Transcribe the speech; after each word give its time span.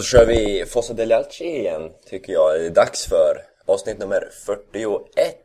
Då 0.00 0.04
kör 0.04 0.26
vi 0.26 0.64
Fossa 0.66 0.92
del 0.94 1.12
Alci 1.12 1.44
igen, 1.44 1.90
tycker 2.10 2.32
jag. 2.32 2.60
Det 2.60 2.66
är 2.66 2.70
dags 2.70 3.06
för 3.06 3.42
avsnitt 3.66 3.98
nummer 3.98 4.28
41. 4.46 5.36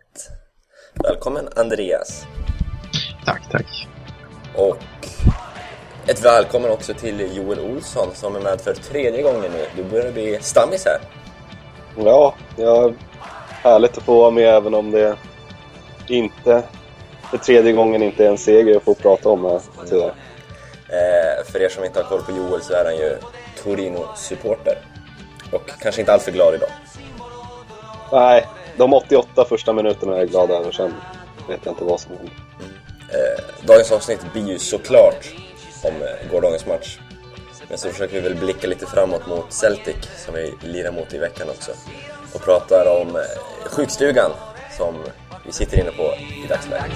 Välkommen 1.04 1.50
Andreas. 1.55 2.25
Tack, 3.26 3.41
tack. 3.52 3.88
Och 4.55 4.78
ett 6.07 6.26
välkommen 6.26 6.71
också 6.71 6.94
till 6.94 7.38
Joel 7.38 7.60
Olsson 7.60 8.07
som 8.13 8.36
är 8.36 8.39
med 8.39 8.62
för 8.62 8.73
tredje 8.73 9.21
gången 9.21 9.52
nu. 9.52 9.65
Du 9.76 9.83
börjar 9.83 10.12
bli 10.12 10.39
stammis 10.41 10.86
här. 10.86 11.00
Ja, 12.06 12.36
ja, 12.58 12.94
härligt 13.50 13.98
att 13.98 14.04
få 14.04 14.20
vara 14.20 14.32
med 14.32 14.50
även 14.50 14.74
om 14.74 14.92
det 14.92 15.18
inte 16.08 16.64
för 17.32 17.38
tredje 17.38 17.72
gången 17.72 18.04
inte 18.04 18.26
är 18.26 18.30
en 18.30 18.38
seger 18.38 18.78
att 18.78 18.84
få 18.84 18.94
prata 18.94 19.30
om 19.30 19.46
här 19.46 19.62
tyvärr. 19.90 20.14
Eh, 20.90 21.46
för 21.52 21.62
er 21.62 21.70
som 21.70 21.84
inte 21.84 22.00
har 22.00 22.10
koll 22.10 22.22
på 22.22 22.32
Joel 22.32 22.62
så 22.62 22.74
är 22.74 22.86
han 22.86 22.98
ju 22.98 23.18
Torino-supporter. 23.66 24.77
Och 25.52 25.70
kanske 25.81 26.02
inte 26.02 26.13
alltför 26.13 26.31
glad 26.31 26.55
idag. 26.55 26.70
Nej, 28.12 28.45
de 28.77 28.94
88 28.94 29.45
första 29.45 29.73
minuterna 29.73 30.16
är 30.16 30.20
jag 30.20 30.30
glad 30.30 30.52
över, 30.52 30.71
sen 30.71 30.94
vet 31.48 31.59
jag 31.63 31.71
inte 31.71 31.84
vad 31.84 31.99
som 31.99 32.12
händer. 32.17 32.34
Eh, 33.09 33.66
dagens 33.67 33.91
avsnitt 33.91 34.34
blir 34.34 34.48
ju 34.48 34.59
såklart 34.59 35.34
om 35.84 35.93
eh, 36.02 36.31
gårdagens 36.31 36.66
match. 36.66 36.99
Men 37.70 37.77
så 37.77 37.90
försöker 37.90 38.13
vi 38.13 38.21
väl 38.21 38.35
blicka 38.35 38.67
lite 38.67 38.85
framåt 38.85 39.27
mot 39.27 39.54
Celtic 39.54 39.95
som 40.26 40.34
vi 40.34 40.54
lirar 40.62 40.91
mot 40.91 41.13
i 41.13 41.18
veckan 41.18 41.49
också. 41.49 41.71
Och 42.34 42.41
pratar 42.41 43.02
om 43.02 43.16
eh, 43.16 43.70
sjukstugan 43.70 44.32
som 44.77 44.95
vi 45.45 45.52
sitter 45.52 45.79
inne 45.79 45.91
på 45.91 46.13
i 46.43 46.48
dagsläget. 46.49 46.91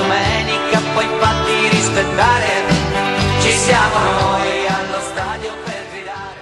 Domenica 0.00 0.78
puoi 0.94 1.08
farti 1.20 1.56
rispettare. 1.76 2.50
Ci 3.42 3.52
siamo 3.66 3.98
noi 4.20 4.52
allo 4.76 5.00
stadio 5.10 5.50
per 5.66 5.82
gridare. 5.92 6.38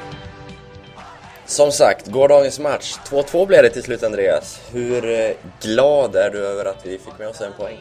Som 1.45 1.71
sagt, 1.71 2.11
gårdagens 2.11 2.59
match. 2.59 2.87
2-2 3.11 3.47
blev 3.47 3.63
det 3.63 3.71
till 3.71 3.83
slut 3.83 4.03
Andreas. 4.03 4.47
Hur 4.73 5.05
eh, 5.05 5.31
glad 5.63 6.15
är 6.15 6.31
du 6.31 6.39
över 6.47 6.65
att 6.65 6.87
vi 6.87 6.99
fick 6.99 7.19
med 7.19 7.29
oss 7.29 7.41
en 7.41 7.53
poäng? 7.53 7.79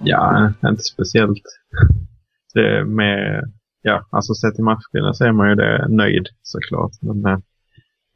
Ja, 0.00 0.52
inte 0.64 0.82
speciellt. 0.82 1.42
Det 2.54 2.84
med, 2.84 3.44
ja, 3.82 4.06
alltså 4.10 4.34
sett 4.34 4.54
till 4.54 4.64
matchbilden 4.64 5.14
så 5.14 5.24
är 5.24 5.32
man 5.32 5.48
ju 5.48 5.54
det 5.54 5.86
nöjd 5.88 6.28
såklart. 6.42 6.92
Men, 7.00 7.26
eh, 7.26 7.38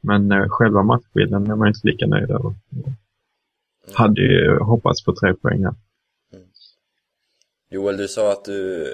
men 0.03 0.31
eh, 0.31 0.45
själva 0.49 0.83
matchbilden 0.83 1.51
är 1.51 1.55
man 1.55 1.67
inte 1.67 1.87
lika 1.87 2.05
nöjd 2.07 2.31
över. 2.31 2.53
Hade 3.91 4.21
ju 4.21 4.59
hoppats 4.59 5.05
på 5.05 5.15
tre 5.15 5.33
poäng 5.33 5.63
här. 5.63 5.73
Joel, 7.69 7.97
du 7.97 8.07
sa 8.07 8.31
att 8.31 8.45
du 8.45 8.87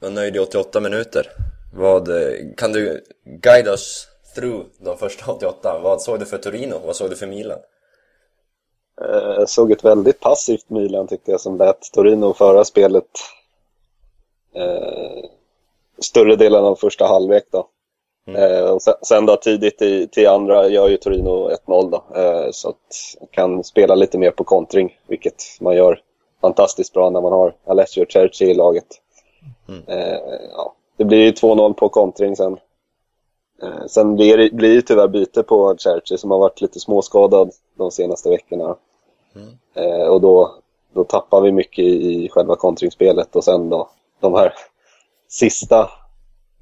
var 0.00 0.10
nöjd 0.10 0.36
i 0.36 0.38
88 0.38 0.80
minuter. 0.80 1.26
Vad, 1.74 2.08
eh, 2.08 2.32
kan 2.56 2.72
du 2.72 3.04
guida 3.24 3.72
oss 3.72 4.08
through 4.34 4.66
de 4.78 4.98
första 4.98 5.32
88? 5.32 5.80
Vad 5.82 6.02
såg 6.02 6.20
du 6.20 6.26
för 6.26 6.38
Torino? 6.38 6.78
Vad 6.86 6.96
såg 6.96 7.10
du 7.10 7.16
för 7.16 7.26
Milan? 7.26 7.58
Eh, 9.00 9.34
Jag 9.38 9.48
såg 9.48 9.72
ett 9.72 9.84
väldigt 9.84 10.20
passivt 10.20 10.70
Milan 10.70 11.06
tyckte 11.06 11.30
jag 11.30 11.40
som 11.40 11.58
lät 11.58 11.92
Torino 11.92 12.34
föra 12.34 12.64
spelet 12.64 13.08
eh, 14.54 15.24
större 15.98 16.36
delen 16.36 16.64
av 16.64 16.76
första 16.76 17.06
halvlek 17.06 17.44
då. 17.50 17.68
Eh, 18.36 18.70
och 18.70 18.82
sen, 18.82 18.94
sen 19.02 19.26
då 19.26 19.36
tidigt 19.36 19.82
i, 19.82 20.08
till 20.08 20.28
andra 20.28 20.68
gör 20.68 20.88
ju 20.88 20.96
Torino 20.96 21.50
1-0 21.66 21.90
då. 21.90 22.20
Eh, 22.20 22.50
så 22.50 22.68
att 22.68 22.76
man 23.20 23.28
kan 23.30 23.64
spela 23.64 23.94
lite 23.94 24.18
mer 24.18 24.30
på 24.30 24.44
kontring, 24.44 24.98
vilket 25.06 25.42
man 25.60 25.76
gör 25.76 26.00
fantastiskt 26.40 26.92
bra 26.92 27.10
när 27.10 27.20
man 27.20 27.32
har 27.32 27.54
Alessio 27.66 28.06
Cerci 28.12 28.44
i 28.44 28.54
laget. 28.54 28.86
Eh, 29.86 30.18
ja, 30.52 30.74
det 30.96 31.04
blir 31.04 31.18
ju 31.18 31.30
2-0 31.30 31.72
på 31.72 31.88
kontring 31.88 32.36
sen. 32.36 32.56
Eh, 33.62 33.86
sen 33.86 34.14
blir 34.14 34.36
det 34.36 34.50
blir 34.52 34.74
det 34.76 34.82
tyvärr 34.82 35.08
byte 35.08 35.42
på 35.42 35.76
Cerci 35.78 36.18
som 36.18 36.30
har 36.30 36.38
varit 36.38 36.60
lite 36.60 36.80
småskadad 36.80 37.50
de 37.76 37.90
senaste 37.90 38.30
veckorna. 38.30 38.76
Eh, 39.74 40.08
och 40.08 40.20
då, 40.20 40.54
då 40.94 41.04
tappar 41.04 41.40
vi 41.40 41.52
mycket 41.52 41.84
i, 41.84 42.24
i 42.24 42.28
själva 42.28 42.56
kontringsspelet 42.56 43.36
och 43.36 43.44
sen 43.44 43.70
då 43.70 43.90
de 44.20 44.34
här 44.34 44.54
sista 45.28 45.90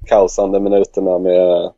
kaosande 0.07 0.59
minuterna 0.59 1.17
med 1.17 1.71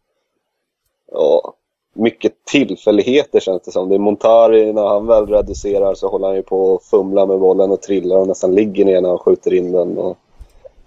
ja, 1.12 1.54
mycket 1.96 2.34
tillfälligheter 2.46 3.40
känns 3.40 3.62
det 3.64 3.72
som. 3.72 3.90
Det 3.90 3.96
är 3.96 4.00
Montari, 4.00 4.74
när 4.74 4.88
han 4.88 5.08
väl 5.08 5.28
reducerar 5.28 5.94
så 5.94 6.08
håller 6.10 6.28
han 6.28 6.36
ju 6.36 6.44
på 6.44 6.76
att 6.76 6.84
fumla 6.84 7.26
med 7.26 7.40
bollen 7.40 7.72
och 7.72 7.82
trillar 7.82 8.18
och 8.18 8.28
nästan 8.28 8.56
ligger 8.56 8.86
ner 8.86 9.02
när 9.02 9.10
han 9.10 9.18
skjuter 9.18 9.54
in 9.54 9.72
den. 9.72 9.98
Och 9.98 10.18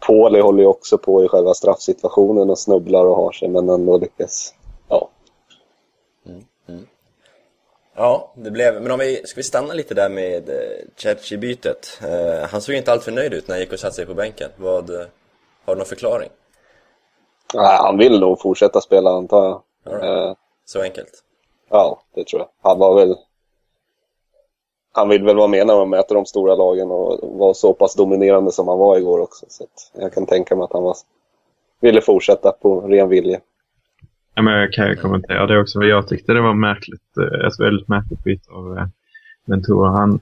Pauli 0.06 0.40
håller 0.40 0.62
ju 0.62 0.68
också 0.68 0.98
på 0.98 1.24
i 1.24 1.28
själva 1.28 1.54
straffsituationen 1.54 2.50
och 2.50 2.58
snubblar 2.58 3.06
och 3.06 3.16
har 3.16 3.32
sig 3.32 3.48
men 3.48 3.68
ändå 3.68 3.98
lyckas. 3.98 4.54
Ja, 4.88 5.08
mm, 6.26 6.44
mm. 6.68 6.86
Ja, 7.96 8.32
det 8.36 8.50
blev... 8.50 8.82
Men 8.82 8.90
om 8.90 8.98
vi... 8.98 9.22
Ska 9.24 9.36
vi 9.36 9.42
stanna 9.42 9.74
lite 9.74 9.94
där 9.94 10.08
med 10.08 10.48
eh, 10.48 10.54
Cerci-bytet? 10.96 12.00
Eh, 12.02 12.48
han 12.48 12.60
såg 12.60 12.72
ju 12.72 12.78
inte 12.78 12.92
alltför 12.92 13.12
nöjd 13.12 13.32
ut 13.32 13.48
när 13.48 13.54
han 13.54 13.60
gick 13.60 13.72
och 13.72 13.78
satte 13.78 13.94
sig 13.94 14.06
på 14.06 14.14
bänken. 14.14 14.50
Vad... 14.56 14.90
Eh, 14.90 15.06
har 15.64 15.74
du 15.74 15.78
någon 15.78 15.86
förklaring? 15.86 16.28
Nej, 17.54 17.76
han 17.78 17.98
vill 17.98 18.20
nog 18.20 18.40
fortsätta 18.40 18.80
spela 18.80 19.10
antar 19.10 19.60
jag. 19.84 20.04
Eh, 20.28 20.34
Så 20.64 20.82
enkelt. 20.82 21.22
Ja, 21.70 22.02
det 22.14 22.26
tror 22.26 22.40
jag. 22.42 22.48
Han 22.70 22.78
var 22.78 22.94
väl... 22.94 23.16
Han 24.94 25.08
vill 25.08 25.24
väl 25.24 25.36
vara 25.36 25.46
med 25.48 25.66
när 25.66 25.74
man 25.76 25.90
möter 25.90 26.14
de 26.14 26.26
stora 26.26 26.54
lagen 26.54 26.90
och 26.90 27.38
var 27.38 27.54
så 27.54 27.74
pass 27.74 27.94
dominerande 27.94 28.52
som 28.52 28.68
han 28.68 28.78
var 28.78 28.98
igår 28.98 29.20
också. 29.20 29.46
Så 29.48 29.64
att 29.64 30.02
jag 30.02 30.12
kan 30.12 30.26
tänka 30.26 30.56
mig 30.56 30.64
att 30.64 30.72
han 30.72 30.82
var, 30.82 30.96
ville 31.80 32.00
fortsätta 32.00 32.52
på 32.52 32.80
ren 32.80 33.08
vilja. 33.08 33.40
Ja, 34.34 34.42
men 34.42 34.54
jag 34.54 34.72
kan 34.72 34.88
ju 34.88 34.96
kommentera 34.96 35.46
det 35.46 35.60
också. 35.60 35.82
Jag 35.82 36.08
tyckte 36.08 36.32
det 36.32 36.40
var 36.40 36.54
märkligt, 36.54 37.16
eh, 37.18 37.46
ett 37.46 37.60
väldigt 37.60 37.88
märkligt 37.88 38.24
byte 38.24 38.50
av 38.52 38.78
eh, 38.78 38.84
Ventura. 39.44 39.90
Han, 39.90 40.20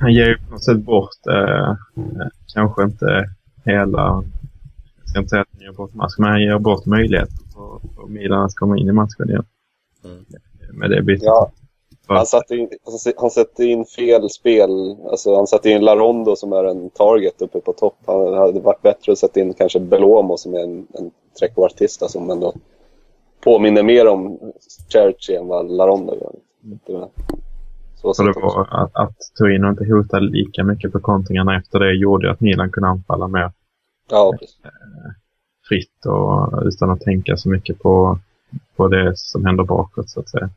han 0.00 0.12
ger 0.12 0.26
ju 0.26 0.38
på 0.38 0.50
något 0.50 0.64
sätt 0.64 0.78
bort, 0.78 1.26
eh, 1.30 1.74
kanske 2.54 2.82
inte 2.82 3.24
hela, 3.64 4.24
jag 5.08 5.10
ska 5.10 5.18
inte 5.18 5.28
säga 5.30 5.40
att 5.42 5.48
han 5.52 5.60
ger 5.62 5.72
bort 5.72 5.94
matchen, 5.94 6.14
men 6.18 6.30
han 6.30 6.42
ger 6.42 6.58
bort 6.58 6.86
möjligheten 6.86 7.36
för, 7.54 7.80
för 7.94 8.06
Milan 8.08 8.44
att 8.44 8.54
komma 8.54 8.78
in 8.78 8.88
i 8.88 8.92
matchen 8.92 9.28
igen. 9.28 9.44
Mm. 10.04 10.24
Med 10.72 10.90
det 10.90 11.02
bytet. 11.02 11.22
Ja, 11.24 11.50
han 12.06 12.26
satte 12.26 12.56
in, 12.56 12.68
han 13.16 13.30
satte 13.30 13.64
in 13.64 13.84
fel 13.84 14.30
spel. 14.30 14.96
Alltså, 15.10 15.36
han 15.36 15.46
satte 15.46 15.70
in 15.70 15.84
Larondo 15.84 16.36
som 16.36 16.52
är 16.52 16.64
en 16.64 16.90
target 16.90 17.42
uppe 17.42 17.60
på 17.60 17.72
topp. 17.72 17.96
Han 18.06 18.34
hade 18.34 18.60
varit 18.60 18.82
bättre 18.82 19.12
att 19.12 19.18
sätta 19.18 19.40
in 19.40 19.54
kanske 19.54 19.80
Belomo 19.80 20.36
som 20.36 20.54
är 20.54 20.58
en, 20.60 20.86
en 20.94 21.10
trekvartista 21.38 22.08
som 22.08 22.30
ändå 22.30 22.54
påminner 23.44 23.82
mer 23.82 24.06
om 24.08 24.38
Cerci 24.92 25.34
än 25.36 25.46
vad 25.46 25.70
Larondo 25.70 26.14
gör. 26.14 26.32
Var- 26.98 27.10
Så 27.96 28.14
Så 28.14 28.22
det 28.22 28.32
var 28.40 28.82
att, 28.82 28.96
att 28.96 29.16
Torino 29.38 29.70
inte 29.70 29.84
hotade 29.84 30.26
lika 30.26 30.64
mycket 30.64 30.92
på 30.92 31.00
kontringarna 31.00 31.56
efter 31.56 31.78
det 31.78 31.94
gjorde 31.94 32.26
ju 32.26 32.32
att 32.32 32.40
Milan 32.40 32.70
kunde 32.70 32.88
anfalla 32.88 33.28
mer 33.28 33.52
Ja, 34.10 34.32
precis 34.40 34.56
fritt 35.68 36.06
och 36.06 36.62
utan 36.64 36.90
att 36.90 37.00
tänka 37.00 37.36
så 37.36 37.48
mycket 37.48 37.78
på, 37.78 38.18
på 38.76 38.88
det 38.88 39.18
som 39.18 39.44
händer 39.44 39.64
bakåt 39.64 40.10
så 40.10 40.20
att 40.20 40.28
säga. 40.28 40.50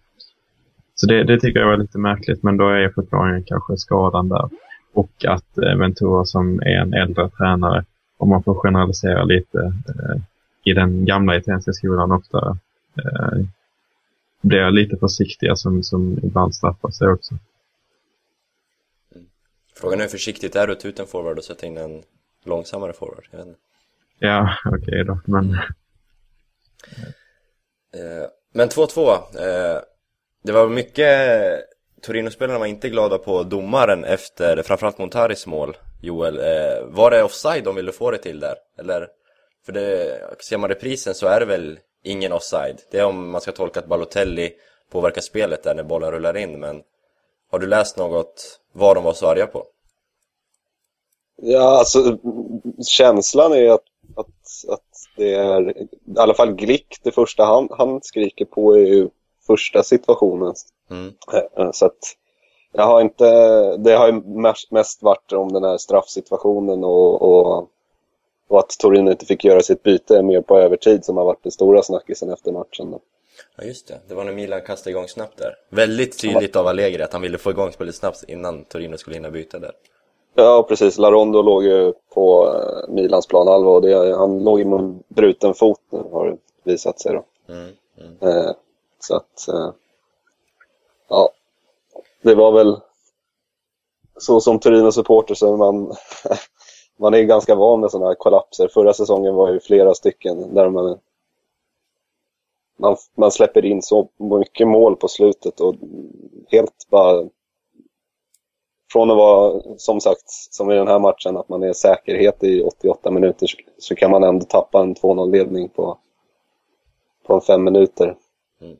Så 0.95 1.07
det, 1.07 1.23
det 1.23 1.39
tycker 1.39 1.59
jag 1.59 1.67
var 1.67 1.77
lite 1.77 1.97
märkligt 1.97 2.43
men 2.43 2.57
då 2.57 2.69
är 2.69 2.89
förklaringen 2.89 3.43
kanske 3.43 3.77
skadan 3.77 4.29
där. 4.29 4.49
Och 4.93 5.25
att 5.27 5.57
eh, 5.57 5.75
Ventura 5.75 6.25
som 6.25 6.59
är 6.59 6.77
en 6.81 6.93
äldre 6.93 7.29
tränare, 7.29 7.85
om 8.17 8.29
man 8.29 8.43
får 8.43 8.55
generalisera 8.55 9.23
lite, 9.23 9.59
eh, 9.87 10.21
i 10.63 10.73
den 10.73 11.05
gamla 11.05 11.37
italienska 11.37 11.73
skolan 11.73 12.11
ofta 12.11 12.57
eh, 12.97 13.45
blir 14.41 14.71
lite 14.71 14.97
försiktiga 14.97 15.55
som, 15.55 15.83
som 15.83 16.19
ibland 16.23 16.55
straffar 16.55 16.89
sig 16.89 17.07
också. 17.07 17.35
Frågan 19.75 19.99
är 19.99 20.03
hur 20.03 20.09
försiktigt 20.09 20.55
är 20.55 20.67
du 20.67 20.73
att 20.73 20.79
ta 20.79 20.87
ut 20.87 20.99
en 20.99 21.07
forward 21.07 21.37
och 21.37 21.43
sätta 21.43 21.65
in 21.65 21.77
en 21.77 22.01
långsammare 22.43 22.93
forward? 22.93 23.27
Jag 23.31 23.37
vet 23.37 23.47
inte. 23.47 23.59
Ja, 24.21 24.49
okej 24.65 25.03
då. 25.05 25.19
Men 25.25 25.57
Eh, 27.93 28.27
Men 28.53 28.69
2-2. 28.69 29.11
Eh, 29.13 29.81
det 30.43 30.51
var 30.51 30.67
mycket... 30.69 31.11
Torino-spelarna 32.01 32.59
var 32.59 32.65
inte 32.65 32.89
glada 32.89 33.17
på 33.17 33.43
domaren 33.43 34.03
efter 34.03 34.63
framförallt 34.63 34.97
Montaris 34.97 35.47
mål, 35.47 35.77
Joel. 36.01 36.37
Eh, 36.37 36.85
var 36.85 37.11
det 37.11 37.23
offside 37.23 37.63
de 37.63 37.75
ville 37.75 37.91
få 37.91 38.11
det 38.11 38.17
till 38.17 38.39
där? 38.39 38.55
Eller? 38.77 39.07
För 39.65 39.73
det, 39.73 40.19
ser 40.39 40.57
man 40.57 40.69
reprisen 40.69 41.13
så 41.13 41.27
är 41.27 41.39
det 41.39 41.45
väl 41.45 41.79
ingen 42.03 42.31
offside. 42.31 42.81
Det 42.91 42.99
är 42.99 43.05
om 43.05 43.31
man 43.31 43.41
ska 43.41 43.51
tolka 43.51 43.79
att 43.79 43.87
Balotelli 43.87 44.53
påverkar 44.91 45.21
spelet 45.21 45.63
där 45.63 45.75
när 45.75 45.83
bollen 45.83 46.11
rullar 46.11 46.37
in, 46.37 46.59
men 46.59 46.81
har 47.51 47.59
du 47.59 47.67
läst 47.67 47.97
något 47.97 48.59
vad 48.73 48.97
de 48.97 49.03
var 49.03 49.13
så 49.13 49.27
arga 49.27 49.47
på? 49.47 49.65
Ja, 51.41 51.79
alltså 51.79 52.17
känslan 52.87 53.53
är 53.53 53.69
att, 53.71 53.83
att, 54.15 54.69
att 54.69 55.07
det 55.17 55.33
är 55.33 55.77
i 55.81 55.87
alla 56.17 56.33
fall 56.33 56.53
Glick, 56.53 56.99
det 57.03 57.11
första 57.11 57.45
han, 57.45 57.67
han 57.71 58.01
skriker 58.01 58.45
på 58.45 58.73
är 58.75 58.85
ju 58.85 59.09
första 59.47 59.83
situationen. 59.83 60.53
Mm. 60.91 61.13
Eh, 61.57 61.71
Så 61.71 61.85
att 61.85 62.17
jag 62.71 62.83
har 62.83 63.01
inte, 63.01 63.25
det 63.77 63.93
har 63.93 64.07
ju 64.07 64.21
mest, 64.21 64.71
mest 64.71 65.03
varit 65.03 65.31
om 65.31 65.53
den 65.53 65.63
här 65.63 65.77
straffsituationen 65.77 66.83
och, 66.83 67.21
och, 67.21 67.69
och 68.47 68.59
att 68.59 68.69
Torino 68.69 69.11
inte 69.11 69.25
fick 69.25 69.43
göra 69.43 69.61
sitt 69.61 69.83
byte 69.83 70.21
mer 70.21 70.41
på 70.41 70.59
övertid 70.59 71.05
som 71.05 71.17
har 71.17 71.25
varit 71.25 71.43
den 71.43 71.51
stora 71.51 71.83
snackisen 71.83 72.29
efter 72.29 72.51
matchen. 72.51 72.91
Då. 72.91 72.99
Ja 73.57 73.63
just 73.63 73.87
det, 73.87 73.99
det 74.07 74.15
var 74.15 74.23
när 74.23 74.33
Milan 74.33 74.61
kastade 74.61 74.89
igång 74.89 75.07
snabbt 75.07 75.37
där. 75.37 75.55
Väldigt 75.69 76.19
tydligt 76.19 76.55
av 76.55 76.67
Allegri 76.67 77.03
att 77.03 77.13
han 77.13 77.21
ville 77.21 77.37
få 77.37 77.51
igång 77.51 77.71
spelet 77.71 77.95
snabbt 77.95 78.23
innan 78.27 78.63
Torino 78.65 78.97
skulle 78.97 79.15
hinna 79.15 79.31
byta 79.31 79.59
där. 79.59 79.71
Ja, 80.33 80.65
precis. 80.69 80.97
Larondo 80.97 81.41
låg 81.41 81.63
ju 81.63 81.93
på 82.13 82.47
eh, 82.47 82.93
Milans 82.93 83.27
planhalva 83.27 83.69
och 83.71 83.81
det, 83.81 84.15
han 84.17 84.43
låg 84.43 84.59
ju 84.59 84.65
med 84.65 84.79
en 84.79 85.03
bruten 85.07 85.53
fot 85.53 85.81
nu, 85.89 86.03
har 86.11 86.25
det 86.25 86.37
visat 86.63 86.99
sig. 86.99 87.13
Då. 87.13 87.53
Mm, 87.53 87.71
mm. 87.97 88.17
Eh, 88.21 88.51
så 88.99 89.15
att, 89.15 89.47
eh, 89.47 89.71
ja, 91.09 91.29
det 92.21 92.35
var 92.35 92.51
väl 92.51 92.77
så 94.17 94.41
som 94.41 94.59
Torino-supporter 94.59 95.35
så 95.35 95.57
man, 95.57 95.93
man 96.97 97.13
är 97.13 97.23
ganska 97.23 97.55
van 97.55 97.79
med 97.79 97.91
sådana 97.91 98.07
här 98.07 98.15
kollapser. 98.15 98.67
Förra 98.67 98.93
säsongen 98.93 99.35
var 99.35 99.51
ju 99.51 99.59
flera 99.59 99.93
stycken 99.93 100.53
där 100.53 100.69
man, 100.69 100.99
man, 102.77 102.97
man 103.15 103.31
släpper 103.31 103.65
in 103.65 103.81
så 103.81 104.07
mycket 104.17 104.67
mål 104.67 104.95
på 104.95 105.07
slutet 105.07 105.59
och 105.59 105.75
helt 106.47 106.87
bara 106.89 107.29
från 108.91 109.11
att 109.11 109.17
vara, 109.17 109.61
som 109.77 110.01
sagt, 110.01 110.29
som 110.29 110.71
i 110.71 110.75
den 110.75 110.87
här 110.87 110.99
matchen, 110.99 111.37
att 111.37 111.49
man 111.49 111.63
är 111.63 111.73
säkerhet 111.73 112.43
i 112.43 112.61
88 112.61 113.11
minuter 113.11 113.47
så, 113.47 113.57
så 113.77 113.95
kan 113.95 114.11
man 114.11 114.23
ändå 114.23 114.45
tappa 114.45 114.81
en 114.81 114.95
2-0-ledning 114.95 115.69
på, 115.69 115.97
på 117.27 117.41
fem 117.41 117.63
minuter. 117.63 118.15
Mm. 118.61 118.77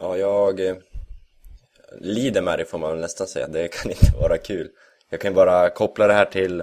Ja, 0.00 0.16
jag 0.16 0.60
eh, 0.60 0.76
lider 2.00 2.42
med 2.42 2.58
det 2.58 2.64
får 2.64 2.78
man 2.78 2.90
väl 2.90 3.00
nästan 3.00 3.26
säga. 3.26 3.48
Det 3.48 3.68
kan 3.68 3.90
inte 3.90 4.16
vara 4.20 4.38
kul. 4.38 4.70
Jag 5.10 5.20
kan 5.20 5.34
bara 5.34 5.70
koppla 5.70 6.06
det 6.06 6.14
här 6.14 6.24
till, 6.24 6.62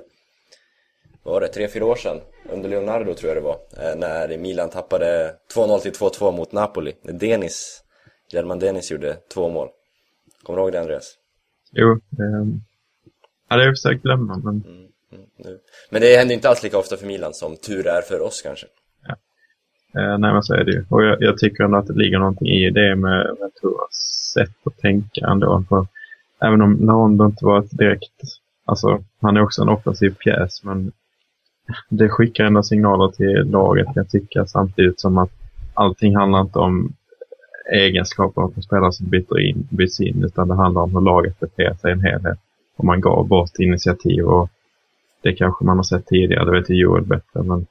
vad 1.23 1.33
var 1.33 1.41
det, 1.41 1.47
tre, 1.47 1.67
fyra 1.67 1.85
år 1.85 1.95
sedan? 1.95 2.21
Under 2.49 2.69
Leonardo 2.69 3.13
tror 3.13 3.33
jag 3.33 3.37
det 3.37 3.47
var. 3.47 3.59
Eh, 3.89 3.95
när 3.95 4.37
Milan 4.37 4.69
tappade 4.69 5.35
2-0 5.55 5.79
till 5.79 5.91
2-2 5.91 6.31
mot 6.31 6.51
Napoli. 6.51 6.95
När 7.01 7.13
Denis, 7.13 7.83
German 8.29 8.59
Denis 8.59 8.91
gjorde 8.91 9.17
två 9.33 9.49
mål. 9.49 9.69
Kommer 10.43 10.57
du 10.57 10.63
ihåg 10.63 10.71
det 10.71 10.79
Andreas? 10.79 11.17
Jo, 11.75 11.91
eh, 11.91 12.47
ja, 13.49 13.55
det 13.55 13.61
har 13.61 13.67
jag 13.67 13.77
försökt 13.77 14.03
glömma, 14.03 14.41
men 14.43 14.63
Mm, 15.11 15.25
mm. 15.45 15.57
Men 15.89 16.01
det 16.01 16.17
händer 16.17 16.35
inte 16.35 16.49
alls 16.49 16.63
lika 16.63 16.77
ofta 16.77 16.97
för 16.97 17.07
Milan 17.07 17.33
som 17.33 17.57
tur 17.57 17.87
är 17.87 18.01
för 18.01 18.21
oss 18.21 18.41
kanske. 18.41 18.65
Eh, 19.97 20.17
nej, 20.17 20.33
men 20.33 20.43
så 20.43 20.53
är 20.53 20.63
det 20.63 20.71
ju. 20.71 20.85
Och 20.89 21.03
jag, 21.03 21.17
jag 21.19 21.37
tycker 21.37 21.63
ändå 21.63 21.77
att 21.77 21.87
det 21.87 21.93
ligger 21.93 22.19
någonting 22.19 22.47
i 22.47 22.69
det 22.69 22.95
med 22.95 23.25
Venturas 23.39 24.31
sätt 24.33 24.55
att 24.63 24.77
tänka 24.77 25.27
ändå. 25.27 25.63
För 25.69 25.87
även 26.41 26.61
om 26.61 26.73
Narondo 26.73 27.25
inte 27.25 27.45
var 27.45 27.65
direkt... 27.71 28.21
Alltså, 28.65 29.03
han 29.21 29.37
är 29.37 29.41
också 29.41 29.61
en 29.61 29.69
offensiv 29.69 30.15
pjäs, 30.15 30.63
men 30.63 30.91
det 31.89 32.09
skickar 32.09 32.43
ändå 32.43 32.63
signaler 32.63 33.11
till 33.11 33.51
laget, 33.51 33.87
jag 33.95 34.09
tycka, 34.09 34.45
samtidigt 34.45 34.99
som 34.99 35.17
att 35.17 35.31
allting 35.73 36.15
handlar 36.15 36.41
inte 36.41 36.59
om 36.59 36.93
egenskaper 37.71 38.47
på 38.47 38.61
spelare 38.61 38.91
som 38.91 39.09
byter 39.09 39.39
in, 39.39 39.67
byts 39.69 39.99
in, 39.99 40.23
utan 40.23 40.47
det 40.47 40.55
handlar 40.55 40.81
om 40.81 40.91
hur 40.95 41.01
laget 41.01 41.39
beter 41.39 41.73
sig 41.73 41.89
i 41.89 41.93
en 41.93 42.01
helhet. 42.01 42.39
Och 42.75 42.85
man 42.85 43.01
gav 43.01 43.27
bort 43.27 43.59
initiativ 43.59 44.25
och 44.25 44.49
det 45.21 45.33
kanske 45.33 45.65
man 45.65 45.77
har 45.77 45.83
sett 45.83 46.05
tidigare, 46.05 46.45
det 46.45 46.51
vet 46.51 46.69
ju 46.69 46.75
Joel 46.75 47.03
bättre, 47.05 47.43
men 47.43 47.67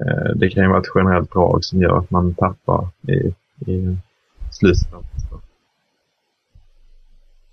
Eh, 0.00 0.36
Det 0.36 0.48
kan 0.48 0.62
ju 0.62 0.68
vara 0.68 0.80
ett 0.80 0.92
generellt 0.94 1.32
drag 1.32 1.64
som 1.64 1.82
gör 1.82 1.98
att 1.98 2.10
man 2.10 2.34
tappar 2.34 2.88
i, 3.08 3.34
i 3.70 3.96
slutet. 4.50 4.88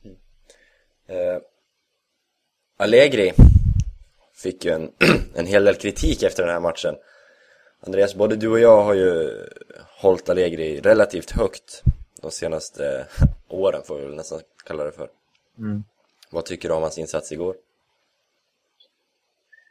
Mm. 0.03 0.15
Eh, 1.07 1.41
Allegri 2.77 3.33
fick 4.35 4.65
ju 4.65 4.71
en, 4.71 4.91
en 5.35 5.45
hel 5.45 5.65
del 5.65 5.75
kritik 5.75 6.23
efter 6.23 6.43
den 6.43 6.53
här 6.53 6.59
matchen. 6.59 6.95
Andreas, 7.85 8.15
både 8.15 8.35
du 8.35 8.47
och 8.47 8.59
jag 8.59 8.83
har 8.83 8.93
ju 8.93 9.29
hållit 10.01 10.29
Allegri 10.29 10.79
relativt 10.79 11.31
högt 11.31 11.83
de 12.21 12.31
senaste 12.31 13.05
åren, 13.47 13.81
får 13.85 13.97
vi 13.97 14.05
väl 14.05 14.15
nästan 14.15 14.39
kalla 14.67 14.83
det 14.83 14.91
för. 14.91 15.07
Mm. 15.57 15.83
Vad 16.31 16.45
tycker 16.45 16.69
du 16.69 16.75
om 16.75 16.81
hans 16.81 16.97
insats 16.97 17.31
igår? 17.31 17.55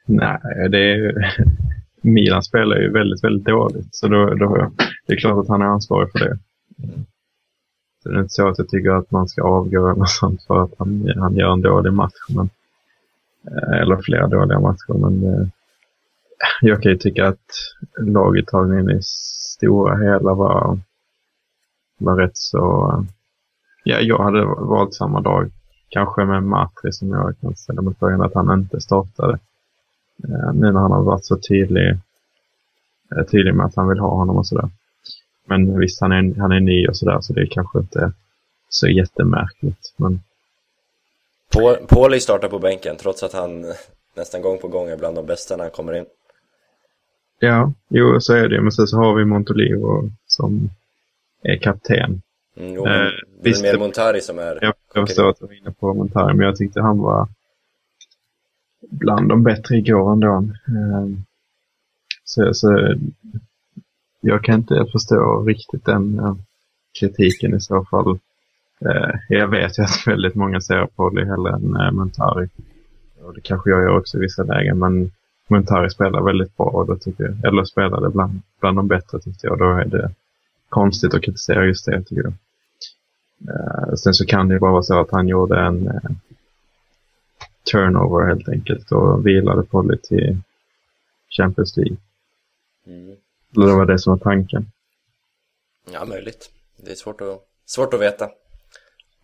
Nej, 0.06 0.38
det 0.70 0.92
är. 0.92 1.34
Milan 2.00 2.42
spelar 2.42 2.76
ju 2.76 2.92
väldigt, 2.92 3.24
väldigt 3.24 3.46
dåligt. 3.46 3.94
Så 3.94 4.08
då, 4.08 4.34
då, 4.34 4.72
det 5.06 5.12
är 5.12 5.16
klart 5.16 5.38
att 5.38 5.48
han 5.48 5.62
är 5.62 5.66
ansvarig 5.66 6.12
för 6.12 6.18
det. 6.18 6.38
Så 8.02 8.08
det 8.08 8.16
är 8.16 8.20
inte 8.20 8.34
så 8.34 8.48
att 8.48 8.58
jag 8.58 8.68
tycker 8.68 8.90
att 8.90 9.10
man 9.10 9.28
ska 9.28 9.42
avgå 9.42 9.88
eller 9.88 10.04
sånt 10.04 10.42
för 10.42 10.62
att 10.62 10.70
han, 10.78 11.12
han 11.16 11.36
gör 11.36 11.52
en 11.52 11.62
dålig 11.62 11.92
match. 11.92 12.14
Men, 12.28 12.50
eh, 13.46 13.80
eller 13.80 13.96
flera 13.96 14.26
dåliga 14.26 14.60
matcher. 14.60 14.92
Men 14.94 15.24
eh, 15.24 15.46
jag 16.60 16.82
kan 16.82 16.92
ju 16.92 16.98
tycka 16.98 17.28
att 17.28 17.44
laguttagningen 17.98 18.90
i 18.90 19.02
stora 19.02 19.96
hela 19.96 20.34
var, 20.34 20.78
var 21.98 22.16
rätt 22.16 22.36
så... 22.36 23.04
Ja, 23.84 24.00
jag 24.00 24.18
hade 24.18 24.44
valt 24.44 24.94
samma 24.94 25.20
dag. 25.20 25.50
Kanske 25.88 26.24
med 26.24 26.42
Matri 26.42 26.92
som 26.92 27.10
jag 27.12 27.34
kan 27.40 27.56
ställa 27.56 27.82
mig 27.82 27.94
frågan 27.98 28.22
att 28.22 28.34
han 28.34 28.60
inte 28.60 28.80
startade. 28.80 29.38
Eh, 30.24 30.52
nu 30.54 30.72
när 30.72 30.80
han 30.80 30.92
har 30.92 31.02
varit 31.02 31.24
så 31.24 31.36
tydlig, 31.36 31.90
eh, 33.16 33.24
tydlig 33.24 33.54
med 33.54 33.66
att 33.66 33.76
han 33.76 33.88
vill 33.88 33.98
ha 33.98 34.08
honom 34.08 34.36
och 34.36 34.46
sådär. 34.46 34.70
Men 35.44 35.78
visst, 35.78 36.00
han 36.00 36.12
är, 36.12 36.40
han 36.40 36.52
är 36.52 36.60
ny 36.60 36.88
och 36.88 36.96
sådär 36.96 37.20
så 37.20 37.32
det 37.32 37.40
är 37.40 37.46
kanske 37.46 37.78
inte 37.78 38.12
så 38.68 38.88
jättemärkligt. 38.88 39.92
Men 39.96 40.20
Paul- 41.52 41.86
Pauli 41.88 42.20
startar 42.20 42.48
på 42.48 42.58
bänken 42.58 42.96
trots 42.96 43.22
att 43.22 43.32
han 43.32 43.64
nästan 44.14 44.42
gång 44.42 44.58
på 44.58 44.68
gång 44.68 44.88
är 44.88 44.96
bland 44.96 45.16
de 45.16 45.26
bästa 45.26 45.56
när 45.56 45.64
han 45.64 45.70
kommer 45.70 45.92
in 45.92 46.06
ja, 47.38 47.72
jo 47.88 48.20
så 48.20 48.34
är 48.34 48.48
det. 48.48 48.60
Men 48.60 48.72
sen 48.72 48.86
så 48.86 48.96
har 48.96 49.14
vi 49.14 49.24
Montolivo 49.24 50.10
som 50.26 50.70
är 51.42 51.56
kapten. 51.56 52.22
Mm, 52.56 52.72
jo, 52.74 52.86
Eh, 52.86 53.10
det 53.42 53.50
är 53.50 53.62
mer 53.62 53.78
Montari 53.78 54.20
som 54.20 54.38
är... 54.38 54.58
Jag, 54.60 54.74
jag 54.94 55.08
förstår 55.08 55.30
att 55.30 55.40
du 55.40 55.46
var 55.46 55.52
inne 55.54 55.70
på 55.70 55.94
Montari, 55.94 56.34
men 56.34 56.46
jag 56.46 56.56
tyckte 56.56 56.80
han 56.80 56.98
var 56.98 57.28
bland 58.90 59.28
de 59.28 59.42
bättre 59.42 59.76
igår 59.76 60.12
ändå. 60.12 60.48
Eh, 60.68 61.06
Så, 62.24 62.54
så 62.54 62.94
jag 64.20 64.44
kan 64.44 64.54
inte 64.54 64.86
förstå 64.92 65.42
riktigt 65.42 65.84
den 65.84 66.18
eh, 66.18 66.36
kritiken 67.00 67.54
i 67.54 67.60
så 67.60 67.84
fall. 67.84 68.18
Eh, 68.80 69.10
Jag 69.28 69.48
vet 69.48 69.78
ju 69.78 69.82
att 69.82 70.06
väldigt 70.06 70.34
många 70.34 70.60
ser 70.60 70.86
Polly 70.86 71.24
hellre 71.24 71.52
än 71.54 71.76
eh, 71.76 71.90
Montari. 71.90 72.48
Och 73.22 73.34
det 73.34 73.40
kanske 73.40 73.70
jag 73.70 73.82
gör 73.82 73.98
också 73.98 74.18
i 74.18 74.20
vissa 74.20 74.42
lägen, 74.42 74.78
men 74.78 75.10
Montari 75.48 75.90
spelar 75.90 76.22
väldigt 76.22 76.56
bra 76.56 76.66
och 76.66 76.86
då 76.86 76.96
tycker 76.96 77.24
jag, 77.24 77.44
eller 77.44 77.64
spelade 77.64 78.10
bland, 78.10 78.42
bland 78.60 78.78
de 78.78 78.88
bättre 78.88 79.20
tyckte 79.20 79.46
jag. 79.46 79.58
Då 79.58 79.64
är 79.64 79.84
det 79.84 80.10
konstigt 80.68 81.14
att 81.14 81.22
kritisera 81.22 81.64
just 81.64 81.86
det 81.86 82.02
tycker 82.02 82.22
jag. 82.22 82.32
Eh, 83.48 83.94
sen 83.94 84.14
så 84.14 84.26
kan 84.26 84.48
det 84.48 84.54
ju 84.54 84.60
bara 84.60 84.72
vara 84.72 84.82
så 84.82 85.00
att 85.00 85.10
han 85.10 85.28
gjorde 85.28 85.60
en 85.60 85.88
eh, 85.88 86.10
turnover 87.72 88.26
helt 88.26 88.48
enkelt 88.48 88.92
och 88.92 89.26
vilade 89.26 89.62
Polly 89.62 89.98
till 89.98 90.38
Champions 91.28 91.76
League. 91.76 91.96
Mm. 92.86 93.16
Eller 93.56 93.66
det 93.66 93.74
var 93.74 93.86
det 93.86 93.98
som 93.98 94.10
var 94.10 94.18
tanken. 94.18 94.66
Ja, 95.92 96.04
möjligt. 96.04 96.50
Det 96.76 96.90
är 96.90 96.94
svårt 96.94 97.20
att, 97.20 97.46
svårt 97.66 97.94
att 97.94 98.00
veta. 98.00 98.30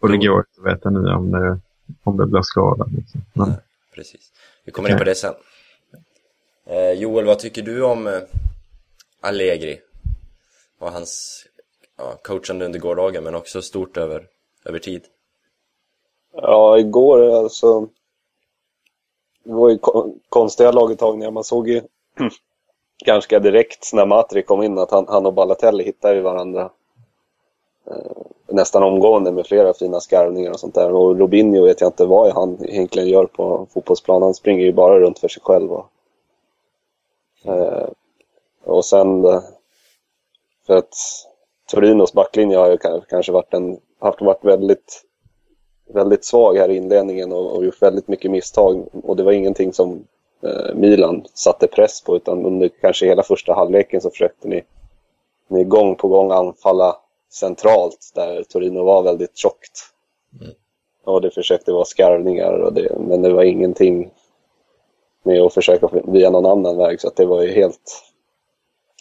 Och 0.01 0.09
det 0.09 0.17
går 0.17 0.39
inte 0.39 0.61
att 0.61 0.77
veta 0.77 0.91
nu 0.91 1.11
om 1.11 1.31
det, 1.31 1.61
om 2.03 2.17
det 2.17 2.27
blir 2.27 2.43
skadad. 2.43 2.93
Liksom. 2.93 3.21
Men, 3.33 3.49
Nej, 3.49 3.59
precis. 3.95 4.33
Vi 4.65 4.73
kommer 4.73 4.91
in 4.91 4.99
på 4.99 5.05
det 5.05 5.15
sen. 5.15 5.35
Eh, 6.71 6.93
Joel, 6.93 7.25
vad 7.25 7.39
tycker 7.39 7.63
du 7.63 7.85
om 7.85 8.07
eh, 8.07 8.21
Allegri? 9.21 9.81
Och 10.79 10.93
hans 10.93 11.45
ja, 11.99 12.15
coachande 12.23 12.65
under 12.65 12.79
gårdagen, 12.79 13.25
men 13.25 13.35
också 13.35 13.63
stort 13.63 13.97
över, 13.97 14.27
över 14.65 14.79
tid. 14.79 15.05
Ja, 16.33 16.79
igår 16.79 17.35
alltså. 17.37 17.89
Det 19.45 19.53
var 19.53 19.71
ju 19.71 19.79
konstiga 20.29 20.73
laguttagningar. 20.73 21.31
Man 21.31 21.45
såg 21.45 21.69
ju 21.69 21.83
ganska 23.05 23.39
direkt 23.39 23.91
när 23.93 24.07
Matri 24.07 24.43
kom 24.43 24.63
in 24.63 24.79
att 24.79 24.91
han, 24.91 25.07
han 25.09 25.27
och 25.27 25.35
Balotelli 25.35 25.85
hittade 25.85 26.21
varandra 26.21 26.71
eh, 27.87 28.23
nästan 28.47 28.83
omgående 28.83 29.33
med 29.33 29.47
flera 29.47 29.75
fina 29.75 30.01
skarvningar 30.01 30.51
och 30.51 30.61
sånt 30.61 30.75
där. 30.75 30.93
Och 30.93 31.19
Robinho 31.19 31.65
vet 31.65 31.81
jag 31.81 31.89
inte 31.89 32.07
vad 32.07 32.33
han 32.33 32.65
egentligen 32.65 33.09
gör 33.09 33.27
på 33.27 33.67
fotbollsplanen. 33.75 34.23
Han 34.23 34.35
springer 34.35 34.65
ju 34.65 34.73
bara 34.73 35.01
runt 35.01 35.19
för 35.19 35.29
sig 35.29 35.43
själv. 35.43 35.73
Och, 35.73 35.91
och 38.65 38.85
sen 38.85 39.25
eh, 39.25 39.43
För 40.67 40.77
att 40.77 40.95
Torinos 41.71 42.13
backlinje 42.13 42.57
har 42.57 42.71
ju 42.71 42.79
kanske 43.09 43.33
varit, 43.33 43.55
en, 43.55 43.81
haft 43.99 44.21
varit 44.21 44.45
väldigt, 44.45 45.03
väldigt 45.95 46.25
svag 46.25 46.57
här 46.57 46.69
i 46.69 46.77
inledningen 46.77 47.33
och, 47.33 47.57
och 47.57 47.65
gjort 47.65 47.83
väldigt 47.83 48.09
mycket 48.09 48.31
misstag. 48.31 48.89
Och 49.05 49.17
det 49.17 49.23
var 49.23 49.33
ingenting 49.33 49.73
som 49.73 50.05
eh, 50.43 50.75
Milan 50.75 51.25
satte 51.35 51.67
press 51.67 52.01
på 52.01 52.17
utan 52.17 52.47
under 52.47 52.69
kanske 52.69 53.07
hela 53.07 53.23
första 53.23 53.55
halvleken 53.55 54.01
så 54.01 54.11
försökte 54.11 54.49
ni, 54.49 54.63
ni 55.49 55.65
gång 55.65 55.95
på 55.95 56.09
gång 56.09 56.31
anfalla 56.31 56.97
centralt 57.33 58.13
där 58.15 58.43
Torino 58.43 58.85
var 58.85 59.03
väldigt 59.03 59.37
tjockt. 59.37 59.81
Mm. 60.41 60.55
Och 61.05 61.21
det 61.21 61.31
försökte 61.31 61.73
vara 61.73 61.85
skarvningar 61.85 62.53
och 62.53 62.73
det, 62.73 62.97
men 62.99 63.23
det 63.23 63.33
var 63.33 63.43
ingenting 63.43 64.11
med 65.23 65.41
att 65.41 65.55
försöka 65.55 65.89
via 66.05 66.31
någon 66.31 66.47
annan 66.47 66.77
väg 66.77 67.01
så 67.01 67.09
att 67.09 67.17
det 67.17 67.27
var 67.27 67.43
ju 67.43 67.53
helt, 67.53 68.03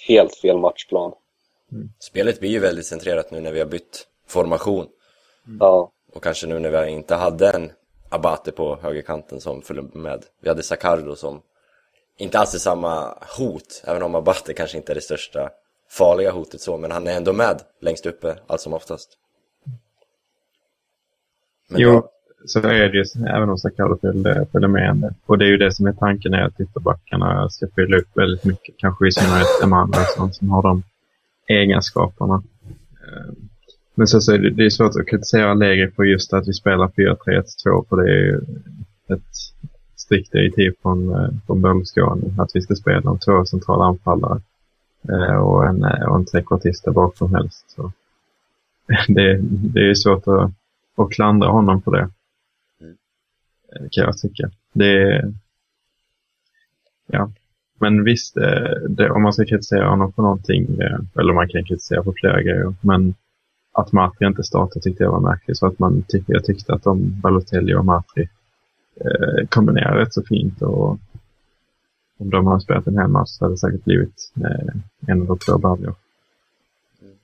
helt 0.07 0.35
fel 0.35 0.57
matchplan. 0.57 1.13
Mm. 1.71 1.89
Spelet 1.99 2.39
blir 2.39 2.49
ju 2.49 2.59
väldigt 2.59 2.85
centrerat 2.85 3.31
nu 3.31 3.39
när 3.39 3.51
vi 3.51 3.59
har 3.59 3.67
bytt 3.67 4.07
formation. 4.27 4.87
Mm. 5.47 5.57
Ja. 5.59 5.91
Och 6.13 6.23
kanske 6.23 6.47
nu 6.47 6.59
när 6.59 6.85
vi 6.85 6.91
inte 6.91 7.15
hade 7.15 7.49
en 7.49 7.71
Abate 8.09 8.51
på 8.51 8.75
högerkanten 8.81 9.41
som 9.41 9.61
följde 9.61 9.97
med. 9.99 10.25
Vi 10.41 10.49
hade 10.49 10.63
Sacardo 10.63 11.15
som 11.15 11.41
inte 12.17 12.39
alls 12.39 12.53
är 12.53 12.59
samma 12.59 13.17
hot, 13.37 13.83
även 13.85 14.03
om 14.03 14.15
Abate 14.15 14.53
kanske 14.53 14.77
inte 14.77 14.93
är 14.93 14.95
det 14.95 15.01
största 15.01 15.49
farliga 15.89 16.31
hotet 16.31 16.61
så, 16.61 16.77
men 16.77 16.91
han 16.91 17.07
är 17.07 17.17
ändå 17.17 17.33
med 17.33 17.61
längst 17.79 18.05
uppe 18.05 18.35
allt 18.47 18.61
som 18.61 18.73
oftast. 18.73 19.17
Men 21.67 21.81
jo, 21.81 21.91
då 21.91 22.11
så 22.45 22.59
är 22.59 22.89
det 22.89 22.97
ju, 22.97 23.05
även 23.27 23.49
om 23.49 23.57
Sacardo 23.57 23.97
följer 24.51 24.67
med 24.67 24.87
henne. 24.87 25.13
Och 25.25 25.37
det 25.37 25.45
är 25.45 25.49
ju 25.49 25.57
det 25.57 25.71
som 25.71 25.87
är 25.87 25.93
tanken 25.93 26.33
är 26.33 26.41
att 26.41 26.59
ytterbackarna 26.59 27.49
ska 27.49 27.67
fylla 27.75 27.97
upp 27.97 28.17
väldigt 28.17 28.45
mycket, 28.45 28.77
kanske 28.77 29.07
i 29.07 29.11
synnerhet 29.11 29.63
Emanuelsson 29.63 30.33
som 30.33 30.49
har 30.49 30.61
de 30.61 30.83
egenskaperna. 31.47 32.43
Eh, 33.07 33.33
men 33.95 34.07
så, 34.07 34.21
så 34.21 34.33
är 34.33 34.37
det, 34.37 34.49
det 34.49 34.65
är 34.65 34.69
svårt 34.69 34.95
att 34.95 35.07
kritisera 35.07 35.51
Allegri 35.51 35.91
på 35.91 36.05
just 36.05 36.33
att 36.33 36.47
vi 36.47 36.53
spelar 36.53 36.87
4-3-1-2 36.87 37.87
för 37.89 37.95
det 37.95 38.11
är 38.11 38.15
ju 38.15 38.41
ett 39.07 39.21
strikt 39.95 40.31
direktiv 40.31 40.73
från, 40.81 41.09
eh, 41.09 41.29
från 41.45 41.61
Berlusconi 41.61 42.33
att 42.37 42.51
vi 42.53 42.61
ska 42.61 42.75
spela 42.75 43.11
om 43.11 43.19
två 43.19 43.45
centrala 43.45 43.85
anfallare 43.85 44.41
eh, 45.09 45.35
och 45.35 45.65
en, 45.65 45.83
och 45.83 46.15
en 46.15 46.25
trekvartist 46.25 46.85
där 46.85 46.91
bakom 46.91 47.35
helst. 47.35 47.65
Så 47.69 47.91
det, 49.07 49.39
det 49.73 49.89
är 49.89 49.93
svårt 49.93 50.27
att, 50.27 50.51
att 50.97 51.11
klandra 51.11 51.49
honom 51.49 51.81
på 51.81 51.91
det. 51.91 52.09
Eh, 53.71 53.87
kan 53.91 54.03
jag 54.03 54.17
tycka. 54.17 54.51
Det 54.73 55.23
ja, 57.07 57.31
men 57.79 58.03
visst, 58.03 58.37
eh, 58.37 58.71
det, 58.89 59.09
om 59.09 59.21
man 59.23 59.33
ska 59.33 59.45
kritisera 59.45 59.89
honom 59.89 60.13
för 60.13 60.21
någonting, 60.21 60.81
eh, 60.81 60.99
eller 61.19 61.33
man 61.33 61.49
kan 61.49 61.65
kritisera 61.65 62.03
för 62.03 62.13
flera 62.21 62.41
grejer, 62.41 62.73
men 62.81 63.15
att 63.71 63.91
Matri 63.91 64.27
inte 64.27 64.43
startade 64.43 64.81
tyckte 64.81 65.03
jag 65.03 65.11
var 65.11 65.19
märkligt. 65.19 65.57
Så 65.57 65.67
att 65.67 65.79
man 65.79 66.03
tyckte, 66.07 66.31
jag 66.31 66.45
tyckte 66.45 66.73
att 66.73 66.83
de 66.83 67.21
Balotelli 67.21 67.75
och 67.75 67.85
Matri 67.85 68.29
eh, 68.95 69.47
kombinerade 69.49 70.01
rätt 70.01 70.13
så 70.13 70.23
fint. 70.23 70.61
Och 70.61 70.89
om 72.17 72.29
de 72.29 72.47
hade 72.47 72.61
spelat 72.61 72.87
en 72.87 72.97
hel 72.97 73.07
match 73.07 73.29
så 73.29 73.45
hade 73.45 73.53
det 73.53 73.57
säkert 73.57 73.83
blivit 73.83 74.31
eh, 74.35 74.75
en 75.07 75.21
eller 75.21 75.35
två 75.35 75.57
baljor. 75.57 75.95
Mm. 77.01 77.15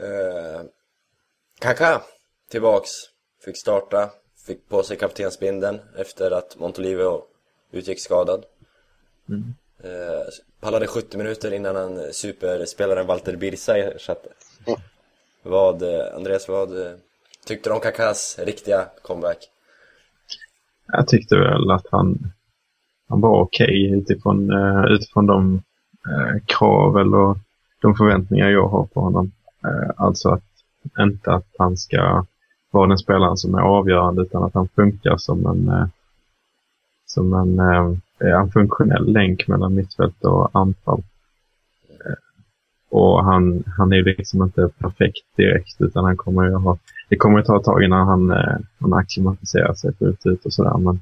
Eh, 0.00 0.60
Kaka 1.60 2.02
tillbaks, 2.50 2.90
fick 3.44 3.60
starta, 3.60 4.10
fick 4.48 4.68
på 4.68 4.82
sig 4.82 4.96
kaptensbindeln 4.96 5.78
efter 5.96 6.30
att 6.30 6.58
Montolivo 6.58 7.22
utgick 7.72 8.00
skadad. 8.00 8.44
Mm. 9.28 9.54
Uh, 9.84 10.24
pallade 10.60 10.86
70 10.86 11.18
minuter 11.18 11.52
innan 11.52 11.76
han 11.76 12.12
superspelaren 12.12 13.06
Walter 13.06 13.36
Birsa 13.36 13.76
ersatte. 13.76 14.28
Mm. 14.66 14.80
Vad, 15.42 15.82
eh, 15.82 16.14
Andreas, 16.16 16.48
vad 16.48 16.86
eh, 16.86 16.92
tyckte 17.46 17.70
du 17.70 17.74
om 17.74 17.80
Kakas 17.80 18.38
riktiga 18.38 18.88
comeback? 19.02 19.38
Jag 20.86 21.08
tyckte 21.08 21.38
väl 21.38 21.70
att 21.70 21.86
han, 21.90 22.32
han 23.08 23.20
var 23.20 23.40
okej 23.42 23.64
okay 23.64 23.98
utifrån, 23.98 24.50
uh, 24.52 24.84
utifrån 24.92 25.26
de 25.26 25.62
krav 26.46 26.98
eller 26.98 27.40
de 27.80 27.94
förväntningar 27.94 28.50
jag 28.50 28.68
har 28.68 28.86
på 28.86 29.00
honom. 29.00 29.32
Alltså 29.96 30.28
att 30.28 30.44
inte 30.98 31.32
att 31.32 31.46
han 31.58 31.76
ska 31.76 32.26
vara 32.70 32.88
den 32.88 32.98
spelaren 32.98 33.36
som 33.36 33.54
är 33.54 33.60
avgörande 33.60 34.22
utan 34.22 34.42
att 34.42 34.54
han 34.54 34.68
funkar 34.68 35.16
som 35.16 35.46
en, 35.46 35.68
eh, 35.68 35.86
som 37.06 37.34
en, 37.34 37.58
eh, 37.58 38.40
en 38.40 38.50
funktionell 38.50 39.12
länk 39.12 39.48
mellan 39.48 39.74
mittfält 39.74 40.24
och 40.24 40.50
anfall. 40.52 41.02
Eh, 41.88 42.14
och 42.90 43.24
han, 43.24 43.64
han 43.76 43.92
är 43.92 44.02
liksom 44.02 44.42
inte 44.42 44.68
perfekt 44.78 45.36
direkt 45.36 45.80
utan 45.80 46.04
han 46.04 46.16
kommer 46.16 46.44
ju 46.44 46.54
ha, 46.54 46.78
det 47.08 47.16
kommer 47.16 47.38
ju 47.38 47.44
ta 47.44 47.56
ett 47.56 47.64
tag 47.64 47.82
innan 47.82 48.06
han, 48.06 48.30
han 48.80 48.92
acklimatiserar 48.92 49.74
sig 49.74 49.94
fullt 49.94 50.26
ut 50.26 50.44
och 50.44 50.52
sådär. 50.52 50.78
Men, 50.78 51.00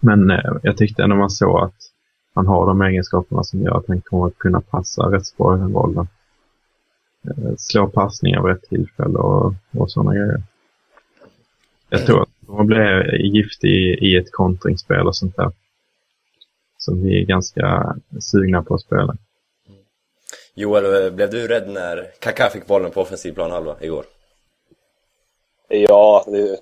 men 0.00 0.40
jag 0.62 0.76
tyckte 0.76 1.02
ändå 1.02 1.16
man 1.16 1.30
såg 1.30 1.60
att 1.60 1.74
han 2.34 2.46
har 2.46 2.66
de 2.66 2.82
egenskaperna 2.82 3.42
som 3.42 3.62
gör 3.62 3.78
att 3.78 3.88
han 3.88 4.00
kommer 4.00 4.26
att 4.26 4.38
kunna 4.38 4.60
passa 4.60 5.02
rätt 5.02 5.36
bra 5.36 5.56
i 5.56 5.58
den 5.58 5.72
rollen. 5.72 6.06
Slå 7.56 7.88
passningar 7.88 8.42
vid 8.42 8.52
rätt 8.52 8.62
tillfälle 8.62 9.18
och, 9.18 9.54
och 9.70 9.90
sådana 9.90 10.14
grejer. 10.14 10.42
Jag 11.92 12.06
tror 12.06 12.22
att 12.22 12.28
han 12.48 12.66
blir 12.66 13.14
giftig 13.14 14.02
i 14.02 14.16
ett 14.16 14.32
kontringsspel 14.32 15.06
och 15.06 15.16
sånt 15.16 15.36
där. 15.36 15.50
Som 16.78 17.02
vi 17.02 17.22
är 17.22 17.26
ganska 17.26 17.96
sugna 18.20 18.62
på 18.62 18.74
att 18.74 18.80
spela. 18.80 19.16
Joel, 20.54 21.12
blev 21.12 21.30
du 21.30 21.48
rädd 21.48 21.68
när 21.68 22.10
Kaká 22.20 22.48
fick 22.48 22.66
bollen 22.66 22.90
på 22.90 23.00
offensiv 23.00 23.32
planhalva 23.32 23.76
igår? 23.80 24.04
Ja, 25.68 26.24
det, 26.26 26.60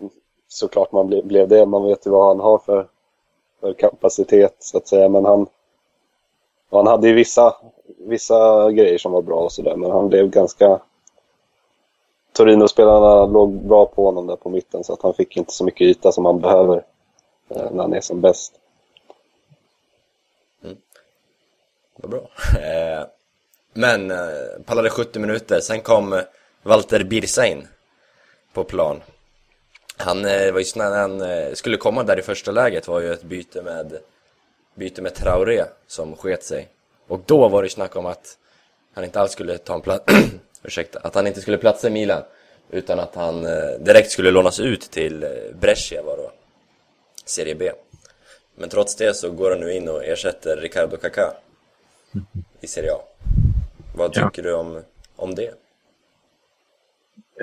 såklart 0.49 0.93
man 0.93 1.07
ble, 1.07 1.23
blev 1.23 1.49
det. 1.49 1.67
Man 1.67 1.85
vet 1.85 2.07
ju 2.07 2.11
vad 2.11 2.27
han 2.27 2.41
har 2.41 2.59
för, 2.59 2.87
för 3.61 3.73
kapacitet, 3.73 4.57
så 4.59 4.77
att 4.77 4.89
säga. 4.89 5.09
Men 5.09 5.25
han, 5.25 5.47
han 6.71 6.87
hade 6.87 7.09
ju 7.09 7.15
vissa, 7.15 7.55
vissa 7.99 8.71
grejer 8.73 8.99
som 8.99 9.13
var 9.13 9.23
bra 9.23 9.37
och 9.37 9.53
sådär, 9.53 9.77
men 9.77 9.91
han 9.91 10.09
blev 10.09 10.31
ganska... 10.31 10.81
Torino-spelarna 12.33 13.27
låg 13.27 13.53
bra 13.53 13.87
på 13.87 14.05
honom 14.05 14.27
där 14.27 14.37
på 14.37 14.49
mitten, 14.49 14.85
så 14.85 14.93
att 14.93 15.03
han 15.03 15.15
fick 15.15 15.37
inte 15.37 15.53
så 15.53 15.65
mycket 15.65 15.81
yta 15.81 16.13
som 16.13 16.25
han 16.25 16.41
behöver 16.41 16.77
eh, 17.49 17.71
när 17.71 17.83
han 17.83 17.95
är 17.95 18.01
som 18.01 18.21
bäst. 18.21 18.53
Mm. 20.65 20.77
Vad 21.97 22.11
bra. 22.11 22.21
Eh, 22.61 23.07
men 23.73 24.11
eh, 24.11 24.17
pallade 24.65 24.91
70 24.91 25.19
minuter, 25.19 25.61
sen 25.61 25.81
kom 25.81 26.23
Walter 26.63 27.05
Birsa 27.05 27.47
in 27.47 27.69
på 28.53 28.65
plan. 28.65 29.01
Han 29.97 30.25
eh, 30.25 30.53
var 30.53 30.61
ju 30.61 30.67
när 30.77 30.99
han 30.99 31.23
skulle 31.57 31.77
komma 31.77 32.03
där 32.03 32.19
i 32.19 32.23
första 32.23 32.51
läget 32.51 32.89
var 32.89 33.01
ju 33.01 33.13
ett 33.13 33.23
byte 33.23 33.63
med 33.63 33.99
byte 34.75 35.03
med 35.03 35.15
Traoré 35.15 35.65
som 35.87 36.17
sket 36.17 36.45
sig. 36.45 36.69
Och 37.09 37.21
då 37.27 37.49
var 37.49 37.63
det 37.63 37.69
snack 37.69 37.97
om 37.97 38.07
att 38.07 38.39
han 38.95 39.05
inte 39.05 39.21
alls 39.21 39.33
skulle 39.33 39.59
ta 39.59 39.75
en 39.75 39.81
plats, 39.81 40.05
ursäkta, 40.63 40.99
att 40.99 41.15
han 41.15 41.27
inte 41.27 41.41
skulle 41.41 41.59
platsa 41.59 41.89
i 41.89 41.91
Milan 41.91 42.23
utan 42.71 43.01
att 43.01 43.15
han 43.15 43.47
eh, 43.47 43.53
direkt 43.81 44.11
skulle 44.11 44.31
lånas 44.31 44.61
ut 44.61 44.81
till 44.81 45.23
eh, 45.23 45.29
Brescia 45.61 46.03
var 46.03 46.17
då, 46.17 46.31
Serie 47.25 47.55
B. 47.55 47.71
Men 48.55 48.69
trots 48.69 48.97
det 48.97 49.17
så 49.17 49.31
går 49.31 49.51
han 49.51 49.61
nu 49.61 49.73
in 49.73 49.89
och 49.89 50.05
ersätter 50.05 50.57
Ricardo 50.57 50.97
Kaká 50.97 51.33
i 52.61 52.67
Serie 52.67 52.93
A. 52.93 52.99
Vad 53.95 54.13
tycker 54.13 54.31
ja. 54.35 54.43
du 54.43 54.55
om, 54.55 54.83
om 55.17 55.35
det? 55.35 55.51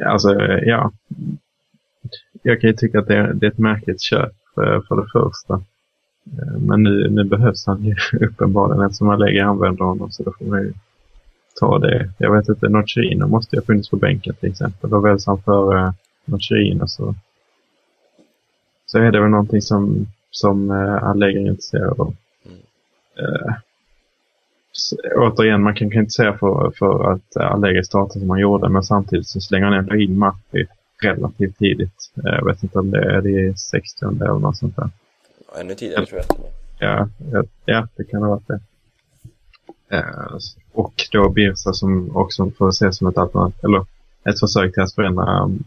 Alltså, 0.05 0.33
ja. 0.65 0.91
Jag 2.41 2.61
kan 2.61 2.69
ju 2.69 2.75
tycka 2.75 2.99
att 2.99 3.07
det 3.07 3.15
är, 3.15 3.33
det 3.33 3.45
är 3.45 3.51
ett 3.51 3.57
märkligt 3.57 4.01
köp 4.01 4.33
för, 4.55 4.81
för 4.81 4.95
det 4.95 5.07
första. 5.13 5.63
Men 6.57 6.83
nu, 6.83 7.09
nu 7.09 7.23
behövs 7.23 7.65
han 7.65 7.85
ju 7.85 7.95
uppenbarligen 8.27 8.85
eftersom 8.85 9.09
Allegri 9.09 9.39
använder 9.39 9.85
honom 9.85 10.11
så 10.11 10.23
då 10.23 10.33
får 10.39 10.45
man 10.45 10.61
ju 10.61 10.73
ta 11.59 11.79
det. 11.79 12.09
Jag 12.17 12.35
vet 12.35 12.49
inte, 12.49 12.69
Nocerino 12.69 13.27
måste 13.27 13.55
ju 13.55 13.59
ha 13.59 13.65
funnits 13.65 13.89
på 13.89 13.95
bänken 13.95 14.35
till 14.35 14.49
exempel. 14.49 14.89
Då 14.89 14.99
väljs 14.99 15.25
han 15.25 15.41
före 15.41 15.93
Nocerino 16.25 16.87
så, 16.87 17.15
så 18.85 18.97
är 18.97 19.11
det 19.11 19.21
väl 19.21 19.29
någonting 19.29 19.61
som, 19.61 20.07
som 20.31 20.71
uh, 20.71 21.03
Allegri 21.03 21.43
är 21.43 21.47
intresserad 21.47 21.99
av. 21.99 22.15
Mm. 22.45 22.59
Uh, 23.19 23.55
återigen, 25.15 25.63
man 25.63 25.75
kan, 25.75 25.89
kan 25.89 25.99
inte 25.99 26.11
säga 26.11 26.37
för, 26.37 26.71
för 26.79 27.11
att 27.11 27.37
Allegri 27.37 27.83
startade 27.83 28.19
som 28.19 28.29
han 28.29 28.39
gjorde, 28.39 28.69
men 28.69 28.83
samtidigt 28.83 29.27
så 29.27 29.41
slänger 29.41 29.65
han 29.65 29.73
ändå 29.73 29.95
in 29.95 30.17
Maffi 30.17 30.67
relativt 31.03 31.57
tidigt. 31.57 32.11
Jag 32.13 32.45
vet 32.45 32.63
inte 32.63 32.79
om 32.79 32.91
det 32.91 33.15
är 33.15 33.21
det 33.21 33.59
60 33.59 34.05
eller 34.05 34.39
något 34.39 34.57
sånt 34.57 34.75
där. 34.75 34.89
Ännu 35.59 35.75
tidigare 35.75 36.05
tror 36.05 36.21
jag. 36.27 36.37
Ja, 36.79 37.09
ja, 37.31 37.43
ja, 37.65 37.87
det 37.95 38.03
kan 38.03 38.21
ha 38.21 38.29
varit 38.29 38.47
det. 38.47 38.59
Eh, 39.89 40.37
och 40.73 40.93
då 41.11 41.29
Birsa 41.29 41.73
som 41.73 42.17
också 42.17 42.51
får 42.51 42.69
ses 42.69 42.97
som 42.97 43.07
ett 43.07 43.17
alternativ, 43.17 43.65
eller 43.65 43.85
ett 44.23 44.39
försök 44.39 44.73
till 44.73 44.83
att 44.83 44.93
förändra 44.93 45.37
mm, 45.37 45.63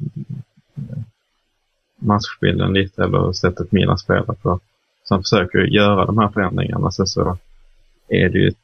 matchbilden 1.96 2.72
lite 2.72 3.04
eller 3.04 3.32
sättet 3.32 3.72
Milan 3.72 3.98
spelar 3.98 4.34
på. 4.34 4.60
Så 5.04 5.14
han 5.14 5.22
försöker 5.22 5.58
göra 5.58 6.06
de 6.06 6.18
här 6.18 6.28
förändringarna. 6.28 6.90
Sen 6.90 7.06
så 7.06 7.38
är 8.08 8.28
det 8.28 8.38
ju 8.38 8.48
ett 8.48 8.56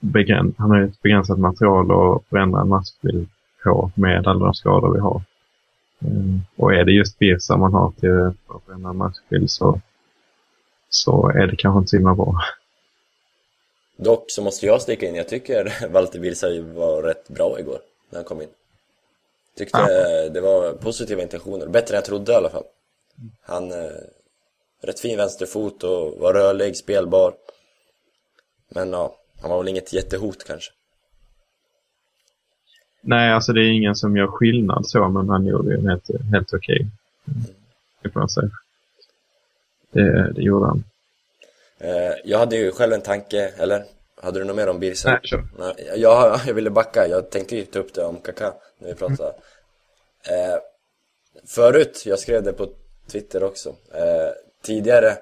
begräns 0.00 0.54
han 0.58 0.70
har 0.70 0.78
ju 0.78 0.84
ett 0.84 1.02
begränsat 1.02 1.38
material 1.38 1.90
att 1.90 2.24
förändra 2.24 2.60
en 2.60 2.68
matchbild 2.68 3.28
på 3.64 3.90
med 3.94 4.26
alla 4.26 4.44
de 4.44 4.54
skador 4.54 4.94
vi 4.94 5.00
har. 5.00 5.22
Mm. 6.00 6.40
Och 6.56 6.74
är 6.74 6.84
det 6.84 6.92
just 6.92 7.18
Birsa 7.18 7.56
man 7.56 7.74
har 7.74 7.90
till 7.90 8.20
att 8.26 8.62
förändra 8.66 8.90
en 8.90 8.96
matchbild 8.96 9.50
så, 9.50 9.80
så 10.88 11.28
är 11.28 11.46
det 11.46 11.56
kanske 11.56 11.78
inte 11.78 11.88
så 11.88 11.96
himla 11.96 12.14
bra. 12.14 12.40
Dock 13.96 14.30
så 14.30 14.42
måste 14.42 14.66
jag 14.66 14.82
sticka 14.82 15.08
in, 15.08 15.14
jag 15.14 15.28
tycker 15.28 15.88
Walter 15.90 16.18
Birsa 16.18 16.46
var 16.60 17.02
rätt 17.02 17.28
bra 17.28 17.60
igår 17.60 17.78
när 18.10 18.18
han 18.18 18.24
kom 18.24 18.42
in. 18.42 18.48
Tyckte 19.56 19.78
ja. 19.78 20.28
det 20.28 20.40
var 20.40 20.72
positiva 20.72 21.22
intentioner, 21.22 21.66
bättre 21.66 21.94
än 21.94 21.96
jag 21.96 22.04
trodde 22.04 22.32
i 22.32 22.34
alla 22.34 22.50
fall. 22.50 22.64
Han, 23.42 23.72
eh, 23.72 23.90
rätt 24.82 25.00
fin 25.00 25.16
vänsterfot 25.16 25.84
och 25.84 26.18
var 26.18 26.34
rörlig, 26.34 26.76
spelbar. 26.76 27.34
Men 28.68 28.92
ja, 28.92 29.16
han 29.40 29.50
var 29.50 29.58
väl 29.58 29.68
inget 29.68 29.92
jättehot 29.92 30.44
kanske. 30.46 30.72
Nej, 33.00 33.32
alltså 33.32 33.52
det 33.52 33.60
är 33.60 33.72
ingen 33.72 33.94
som 33.94 34.16
gör 34.16 34.26
skillnad 34.26 34.86
så, 34.86 35.08
men 35.08 35.28
han 35.28 35.46
gjorde 35.46 35.74
ju 35.74 35.88
helt, 35.88 36.10
helt 36.32 36.54
okej. 36.54 36.86
Okay. 37.26 37.42
Det 38.02 38.10
får 38.10 38.20
man 38.20 38.28
säga. 38.28 38.50
Det, 39.90 40.32
det 40.32 40.42
gjorde 40.42 40.66
han. 40.66 40.84
Eh, 41.78 42.12
jag 42.24 42.38
hade 42.38 42.56
ju 42.56 42.72
själv 42.72 42.92
en 42.92 43.02
tanke, 43.02 43.52
eller? 43.58 43.84
Hade 44.16 44.38
du 44.38 44.44
något 44.44 44.56
mer 44.56 44.68
om 44.68 44.78
Birsa? 44.78 45.10
Nej, 45.10 45.20
kör. 45.22 45.44
Jag, 45.96 46.40
jag 46.46 46.54
ville 46.54 46.70
backa, 46.70 47.08
jag 47.08 47.30
tänkte 47.30 47.56
ju 47.56 47.64
ta 47.64 47.78
upp 47.78 47.94
det 47.94 48.04
om 48.04 48.16
Kaka 48.16 48.54
när 48.78 48.88
vi 48.88 48.94
pratade. 48.94 49.34
Mm. 50.28 50.50
Eh, 50.50 50.58
förut, 51.46 52.02
jag 52.06 52.18
skrev 52.18 52.42
det 52.42 52.52
på 52.52 52.68
Twitter 53.06 53.44
också. 53.44 53.68
Eh, 53.92 54.30
tidigare 54.62 55.16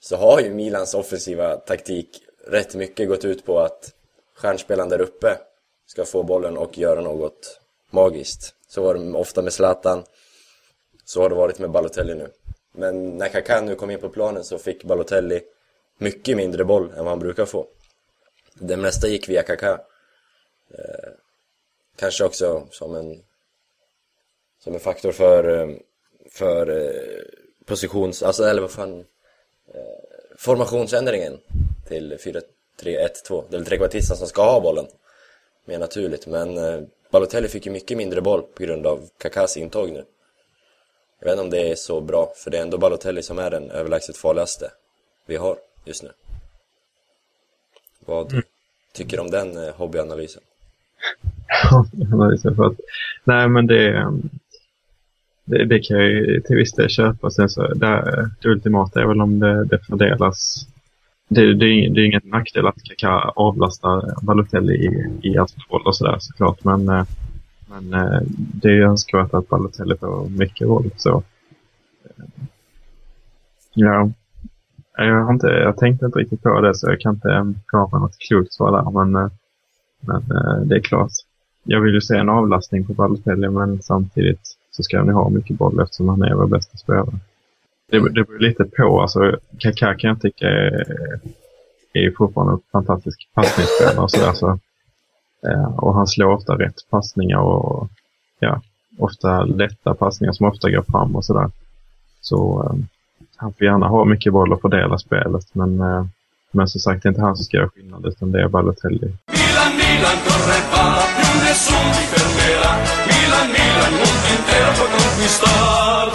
så 0.00 0.16
har 0.16 0.40
ju 0.40 0.50
Milans 0.50 0.94
offensiva 0.94 1.56
taktik 1.56 2.22
rätt 2.46 2.74
mycket 2.74 3.08
gått 3.08 3.24
ut 3.24 3.46
på 3.46 3.58
att 3.60 3.92
stjärnspelaren 4.34 4.88
där 4.88 5.00
uppe 5.00 5.38
ska 5.86 6.04
få 6.04 6.22
bollen 6.22 6.56
och 6.56 6.78
göra 6.78 7.00
något 7.00 7.60
magiskt. 7.90 8.54
Så 8.68 8.82
var 8.82 8.94
det 8.94 9.12
ofta 9.18 9.42
med 9.42 9.52
Zlatan, 9.52 10.04
så 11.04 11.22
har 11.22 11.28
det 11.28 11.34
varit 11.34 11.58
med 11.58 11.70
Balotelli 11.70 12.14
nu. 12.14 12.28
Men 12.72 13.18
när 13.18 13.28
Kaká 13.28 13.60
nu 13.60 13.74
kom 13.74 13.90
in 13.90 14.00
på 14.00 14.08
planen 14.08 14.44
så 14.44 14.58
fick 14.58 14.84
Balotelli 14.84 15.42
mycket 15.98 16.36
mindre 16.36 16.64
boll 16.64 16.90
än 16.90 16.98
vad 16.98 17.06
han 17.06 17.18
brukar 17.18 17.46
få. 17.46 17.66
Det 18.54 18.76
mesta 18.76 19.08
gick 19.08 19.28
via 19.28 19.42
Kaká. 19.42 19.80
Eh, 20.70 21.10
kanske 21.96 22.24
också 22.24 22.66
som 22.70 22.94
en, 22.94 23.22
som 24.58 24.74
en 24.74 24.80
faktor 24.80 25.12
för, 25.12 25.58
eh, 25.58 25.76
för 26.30 26.70
eh, 26.70 27.22
positions... 27.64 28.22
Alltså, 28.22 28.44
eller 28.44 28.62
vad 28.62 28.70
fan... 28.70 29.04
Eh, 29.74 29.80
formationsändringen 30.38 31.40
till 31.88 32.16
4-3-1-2. 32.16 33.44
Det 33.50 33.56
är 33.56 33.64
trekvartisten 33.64 34.16
som 34.16 34.28
ska 34.28 34.42
ha 34.42 34.60
bollen. 34.60 34.86
Mer 35.64 35.78
naturligt. 35.78 36.26
Men 36.26 36.58
eh, 36.58 36.80
Balotelli 37.10 37.48
fick 37.48 37.66
ju 37.66 37.72
mycket 37.72 37.96
mindre 37.96 38.20
boll 38.20 38.42
på 38.42 38.62
grund 38.62 38.86
av 38.86 39.08
Kakas 39.18 39.56
intåg 39.56 39.90
nu. 39.90 40.04
Jag 41.18 41.26
vet 41.26 41.32
inte 41.32 41.42
om 41.42 41.50
det 41.50 41.70
är 41.70 41.74
så 41.74 42.00
bra, 42.00 42.32
för 42.36 42.50
det 42.50 42.58
är 42.58 42.62
ändå 42.62 42.78
Balotelli 42.78 43.22
som 43.22 43.38
är 43.38 43.50
den 43.50 43.70
överlägset 43.70 44.16
farligaste 44.16 44.70
vi 45.26 45.36
har 45.36 45.58
just 45.86 46.02
nu. 46.02 46.10
Vad 48.06 48.32
mm. 48.32 48.44
tycker 48.92 49.16
du 49.16 49.22
om 49.22 49.30
den 49.30 49.68
eh, 49.68 49.74
hobbyanalysen? 49.74 50.42
Hobbyanalysen 51.70 52.56
för 52.56 52.64
att, 52.64 52.80
nej 53.24 53.48
men 53.48 53.66
det, 53.66 53.96
ehm, 53.96 54.30
det, 55.44 55.64
det 55.64 55.78
kan 55.78 55.96
jag 55.96 56.08
ju 56.08 56.40
till 56.40 56.56
viss 56.56 56.72
del 56.72 56.88
köpa. 56.88 57.30
Sen 57.30 57.48
så, 57.48 57.74
det, 57.74 58.30
det 58.40 58.48
ultimata 58.48 59.00
är 59.00 59.06
väl 59.06 59.20
om 59.20 59.38
det, 59.38 59.64
det 59.64 59.78
fördelas 59.78 60.66
det, 61.28 61.54
det, 61.54 61.66
är, 61.66 61.90
det 61.90 62.00
är 62.00 62.06
ingen 62.06 62.20
nackdel 62.24 62.66
att 62.66 62.82
Kaka 62.82 63.32
avlastar 63.36 64.24
Balotelli 64.24 64.74
i, 64.74 65.28
i 65.28 65.36
boll 65.70 65.82
och 65.86 65.96
sådär 65.96 66.16
såklart. 66.20 66.64
Men, 66.64 66.88
eh, 66.88 67.04
men 67.68 67.94
eh, 67.94 68.20
det 68.28 68.68
är 68.68 68.72
ju 68.72 68.84
önskvärt 68.84 69.34
att 69.34 69.48
Balotelli 69.48 69.96
får 69.96 70.28
mycket 70.28 70.66
roll. 70.66 70.90
Så. 70.96 71.22
Ehm, 72.04 72.30
ja, 73.74 74.10
jag, 74.96 75.24
har 75.24 75.32
inte, 75.32 75.46
jag 75.46 75.76
tänkte 75.76 76.06
inte 76.06 76.18
riktigt 76.18 76.42
på 76.42 76.60
det 76.60 76.74
så 76.74 76.90
jag 76.90 77.00
kan 77.00 77.14
inte 77.14 77.54
komma 77.66 77.88
på 77.88 77.98
något 77.98 78.18
klokt 78.18 78.52
svar 78.52 78.72
där. 78.72 79.04
Men, 79.04 79.22
eh, 79.22 79.30
men 80.00 80.16
eh, 80.16 80.60
det 80.64 80.76
är 80.76 80.80
klart. 80.80 81.10
Jag 81.64 81.80
vill 81.80 81.94
ju 81.94 82.00
se 82.00 82.16
en 82.16 82.28
avlastning 82.28 82.86
på 82.86 82.92
Balotelli 82.92 83.48
men 83.48 83.82
samtidigt 83.82 84.56
så 84.70 84.82
ska 84.82 84.98
han 84.98 85.06
ju 85.06 85.12
ha 85.12 85.28
mycket 85.28 85.58
boll 85.58 85.80
eftersom 85.80 86.08
han 86.08 86.22
är 86.22 86.34
vår 86.34 86.46
bästa 86.46 86.78
spelare. 86.78 87.18
Det, 87.90 87.98
det 87.98 88.24
beror 88.24 88.38
lite 88.38 88.64
på. 88.64 89.00
Alltså, 89.00 89.36
Kaká 89.58 89.94
kan 89.94 90.08
jag 90.08 90.20
tycka 90.20 90.48
är, 90.48 91.20
är 91.92 92.10
fortfarande 92.10 92.52
en 92.52 92.60
fantastisk 92.72 93.28
passningsspelare. 93.34 93.98
Och, 93.98 94.36
så, 94.36 94.58
eh, 95.48 95.78
och 95.78 95.94
han 95.94 96.06
slår 96.06 96.32
ofta 96.32 96.58
rätt 96.58 96.90
passningar 96.90 97.38
och 97.38 97.88
ja, 98.38 98.62
ofta 98.98 99.44
lätta 99.44 99.94
passningar 99.94 100.32
som 100.32 100.46
ofta 100.46 100.70
går 100.70 100.82
fram 100.82 101.16
och 101.16 101.24
sådär. 101.24 101.50
Så 102.20 102.64
eh, 102.64 102.84
han 103.36 103.52
får 103.52 103.64
gärna 103.64 103.88
ha 103.88 104.04
mycket 104.04 104.32
boll 104.32 104.52
och 104.52 104.60
fördela 104.60 104.98
spelet. 104.98 105.46
Men, 105.52 105.80
eh, 105.80 106.04
men 106.50 106.68
som 106.68 106.80
sagt, 106.80 107.02
det 107.02 107.06
är 107.06 107.10
inte 107.10 107.20
han 107.20 107.36
som 107.36 107.44
ska 107.44 107.56
göra 107.56 107.68
skillnad 107.68 108.06
utan 108.06 108.32
det 108.32 108.42
är 108.42 108.48
Balotelli. 108.48 108.98
Milan, 108.98 109.72
Milan, 109.80 110.16
corre 110.26 110.58
più 111.16 111.32
nessuno 111.44 111.90
ti 111.96 112.04
fermerà. 112.12 112.72
Milan, 113.10 113.46
Milan, 113.56 113.92
mondo 114.00 114.26
intero 114.36 114.70
può 114.78 114.86
conquistar. 114.94 116.06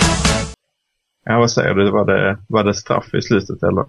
Ja, 1.24 1.40
vad 1.40 1.52
säger 1.52 1.74
du? 1.74 1.92
Var 1.92 2.06
det, 2.06 2.38
var 2.48 2.64
det 2.64 2.74
straff 2.74 3.14
i 3.14 3.22
slutet 3.22 3.64
eller? 3.64 3.86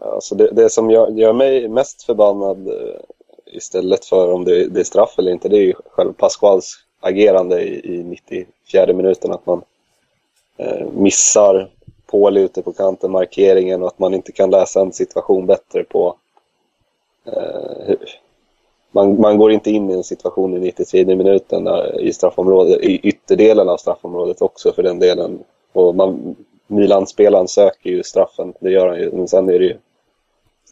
Alltså 0.00 0.34
det, 0.34 0.50
det 0.52 0.70
som 0.70 0.90
gör, 0.90 1.10
gör 1.10 1.32
mig 1.32 1.68
mest 1.68 2.02
förbannad 2.02 2.68
eh, 2.68 3.00
istället 3.46 4.04
för 4.04 4.32
om 4.32 4.44
det, 4.44 4.68
det, 4.68 4.80
är 4.80 4.84
straff 4.84 5.18
eller 5.18 5.32
inte, 5.32 5.48
det 5.48 5.56
är 5.56 5.62
ju 5.62 5.74
själv 5.90 6.12
Pasquals 6.12 6.78
agerande 7.00 7.62
i, 7.62 7.94
i 7.94 8.02
94 8.04 8.92
minuten. 8.92 9.32
Att 9.32 9.46
man 9.46 9.62
Eh, 10.56 10.86
missar 10.92 11.70
Paul 12.10 12.36
ute 12.36 12.62
på 12.62 12.72
kanten, 12.72 13.10
markeringen 13.10 13.82
och 13.82 13.88
att 13.88 13.98
man 13.98 14.14
inte 14.14 14.32
kan 14.32 14.50
läsa 14.50 14.80
en 14.80 14.92
situation 14.92 15.46
bättre 15.46 15.84
på 15.84 16.16
eh, 17.24 17.94
man, 18.90 19.20
man 19.20 19.38
går 19.38 19.52
inte 19.52 19.70
in 19.70 19.90
i 19.90 19.94
en 19.94 20.04
situation 20.04 20.56
i 20.56 20.60
93 20.60 21.04
minuten 21.16 21.68
i 22.00 22.12
straffområdet, 22.12 22.80
i 22.80 23.00
ytterdelen 23.08 23.68
av 23.68 23.76
straffområdet 23.76 24.42
också 24.42 24.72
för 24.72 24.82
den 24.82 24.98
delen. 24.98 25.38
Och 25.72 25.94
man, 25.94 26.36
Milan-spelaren 26.66 27.48
söker 27.48 27.90
ju 27.90 28.02
straffen, 28.02 28.52
det 28.60 28.70
gör 28.70 28.88
han 28.88 28.98
ju, 28.98 29.12
men 29.12 29.28
sen 29.28 29.48
är 29.48 29.58
det 29.58 29.64
ju, 29.64 29.76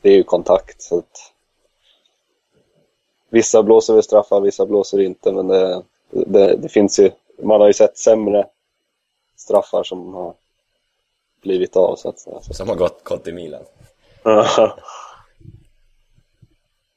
det 0.02 0.08
är 0.08 0.16
ju 0.16 0.22
kontakt. 0.22 0.82
Så 0.82 0.98
att, 0.98 1.32
vissa 3.30 3.62
blåser 3.62 3.94
väl 3.94 4.02
straffar, 4.02 4.40
vissa 4.40 4.66
blåser 4.66 5.00
inte, 5.00 5.32
men 5.32 5.48
det, 5.48 5.82
det, 6.10 6.56
det, 6.56 6.68
finns 6.68 7.00
ju, 7.00 7.10
man 7.42 7.60
har 7.60 7.66
ju 7.66 7.72
sett 7.72 7.98
sämre 7.98 8.46
straffar 9.44 9.84
som 9.84 10.14
har 10.14 10.34
blivit 11.42 11.76
av. 11.76 11.96
Så 11.96 12.08
att, 12.08 12.28
alltså. 12.34 12.54
Som 12.54 12.68
har 12.68 12.76
gått, 12.76 13.04
gått 13.04 13.28
i 13.28 13.32
Milan. 13.32 13.62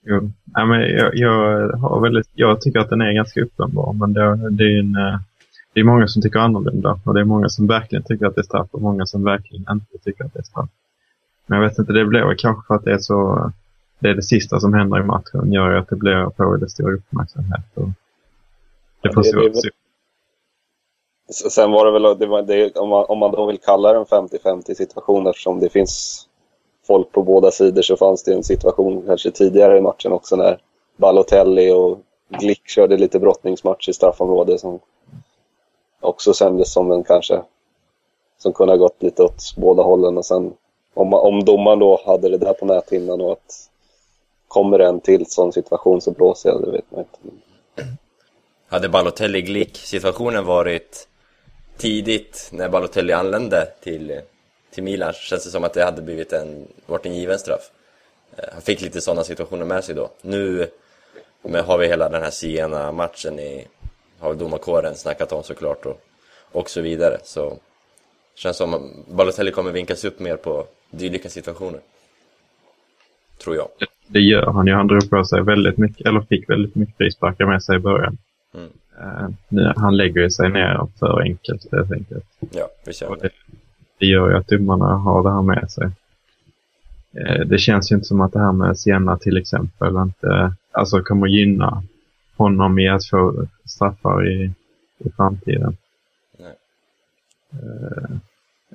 Jo. 0.09 0.31
Ja, 0.53 0.65
men 0.65 0.81
jag, 0.81 1.15
jag, 1.15 1.69
har 1.69 2.01
väldigt, 2.01 2.29
jag 2.33 2.61
tycker 2.61 2.79
att 2.79 2.89
den 2.89 3.01
är 3.01 3.13
ganska 3.13 3.41
uppenbar, 3.41 3.93
men 3.93 4.13
det, 4.13 4.49
det 4.49 4.63
är 4.63 4.79
en, 4.79 4.95
eh, 4.95 5.19
det 5.73 5.79
är 5.79 5.83
många 5.83 6.07
som 6.07 6.21
tycker 6.21 6.39
annorlunda 6.39 6.99
och 7.05 7.13
det 7.13 7.19
är 7.19 7.23
många 7.23 7.49
som 7.49 7.67
verkligen 7.67 8.03
tycker 8.03 8.25
att 8.25 8.35
det 8.35 8.41
är 8.41 8.43
straff 8.43 8.67
och 8.71 8.81
många 8.81 9.05
som 9.05 9.23
verkligen 9.23 9.65
inte 9.71 9.97
tycker 10.03 10.25
att 10.25 10.33
det 10.33 10.39
är 10.39 10.43
straff. 10.43 10.69
Men 11.45 11.59
jag 11.59 11.69
vet 11.69 11.79
inte, 11.79 11.93
det 11.93 12.05
blir 12.05 12.35
kanske 12.37 12.67
för 12.67 12.75
att 12.75 12.83
det 12.83 12.93
är 12.93 12.97
så, 12.97 13.51
det 13.99 14.09
är 14.09 14.15
det 14.15 14.23
sista 14.23 14.59
som 14.59 14.73
händer 14.73 14.99
i 14.99 15.03
matchen 15.03 15.53
gör 15.53 15.71
att 15.71 15.89
det 15.89 15.95
blir 15.95 16.29
på 16.29 16.51
väldigt 16.51 16.71
stor 16.71 16.93
uppmärksamhet. 16.93 17.65
Och 17.73 17.89
det 19.01 19.13
får 19.13 19.25
ja, 19.25 19.41
det, 19.41 19.49
det, 19.49 19.69
Sen 21.29 21.71
var 21.71 21.85
det 21.85 21.91
väl, 21.91 22.19
det 22.19 22.25
var, 22.25 22.41
det, 22.41 22.77
om, 22.77 22.89
man, 22.89 23.05
om 23.05 23.17
man 23.17 23.31
då 23.31 23.45
vill 23.45 23.57
kalla 23.57 23.93
det 23.93 23.99
en 23.99 24.05
50-50 24.05 24.73
situation 24.73 25.27
eftersom 25.27 25.59
det 25.59 25.69
finns 25.69 26.25
folk 26.87 27.11
på 27.11 27.23
båda 27.23 27.51
sidor 27.51 27.81
så 27.81 27.97
fanns 27.97 28.23
det 28.23 28.33
en 28.33 28.43
situation 28.43 29.03
kanske 29.07 29.31
tidigare 29.31 29.77
i 29.77 29.81
matchen 29.81 30.11
också 30.11 30.35
när 30.35 30.61
Balotelli 30.97 31.71
och 31.71 31.99
Glick 32.29 32.67
körde 32.67 32.97
lite 32.97 33.19
brottningsmatch 33.19 33.89
i 33.89 33.93
straffområdet 33.93 34.61
som 34.61 34.79
också 35.99 36.33
kändes 36.33 36.73
som 36.73 36.91
en 36.91 37.03
kanske 37.03 37.41
som 38.37 38.53
kunde 38.53 38.73
ha 38.73 38.77
gått 38.77 39.03
lite 39.03 39.23
åt 39.23 39.55
båda 39.57 39.83
hållen 39.83 40.17
och 40.17 40.25
sen 40.25 40.53
om, 40.93 41.13
om 41.13 41.45
domaren 41.45 41.79
då 41.79 42.01
hade 42.05 42.29
det 42.29 42.37
där 42.37 42.53
på 42.53 42.65
näthinnan 42.65 43.21
och 43.21 43.31
att 43.31 43.69
kommer 44.47 44.77
det 44.77 44.85
en 44.85 44.99
till 44.99 45.25
sån 45.25 45.53
situation 45.53 46.01
så 46.01 46.11
blåser 46.11 46.49
jag, 46.49 46.61
det 46.61 46.71
vet 46.71 46.91
man 46.91 46.99
inte. 46.99 47.37
Hade 48.67 48.89
Balotelli 48.89 49.41
Glick 49.41 49.77
situationen 49.77 50.45
varit 50.45 51.07
tidigt 51.77 52.49
när 52.51 52.69
Balotelli 52.69 53.13
anlände 53.13 53.67
till 53.83 54.21
till 54.71 54.83
Milan 54.83 55.13
känns 55.13 55.43
det 55.43 55.49
som 55.49 55.63
att 55.63 55.73
det 55.73 55.83
hade 55.83 56.01
blivit 56.01 56.33
en, 56.33 56.67
varit 56.85 57.05
en 57.05 57.15
given 57.15 57.39
straff. 57.39 57.71
Eh, 58.37 58.43
han 58.53 58.61
fick 58.61 58.81
lite 58.81 59.01
sådana 59.01 59.23
situationer 59.23 59.65
med 59.65 59.83
sig 59.83 59.95
då. 59.95 60.09
Nu 60.21 60.67
men 61.41 61.65
har 61.65 61.77
vi 61.77 61.87
hela 61.87 62.09
den 62.09 62.23
här 62.23 62.29
Siena-matchen 62.29 63.39
i, 63.39 63.67
har 64.19 64.33
domarkåren 64.33 64.95
snackat 64.95 65.31
om 65.31 65.43
såklart 65.43 65.85
och, 65.85 66.01
och 66.51 66.69
så 66.69 66.81
vidare. 66.81 67.17
Så 67.23 67.49
det 67.49 67.59
känns 68.35 68.57
som 68.57 68.73
att 68.73 68.81
Balotelli 69.15 69.51
kommer 69.51 69.71
vinkas 69.71 70.05
upp 70.05 70.19
mer 70.19 70.37
på 70.37 70.65
dylika 70.91 71.29
situationer. 71.29 71.79
Tror 73.37 73.55
jag. 73.55 73.67
det 74.07 74.19
gör 74.19 74.45
han 74.45 74.67
ju. 74.67 74.73
Han 74.73 74.87
drog 74.87 75.09
på 75.09 75.25
sig 75.25 75.41
väldigt 75.41 75.77
mycket, 75.77 76.07
eller 76.07 76.21
fick 76.21 76.49
väldigt 76.49 76.75
mycket 76.75 76.97
frisparkar 76.97 77.45
med 77.45 77.63
sig 77.63 77.75
i 77.75 77.79
början. 77.79 78.17
Mm. 78.53 78.69
Eh, 79.01 79.29
nu, 79.49 79.73
han 79.75 79.97
lägger 79.97 80.21
ju 80.21 80.29
sig 80.29 80.49
ner 80.49 80.87
för 80.99 81.21
enkelt 81.21 81.71
helt 81.71 81.91
enkelt. 81.91 82.25
Ja, 82.51 82.67
Och 83.07 83.09
han 83.09 83.17
det, 83.19 83.29
det. 83.99 84.05
gör 84.05 84.29
ju 84.29 84.35
att 84.37 84.47
domarna 84.47 84.85
har 84.85 85.23
det 85.23 85.31
här 85.31 85.41
med 85.41 85.71
sig. 85.71 85.89
Eh, 87.13 87.45
det 87.47 87.57
känns 87.57 87.91
ju 87.91 87.95
inte 87.95 88.07
som 88.07 88.21
att 88.21 88.33
det 88.33 88.39
här 88.39 88.51
med 88.51 88.79
Sienna 88.79 89.17
till 89.17 89.37
exempel 89.37 89.95
inte, 89.95 90.53
alltså 90.71 91.01
kommer 91.01 91.27
gynna 91.27 91.83
honom 92.37 92.79
i 92.79 92.87
att 92.89 93.05
få 93.05 93.47
straffar 93.65 94.27
i, 94.27 94.51
i 94.97 95.09
framtiden. 95.15 95.77
Nej. 96.39 96.53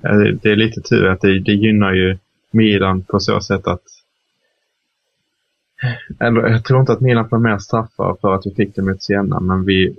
Eh, 0.03 0.17
det- 0.17 0.31
det 0.41 0.51
är 0.51 0.55
lite 0.55 0.81
tur 0.81 1.07
att 1.07 1.21
det, 1.21 1.39
det 1.39 1.53
gynnar 1.53 1.93
ju 1.93 2.17
Milan 2.51 3.01
på 3.03 3.19
så 3.19 3.41
sätt 3.41 3.67
att 3.67 3.81
eller, 6.19 6.47
jag 6.47 6.65
tror 6.65 6.79
inte 6.79 6.91
att 6.93 7.01
Milan 7.01 7.29
får 7.29 7.37
mer 7.37 7.57
straffar 7.57 8.17
för 8.21 8.35
att 8.35 8.45
vi 8.45 8.55
fick 8.55 8.75
det 8.75 8.81
mot 8.81 9.03
Siena, 9.03 9.39
men 9.39 9.65
vi 9.65 9.97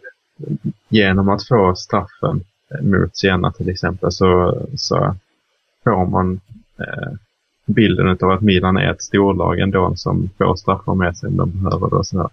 genom 0.89 1.29
att 1.29 1.49
få 1.49 1.75
straffen 1.75 2.45
mot 2.81 3.17
Siena 3.17 3.53
till 3.53 3.69
exempel 3.69 4.13
så, 4.13 4.59
så 4.77 5.17
får 5.85 6.07
man 6.07 6.41
eh, 6.79 7.13
bilden 7.67 8.19
av 8.23 8.31
att 8.31 8.41
Milan 8.41 8.77
är 8.77 8.91
ett 8.91 9.03
storlag 9.03 9.59
ändå 9.59 9.97
som 9.97 10.31
får 10.39 10.57
straffar 10.57 10.95
med 10.95 11.17
sig 11.17 11.29
om 11.29 11.37
de 11.37 11.63
behöver 11.63 11.91
det 11.91 11.97
och 11.97 12.07
sådär. 12.07 12.29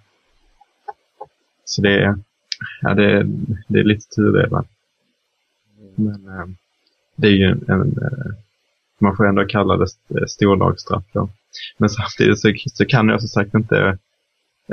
Så 1.66 1.82
det 1.82 2.04
är, 2.04 2.16
ja, 2.82 2.94
det, 2.94 3.24
det 3.68 3.80
är 3.80 3.84
lite 3.84 4.16
tudelat. 4.16 4.68
Men 5.96 6.28
eh, 6.28 6.46
det 7.16 7.28
är 7.28 7.32
ju 7.32 7.46
en, 7.46 7.64
en 7.68 7.82
eh, 7.82 8.36
man 9.00 9.18
får 9.18 9.28
ändå 9.28 9.46
kalla 9.46 9.78
det 9.78 10.28
storlagsstraff 10.30 11.04
då. 11.14 11.30
Men 11.78 11.90
samtidigt 11.90 12.40
så, 12.40 12.54
så 12.66 12.86
kan 12.86 13.10
jag 13.10 13.20
som 13.20 13.30
sagt 13.30 13.54
inte 13.54 13.98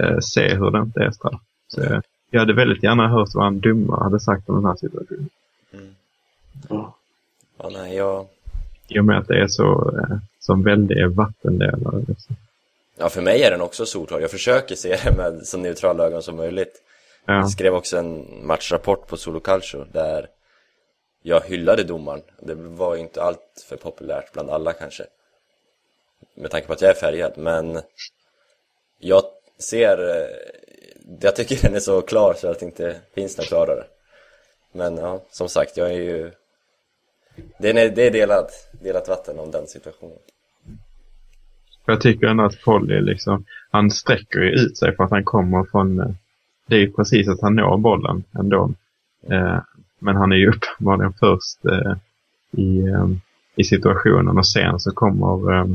eh, 0.00 0.18
se 0.18 0.54
hur 0.54 0.70
det 0.70 0.78
inte 0.78 1.00
är 1.00 1.10
straff. 1.10 1.40
Så, 1.68 1.82
eh, 1.82 2.00
jag 2.30 2.40
hade 2.40 2.54
väldigt 2.54 2.82
gärna 2.82 3.08
hört 3.08 3.28
vad 3.34 3.46
en 3.46 3.60
domare 3.60 4.04
hade 4.04 4.20
sagt 4.20 4.48
om 4.48 4.54
den 4.54 4.64
här 4.64 4.76
situationen. 4.76 5.28
Mm. 5.72 5.94
Ja. 6.68 6.94
Ja, 7.58 7.70
nej, 7.72 7.96
jag... 7.96 8.26
I 8.88 8.98
och 9.00 9.04
med 9.04 9.18
att 9.18 9.28
det 9.28 9.42
är 9.42 9.48
så 9.48 9.98
eh, 9.98 10.16
som 10.40 10.62
väldigt 10.62 11.14
vattendelare. 11.14 12.04
Liksom. 12.08 12.36
Ja, 12.98 13.08
för 13.08 13.22
mig 13.22 13.42
är 13.42 13.50
den 13.50 13.60
också 13.60 13.86
solklar. 13.86 14.20
Jag 14.20 14.30
försöker 14.30 14.74
se 14.74 14.96
det 15.04 15.16
med 15.16 15.46
så 15.46 15.58
neutrala 15.58 16.04
ögon 16.04 16.22
som 16.22 16.36
möjligt. 16.36 16.82
Ja, 17.24 17.34
Jag 17.34 17.50
skrev 17.50 17.74
också 17.74 17.98
en 17.98 18.26
matchrapport 18.46 19.06
på 19.06 19.16
Solo 19.16 19.40
Calcio 19.40 19.84
där 19.92 20.26
jag 21.22 21.40
hyllade 21.40 21.84
domaren. 21.84 22.22
Det 22.40 22.54
var 22.54 22.94
ju 22.94 23.00
inte 23.00 23.22
allt 23.22 23.64
för 23.68 23.76
populärt 23.76 24.32
bland 24.32 24.50
alla 24.50 24.72
kanske. 24.72 25.04
Med 26.34 26.50
tanke 26.50 26.66
på 26.66 26.72
att 26.72 26.82
jag 26.82 26.90
är 26.90 26.94
färgad, 26.94 27.32
men 27.36 27.80
jag 28.98 29.22
ser... 29.70 29.98
Jag 31.20 31.36
tycker 31.36 31.62
den 31.62 31.74
är 31.74 31.80
så 31.80 32.02
klar 32.02 32.34
så 32.34 32.50
att 32.50 32.60
det 32.60 32.66
inte 32.66 32.96
finns 33.14 33.38
något 33.38 33.46
klarare. 33.46 33.84
Men 34.72 34.96
ja, 34.96 35.22
som 35.30 35.48
sagt, 35.48 35.76
jag 35.76 35.88
är 35.88 36.00
ju... 36.00 36.30
Det 37.58 37.70
är, 37.70 37.90
det 37.90 38.06
är 38.06 38.10
delat, 38.10 38.50
delat 38.82 39.08
vatten 39.08 39.38
om 39.38 39.50
den 39.50 39.66
situationen. 39.66 40.18
jag 41.86 42.00
tycker 42.00 42.26
ändå 42.26 42.44
att 42.44 42.62
Polly 42.64 43.00
liksom, 43.00 43.44
han 43.70 43.90
sträcker 43.90 44.40
ju 44.40 44.50
ut 44.50 44.78
sig 44.78 44.96
för 44.96 45.04
att 45.04 45.10
han 45.10 45.24
kommer 45.24 45.64
från, 45.64 46.00
eh, 46.00 46.10
det 46.66 46.76
är 46.76 46.80
ju 46.80 46.92
precis 46.92 47.28
att 47.28 47.40
han 47.40 47.56
når 47.56 47.76
bollen 47.76 48.24
ändå. 48.38 48.72
Eh, 49.30 49.58
men 49.98 50.16
han 50.16 50.32
är 50.32 50.36
ju 50.36 50.50
uppenbarligen 50.52 51.12
först 51.12 51.64
eh, 51.64 51.92
i, 52.50 52.78
eh, 52.80 53.08
i 53.56 53.64
situationen 53.64 54.38
och 54.38 54.46
sen 54.46 54.80
så 54.80 54.92
kommer, 54.92 55.54
eh, 55.54 55.66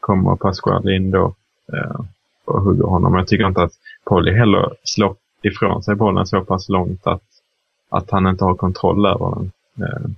kommer 0.00 0.36
Pasquale 0.36 0.96
in 0.96 1.10
då 1.10 1.34
eh, 1.72 2.00
och 2.48 2.62
hugger 2.62 2.84
honom. 2.84 3.14
Jag 3.14 3.28
tycker 3.28 3.46
inte 3.46 3.62
att 3.62 3.72
Polly 4.08 4.32
heller 4.32 4.74
slår 4.84 5.16
ifrån 5.42 5.82
sig 5.82 5.94
bollen 5.94 6.26
så 6.26 6.44
pass 6.44 6.68
långt 6.68 7.06
att, 7.06 7.22
att 7.88 8.10
han 8.10 8.26
inte 8.26 8.44
har 8.44 8.54
kontroll 8.54 9.06
över 9.06 9.34
den. 9.34 9.52
Eh, 9.88 10.10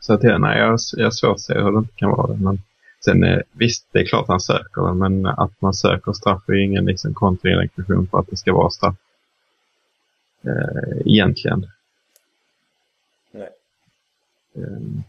så 0.00 0.12
att 0.12 0.22
nej, 0.22 0.58
jag, 0.58 0.78
jag 0.96 1.04
har 1.04 1.10
svårt 1.10 1.34
att 1.34 1.40
se 1.40 1.54
hur 1.54 1.72
det 1.72 1.78
inte 1.78 1.94
kan 1.96 2.10
vara 2.10 2.26
det. 2.26 2.42
Men 2.42 2.58
sen 3.04 3.24
eh, 3.24 3.40
visst, 3.52 3.86
det 3.92 3.98
är 3.98 4.04
klart 4.04 4.28
han 4.28 4.40
söker 4.40 4.82
den, 4.82 4.98
men 4.98 5.26
att 5.26 5.60
man 5.60 5.74
söker 5.74 6.12
straff 6.12 6.48
är 6.48 6.52
ju 6.52 6.64
ingen 6.64 6.84
liksom, 6.84 7.14
kontraindikation 7.14 8.08
för 8.10 8.18
att 8.18 8.30
det 8.30 8.36
ska 8.36 8.52
vara 8.52 8.70
straff. 8.70 8.96
Eh, 10.42 11.00
egentligen. 11.04 11.66
Nej. 13.30 13.50
Eh, 14.54 15.02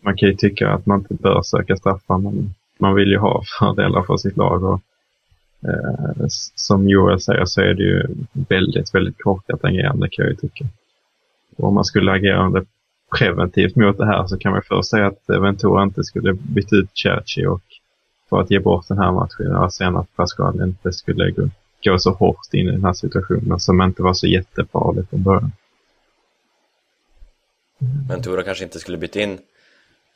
man 0.00 0.16
kan 0.16 0.28
ju 0.28 0.34
tycka 0.34 0.70
att 0.70 0.86
man 0.86 0.98
inte 0.98 1.14
bör 1.14 1.42
söka 1.42 1.76
straffar, 1.76 2.18
men 2.18 2.54
man 2.78 2.94
vill 2.94 3.08
ju 3.08 3.18
ha 3.18 3.42
fördelar 3.58 4.02
för 4.02 4.16
sitt 4.16 4.36
lag. 4.36 4.64
Och, 4.64 4.80
eh, 5.68 6.26
som 6.54 6.88
Joel 6.88 7.20
säger 7.20 7.44
så 7.44 7.60
är 7.60 7.74
det 7.74 7.82
ju 7.82 8.06
väldigt, 8.32 8.94
väldigt 8.94 9.22
korkat 9.22 9.64
agerande 9.64 10.08
kan 10.08 10.24
jag 10.24 10.30
ju 10.30 10.36
tycka. 10.36 10.64
Och 11.56 11.64
om 11.64 11.74
man 11.74 11.84
skulle 11.84 12.12
agera 12.12 12.64
preventivt 13.18 13.76
mot 13.76 13.98
det 13.98 14.06
här 14.06 14.26
så 14.26 14.38
kan 14.38 14.52
man 14.52 14.62
först 14.68 14.90
säga 14.90 15.06
att 15.06 15.22
Ventura 15.26 15.82
inte 15.82 16.04
skulle 16.04 16.32
byta 16.32 16.76
ut 16.76 16.90
Cerci 16.94 17.46
och 17.46 17.62
för 18.28 18.40
att 18.40 18.50
ge 18.50 18.58
bort 18.58 18.88
den 18.88 18.98
här 18.98 19.12
matchen 19.12 19.56
och 19.56 19.74
sen 19.74 19.96
att 19.96 20.16
Pascal 20.16 20.62
inte 20.62 20.92
skulle 20.92 21.30
gå, 21.30 21.48
gå 21.84 21.98
så 21.98 22.10
hårt 22.10 22.54
in 22.54 22.68
i 22.68 22.70
den 22.70 22.84
här 22.84 22.92
situationen 22.92 23.60
som 23.60 23.82
inte 23.82 24.02
var 24.02 24.14
så 24.14 24.26
jättefarlig 24.26 25.08
från 25.08 25.22
början. 25.22 25.52
Mm. 27.80 28.08
Ventura 28.08 28.42
kanske 28.42 28.64
inte 28.64 28.78
skulle 28.78 28.98
byta 28.98 29.20
in 29.20 29.38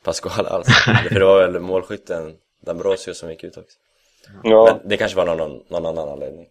Pascal 0.03 0.45
alls. 0.45 0.67
För 1.09 1.19
det 1.19 1.25
var 1.25 1.47
väl 1.47 1.61
målskytten 1.61 2.33
D'Ambrosio 2.65 3.13
som 3.13 3.29
gick 3.29 3.43
ut 3.43 3.57
också. 3.57 3.77
Ja, 4.43 4.65
Men 4.65 4.89
det 4.89 4.97
kanske 4.97 5.17
var 5.17 5.25
någon, 5.25 5.63
någon 5.67 5.85
annan 5.85 6.09
anledning. 6.09 6.47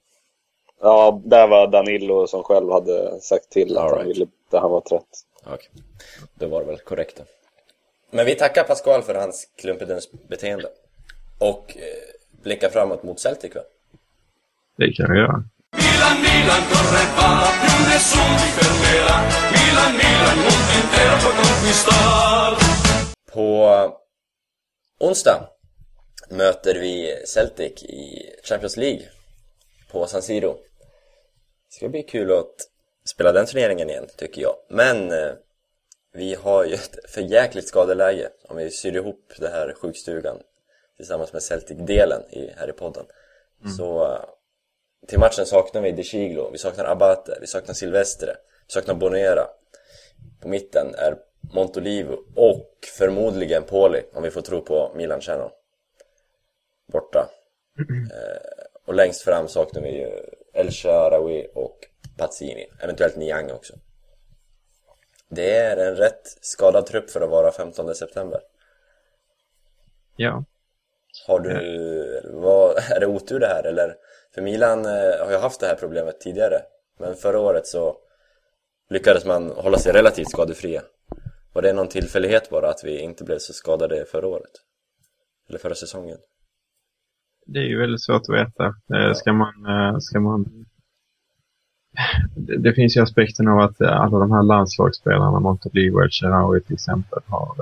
ja, 0.80 1.20
där 1.24 1.46
var 1.48 1.66
Danilo 1.66 2.26
som 2.26 2.42
själv 2.42 2.72
hade 2.72 3.20
sagt 3.20 3.50
till 3.50 3.76
att 3.76 3.82
All 3.82 3.88
han 3.90 3.98
right. 3.98 4.10
ville 4.16 4.26
byta, 4.26 4.60
han 4.60 4.70
var 4.70 4.80
trött. 4.80 5.08
Okej, 5.46 5.68
då 6.34 6.46
var 6.46 6.60
det 6.60 6.66
väl 6.66 6.78
korrekt 6.78 7.16
då. 7.16 7.22
Men 8.10 8.26
vi 8.26 8.34
tackar 8.34 8.64
Pascual 8.64 9.02
för 9.02 9.14
hans 9.14 9.48
klumpedens 9.56 10.08
beteende. 10.28 10.68
Och 11.38 11.76
eh, 11.76 12.42
blickar 12.42 12.68
framåt 12.68 13.02
mot 13.02 13.20
Celtic 13.20 13.54
va? 13.54 13.60
Det 14.76 14.92
kan 14.92 15.06
jag 15.06 15.16
göra. 15.16 15.44
Milan, 15.82 16.16
Milan, 16.26 16.62
corre 16.70 17.04
va, 17.16 17.28
più 17.60 17.76
nessuno 17.90 18.36
ti 18.40 18.48
fermerà. 18.58 19.16
Milan, 19.56 19.92
Milan, 20.00 20.36
mondo 20.44 20.72
intero 20.80 21.14
puoi 21.22 21.34
conquistar. 21.40 22.50
På 23.32 23.46
onsdag 25.00 25.48
möter 26.28 26.74
vi 26.74 27.22
Celtic 27.24 27.82
i 27.82 28.32
Champions 28.42 28.76
League 28.76 29.02
på 29.90 30.06
San 30.06 30.22
Siro. 30.22 30.52
Det 31.68 31.74
ska 31.74 31.88
bli 31.88 32.02
kul 32.02 32.32
att 32.32 32.54
spela 33.04 33.32
den 33.32 33.46
turneringen 33.46 33.90
igen, 33.90 34.06
tycker 34.16 34.42
jag. 34.42 34.54
Men 34.68 35.12
eh, 35.12 35.32
vi 36.12 36.34
har 36.34 36.64
ju 36.64 36.74
ett 36.74 37.10
förjäkligt 37.10 37.68
skadeläge 37.68 38.30
om 38.48 38.56
vi 38.56 38.70
syr 38.70 38.96
ihop 38.96 39.32
det 39.38 39.48
här 39.48 39.74
sjukstugan 39.74 40.38
tillsammans 40.96 41.32
med 41.32 41.42
Celtic-delen 41.42 42.22
här 42.56 42.70
i 42.70 42.72
podden. 42.72 43.06
Så 43.76 44.04
eh, 44.04 44.20
till 45.06 45.18
matchen 45.18 45.46
saknar 45.46 45.82
vi 45.82 45.92
De 45.92 46.02
Chiglo, 46.02 46.50
vi 46.50 46.58
saknar 46.58 46.84
Abate, 46.84 47.38
vi 47.40 47.46
saknar 47.46 47.74
Silvestre, 47.74 48.36
vi 48.66 48.72
saknar 48.72 48.94
Bonera. 48.94 49.46
På 50.40 50.48
mitten 50.48 50.94
är 50.94 51.16
Montolivo 51.54 52.16
och 52.34 52.70
förmodligen 52.98 53.62
Poli, 53.62 54.02
om 54.12 54.22
vi 54.22 54.30
får 54.30 54.40
tro 54.42 54.62
på 54.62 54.92
Milan 54.94 55.20
Channel. 55.20 55.50
Borta. 56.87 57.31
Eh, 57.79 58.66
och 58.87 58.94
längst 58.94 59.22
fram 59.22 59.49
saknar 59.49 59.83
vi 59.83 59.99
ju 59.99 60.11
El 60.53 60.70
Sharawi 60.70 61.46
och 61.55 61.79
Pazzini, 62.16 62.66
eventuellt 62.81 63.16
Niang 63.16 63.51
också. 63.51 63.75
Det 65.29 65.57
är 65.57 65.77
en 65.77 65.96
rätt 65.96 66.38
skadad 66.40 66.87
trupp 66.87 67.11
för 67.11 67.20
att 67.20 67.31
vara 67.31 67.53
15 67.53 67.94
september. 67.94 68.40
Ja. 70.16 70.44
Har 71.27 71.40
du, 71.40 72.20
vad, 72.25 72.77
är 72.90 73.01
det 73.01 73.07
otur 73.07 73.38
det 73.38 73.46
här 73.46 73.66
eller? 73.66 73.96
För 74.35 74.42
Milan 74.42 74.87
eh, 74.87 75.25
har 75.25 75.31
ju 75.31 75.37
haft 75.37 75.61
det 75.61 75.66
här 75.66 75.75
problemet 75.75 76.20
tidigare. 76.20 76.62
Men 76.99 77.14
förra 77.14 77.40
året 77.40 77.66
så 77.66 77.96
lyckades 78.88 79.25
man 79.25 79.51
hålla 79.51 79.79
sig 79.79 79.92
relativt 79.92 80.31
skadefria. 80.31 80.83
Var 81.53 81.62
det 81.62 81.72
någon 81.72 81.88
tillfällighet 81.88 82.51
bara 82.51 82.70
att 82.70 82.85
vi 82.85 82.99
inte 82.99 83.25
blev 83.25 83.38
så 83.38 83.53
skadade 83.53 84.05
förra 84.05 84.27
året? 84.29 84.51
Eller 85.49 85.59
förra 85.59 85.75
säsongen? 85.75 86.18
Det 87.48 87.59
är 87.59 87.64
ju 87.64 87.78
väldigt 87.78 88.02
svårt 88.02 88.22
att 88.28 88.35
veta. 88.35 88.66
Eh, 88.66 89.12
ska 89.14 89.32
man, 89.32 89.66
eh, 89.66 89.98
ska 89.98 90.20
man... 90.20 90.66
Det, 92.37 92.72
finns 92.72 92.96
ju 92.96 93.00
aspekten 93.00 93.48
av 93.48 93.59
att 93.59 93.80
eh, 93.80 94.00
alla 94.00 94.18
de 94.18 94.32
här 94.32 94.42
landslagsspelarna, 94.42 95.40
Montolivo 95.40 96.04
och 96.04 96.11
Cherawi 96.11 96.61
till 96.61 96.74
exempel, 96.74 97.18
har, 97.26 97.54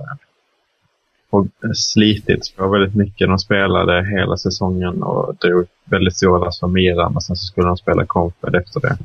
har 1.30 1.48
slitits 1.74 2.52
på 2.52 2.68
väldigt 2.68 2.94
mycket. 2.94 3.28
De 3.28 3.38
spelade 3.38 4.06
hela 4.06 4.36
säsongen 4.36 5.02
och 5.02 5.36
drog 5.36 5.66
väldigt 5.84 6.16
stora 6.16 6.38
lass 6.38 6.60
för 6.60 6.66
Milan 6.66 7.16
och 7.16 7.22
sen 7.22 7.36
så 7.36 7.46
skulle 7.46 7.66
de 7.66 7.76
spela 7.76 8.06
Confed 8.06 8.54
efter 8.54 8.80
det. 8.80 8.98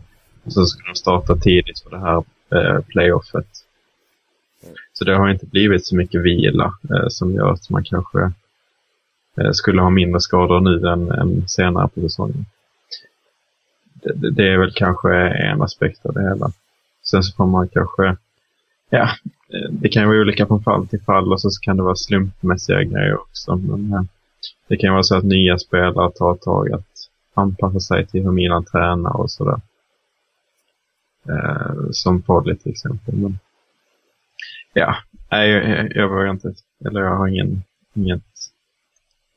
Och 0.43 0.53
så 0.53 0.65
skulle 0.65 0.89
de 0.89 0.95
starta 0.95 1.35
tidigt 1.35 1.79
för 1.79 1.89
det 1.89 1.99
här 1.99 2.23
eh, 2.55 2.81
playoffet. 2.81 3.47
Så 4.93 5.05
det 5.05 5.15
har 5.15 5.29
inte 5.29 5.45
blivit 5.45 5.87
så 5.87 5.95
mycket 5.95 6.21
vila 6.21 6.73
eh, 6.89 7.07
som 7.07 7.33
gör 7.33 7.51
att 7.51 7.69
man 7.69 7.83
kanske 7.83 8.19
eh, 8.19 8.29
Eh, 9.39 9.51
skulle 9.51 9.81
ha 9.81 9.89
mindre 9.89 10.21
skador 10.21 10.59
nu 10.59 10.87
än, 10.87 11.11
än 11.11 11.47
senare 11.47 11.87
på 11.87 12.01
säsongen. 12.01 12.45
Det, 13.93 14.31
det, 14.31 14.53
är 14.53 14.57
väl 14.57 14.73
kanske 14.75 15.13
en 15.29 15.61
aspekt 15.61 16.05
av 16.05 16.13
det 16.13 16.21
hela. 16.21 16.51
Sen 17.03 17.23
så 17.23 17.35
får 17.35 17.45
man 17.45 17.67
kanske, 17.67 18.17
ja, 18.89 19.09
eh, 19.53 19.71
det 19.71 19.89
kan 19.89 20.03
ju 20.03 20.07
vara 20.07 20.21
olika 20.21 20.47
från 20.47 20.63
fall 20.63 20.87
till 20.87 21.01
fall 21.01 21.33
och 21.33 21.41
så 21.41 21.49
kan 21.61 21.77
det 21.77 21.83
vara 21.83 21.95
slumpmässiga 21.95 22.83
grejer 22.83 23.21
också. 23.21 23.55
Men 23.55 23.93
eh, 23.93 24.01
det 24.67 24.77
kan 24.77 24.93
vara 24.93 25.03
så 25.03 25.17
att 25.17 25.23
nya 25.23 25.57
spelare 25.57 26.11
tar 26.11 26.33
ett 26.33 26.41
tag 26.41 26.71
att 26.71 26.87
anpassa 27.33 27.79
sig 27.79 28.07
till 28.07 28.23
hur 28.23 28.31
Milan 28.31 28.65
tränar 28.65 29.21
och 29.21 29.31
sådär. 29.31 29.61
Eh, 31.29 31.75
som 31.91 32.21
Podley 32.21 32.55
till 32.55 32.71
exempel. 32.71 33.15
Men, 33.15 33.39
ja, 34.73 34.95
nej, 35.31 35.49
jag, 35.49 35.69
jag, 35.69 35.95
jag 35.95 36.09
vågar 36.09 36.31
inte, 36.31 36.53
eller 36.85 37.01
jag 37.01 37.15
har 37.15 37.27
ingen, 37.27 37.63
ingen 37.93 38.21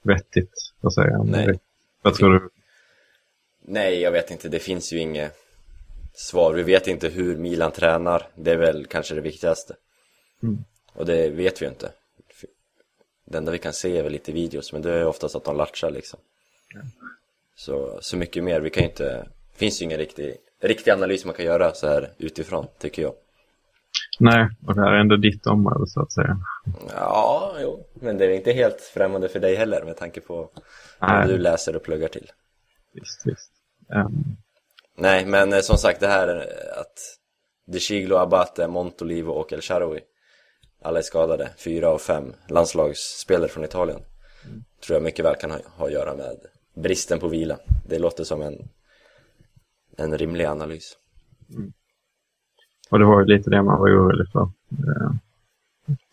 vettigt 0.02 0.72
att 0.80 0.94
säga. 0.94 1.22
Nej. 1.22 1.60
Vad 2.02 2.14
tror 2.14 2.32
du? 2.34 2.48
Nej, 3.60 4.00
jag 4.00 4.10
vet 4.10 4.30
inte. 4.30 4.48
Det 4.48 4.58
finns 4.58 4.92
ju 4.92 4.98
inget 4.98 5.36
svar. 6.14 6.52
Vi 6.52 6.62
vet 6.62 6.88
inte 6.88 7.08
hur 7.08 7.36
Milan 7.36 7.72
tränar. 7.72 8.28
Det 8.34 8.50
är 8.50 8.56
väl 8.56 8.86
kanske 8.86 9.14
det 9.14 9.20
viktigaste. 9.20 9.76
Mm. 10.42 10.64
Och 10.92 11.06
det 11.06 11.30
vet 11.30 11.62
vi 11.62 11.66
ju 11.66 11.70
inte. 11.70 11.92
Det 13.24 13.38
enda 13.38 13.52
vi 13.52 13.58
kan 13.58 13.72
se 13.72 13.98
är 13.98 14.02
väl 14.02 14.12
lite 14.12 14.32
videos, 14.32 14.72
men 14.72 14.82
det 14.82 14.92
är 14.92 15.06
oftast 15.06 15.36
att 15.36 15.44
de 15.44 15.56
latchar 15.56 15.90
liksom. 15.90 16.20
Så, 17.56 17.98
så 18.02 18.16
mycket 18.16 18.44
mer. 18.44 18.60
Vi 18.60 18.70
kan 18.70 18.82
ju 18.82 18.88
inte... 18.88 19.28
Det 19.52 19.58
finns 19.58 19.82
ju 19.82 19.84
ingen 19.84 19.98
riktig, 19.98 20.36
riktig 20.60 20.90
analys 20.90 21.24
man 21.24 21.34
kan 21.34 21.44
göra 21.44 21.74
så 21.74 21.86
här 21.86 22.12
utifrån, 22.18 22.66
tycker 22.78 23.02
jag. 23.02 23.14
Nej, 24.20 24.48
och 24.66 24.74
det 24.74 24.80
här 24.80 24.92
är 24.92 25.00
ändå 25.00 25.16
ditt 25.16 25.46
område 25.46 25.86
så 25.86 26.02
att 26.02 26.12
säga. 26.12 26.38
Ja, 26.94 27.54
jo. 27.60 27.86
Men 27.94 28.18
det 28.18 28.24
är 28.24 28.30
inte 28.30 28.52
helt 28.52 28.80
främmande 28.80 29.28
för 29.28 29.40
dig 29.40 29.54
heller 29.54 29.84
med 29.84 29.96
tanke 29.96 30.20
på 30.20 30.50
vad 30.98 31.10
Nej. 31.10 31.28
du 31.28 31.38
läser 31.38 31.76
och 31.76 31.82
pluggar 31.82 32.08
till. 32.08 32.30
Visst, 32.92 33.22
visst. 33.24 33.52
Ehm, 33.94 34.36
Nej, 34.96 35.26
men 35.26 35.52
eh, 35.52 35.60
som 35.60 35.76
sagt 35.76 36.00
det 36.00 36.08
här 36.08 36.28
eh, 36.28 36.80
att 36.80 36.98
De 37.66 37.80
Chiglo, 37.80 38.16
Abate, 38.16 38.68
Montolivo 38.68 39.30
och 39.30 39.52
El 39.52 39.60
Shaarawy 39.60 40.00
alla 40.82 40.98
är 40.98 41.02
skadade, 41.02 41.50
fyra 41.56 41.88
av 41.88 41.98
fem 41.98 42.34
landslagsspelare 42.48 43.48
från 43.48 43.64
Italien 43.64 44.00
tror 44.86 44.96
jag 44.96 45.02
mycket 45.02 45.24
väl 45.24 45.36
kan 45.36 45.50
ha, 45.50 45.58
ha 45.76 45.86
att 45.86 45.92
göra 45.92 46.14
med 46.14 46.36
bristen 46.74 47.18
på 47.18 47.28
vila. 47.28 47.58
Det 47.88 47.98
låter 47.98 48.24
som 48.24 48.42
en, 48.42 48.68
en 49.96 50.18
rimlig 50.18 50.44
analys. 50.44 50.96
Och 52.92 52.98
det 52.98 53.04
var 53.04 53.20
ju 53.20 53.26
lite 53.26 53.50
det 53.50 53.62
man 53.62 53.80
var 53.80 53.88
orolig 53.88 54.28
för. 54.32 54.42
Eh, 54.70 55.10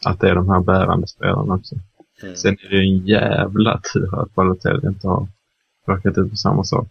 att 0.06 0.20
det 0.20 0.30
är 0.30 0.36
de 0.36 0.50
här 0.50 0.60
bärande 0.60 1.08
spelarna 1.08 1.54
också. 1.54 1.76
Mm. 2.24 2.36
Sen 2.36 2.58
är 2.64 2.70
det 2.70 2.76
ju 2.76 2.82
en 2.82 3.08
jävla 3.08 3.82
tur 3.94 4.22
att 4.22 4.36
Balotelli 4.36 4.88
inte 4.88 5.08
har 5.08 5.28
råkat 5.86 6.18
ut 6.18 6.30
för 6.30 6.36
samma 6.36 6.64
sak. 6.64 6.88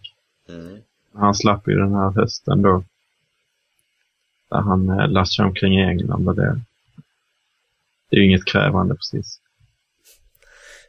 Mm. 0.49 0.77
Han 1.13 1.35
slapp 1.35 1.67
ju 1.67 1.75
den 1.75 1.93
här 1.93 2.09
hösten 2.09 2.61
då. 2.61 2.83
Där 4.49 4.57
han 4.57 4.89
eh, 4.89 5.07
lassade 5.07 5.47
omkring 5.47 5.79
i 5.79 5.83
England 5.83 6.27
och 6.27 6.35
det, 6.35 6.61
det 8.09 8.15
är 8.15 8.19
ju 8.19 8.27
inget 8.27 8.45
krävande 8.45 8.95
precis. 8.95 9.39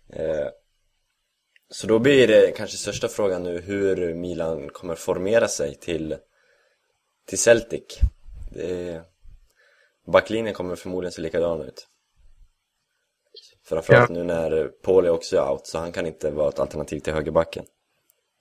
Eh, 0.08 0.48
så 1.70 1.86
då 1.86 1.98
blir 1.98 2.28
det 2.28 2.52
kanske 2.56 2.76
största 2.76 3.08
frågan 3.08 3.42
nu 3.42 3.60
hur 3.60 4.14
Milan 4.14 4.68
kommer 4.68 4.94
formera 4.94 5.48
sig 5.48 5.74
till, 5.74 6.16
till 7.26 7.38
Celtic. 7.38 8.00
Det 8.50 8.90
är, 8.90 9.02
backlinjen 10.12 10.54
kommer 10.54 10.76
förmodligen 10.76 11.12
se 11.12 11.22
likadan 11.22 11.62
ut. 11.62 11.86
Framförallt 13.68 14.10
nu 14.10 14.24
när 14.24 14.70
Paul 14.84 15.04
är 15.04 15.10
också 15.10 15.40
out, 15.40 15.66
så 15.66 15.78
han 15.78 15.92
kan 15.92 16.06
inte 16.06 16.30
vara 16.30 16.48
ett 16.48 16.58
alternativ 16.58 17.00
till 17.00 17.12
högerbacken. 17.12 17.64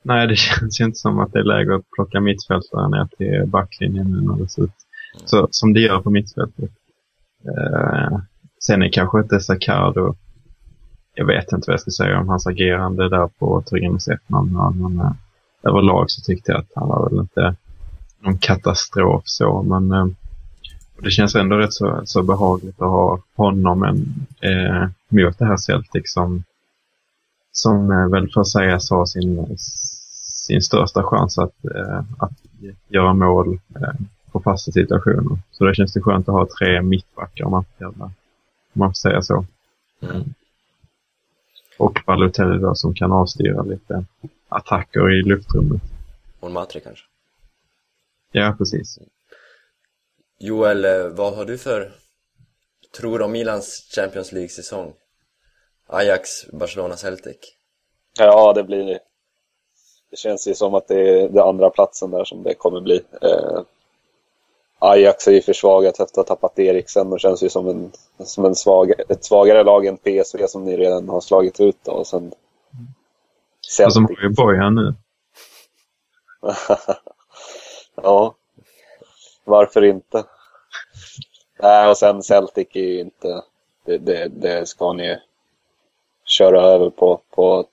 Nej, 0.04 0.28
det 0.28 0.36
känns 0.36 0.82
ju 0.82 0.86
inte 0.86 0.98
som 0.98 1.20
att 1.20 1.34
det 1.34 1.40
är 1.40 1.44
läge 1.44 1.76
att 1.76 1.92
plocka 1.92 2.20
mittfältare 2.20 2.90
ner 2.90 3.08
till 3.18 3.50
backlinjen 3.50 4.12
nu 4.12 4.22
när 4.22 4.44
det 4.44 4.50
ser 4.50 4.64
ut 4.64 4.72
så, 5.26 5.48
som 5.52 5.74
det 5.74 5.80
gör 5.80 6.02
på 6.02 6.10
mittfältet. 6.10 6.72
Eh, 7.46 8.20
sen 8.60 8.84
är 8.84 8.90
kanske 8.90 9.20
inte 9.20 9.40
Sacardo, 9.40 10.16
jag 11.14 11.26
vet 11.26 11.52
inte 11.52 11.66
vad 11.68 11.74
jag 11.74 11.82
ska 11.82 11.92
säga 11.92 12.20
om 12.20 12.30
hans 12.30 12.48
agerande 12.48 13.10
där 13.10 13.28
på 13.28 13.62
Turgenes 13.62 14.08
Ettman, 14.08 14.76
men 14.82 15.00
eh, 15.00 15.12
överlag 15.64 16.12
så 16.12 16.22
tyckte 16.22 16.52
jag 16.52 16.62
att 16.62 16.72
han 16.76 16.88
var 16.88 17.10
väl 17.10 17.20
inte 17.20 17.56
någon 18.20 18.38
katastrof 18.38 19.24
så, 19.26 19.62
men 19.62 19.92
eh, 19.92 20.08
det 21.02 21.12
känns 21.12 21.36
ändå 21.36 21.56
rätt 21.56 21.74
så, 21.74 22.02
så 22.06 22.24
behagligt 22.24 22.82
att 22.82 22.90
ha 22.90 23.20
honom 23.36 23.84
en, 23.84 24.28
eh, 24.42 24.90
mot 25.10 25.40
det 25.40 25.46
här 25.46 25.58
Celtic 25.58 26.14
som 26.14 26.44
som 27.52 27.92
eh, 27.92 28.08
väl 28.08 28.32
får 28.34 28.44
sägas 28.44 28.90
ha 28.90 29.06
sin, 29.06 29.58
sin 29.58 30.62
största 30.62 31.04
chans 31.04 31.38
att, 31.38 31.66
eh, 31.76 32.04
att 32.18 32.32
göra 32.88 33.14
mål 33.14 33.60
eh, 33.76 33.94
på 34.32 34.40
fasta 34.40 34.72
situationer. 34.72 35.38
Så 35.52 35.66
då 35.66 35.74
känns 35.74 35.94
det 35.94 36.02
skönt 36.02 36.30
att 36.30 36.36
ha 36.36 36.48
tre 36.60 36.82
mittbackar 36.82 37.46
om 37.46 37.52
man 37.52 37.66
får, 37.78 37.88
om 37.88 38.12
man 38.74 38.90
får 38.90 38.94
säga 38.94 39.22
så. 39.22 39.46
Mm. 40.02 40.34
Och 41.78 42.00
Balotelli 42.06 42.60
då 42.60 42.76
som 42.76 42.94
kan 42.94 43.12
avstyra 43.12 43.64
lite 43.64 44.06
attacker 44.50 45.20
i 45.20 45.24
luftrummet. 45.24 45.82
Och 46.40 46.52
Matri 46.52 46.82
kanske. 46.82 47.06
Ja, 48.32 48.56
precis. 48.58 49.00
Joel, 50.40 50.86
eh, 50.86 51.08
vad 51.08 51.36
har 51.36 51.46
du 51.46 51.58
för 51.58 51.92
tror 52.98 53.22
om 53.22 53.32
Milans 53.32 53.90
Champions 53.96 54.32
League-säsong? 54.32 54.94
Ajax, 55.88 56.30
Barcelona, 56.54 56.96
Celtic. 56.98 57.38
Ja, 58.18 58.54
det 58.54 58.64
blir 58.64 58.86
det. 58.86 59.00
Det 60.12 60.18
känns 60.18 60.48
ju 60.48 60.56
som 60.56 60.74
att 60.76 60.88
det 60.88 61.10
är 61.22 61.30
den 61.30 61.44
andra 61.44 61.70
platsen 61.70 62.12
där 62.12 62.24
som 62.26 62.44
det 62.44 62.54
kommer 62.54 62.82
bli. 62.82 63.02
Eh, 63.22 63.62
Ajax 64.80 65.28
är 65.28 65.32
ju 65.32 65.42
försvagat 65.42 66.00
efter 66.00 66.22
att 66.22 66.30
ha 66.30 66.36
tappat 66.36 66.60
Eriksen 66.60 67.14
och 67.14 67.20
känns 67.20 67.44
ju 67.44 67.50
som, 67.50 67.68
en, 67.68 67.92
som 68.26 68.46
en 68.46 68.56
svag, 68.56 68.94
ett 69.10 69.26
svagare 69.26 69.64
lag 69.64 69.86
än 69.86 69.98
PSV 69.98 70.48
som 70.48 70.66
ni 70.66 70.78
redan 70.78 71.10
har 71.10 71.22
slagit 71.22 71.60
ut. 71.60 71.78
Då, 71.84 71.92
och 71.92 72.08
sen 72.08 72.28
Och 72.28 73.94
som 73.94 74.08
Celtic. 74.08 74.18
har 74.20 74.24
ju 74.24 74.30
Bojan 74.36 74.76
nu. 74.76 74.96
ja, 78.04 78.36
varför 79.44 79.84
inte? 79.84 80.24
Nej, 81.60 81.90
och 81.90 81.98
sen 81.98 82.24
Celtic 82.24 82.68
är 82.74 82.80
ju 82.80 83.00
inte... 83.00 83.44
Det, 83.86 83.98
det, 83.98 84.28
det 84.28 84.68
ska 84.68 84.94
ni 84.94 85.20
köra 86.26 86.62
över 86.62 86.90
på, 86.90 87.22
på, 87.36 87.66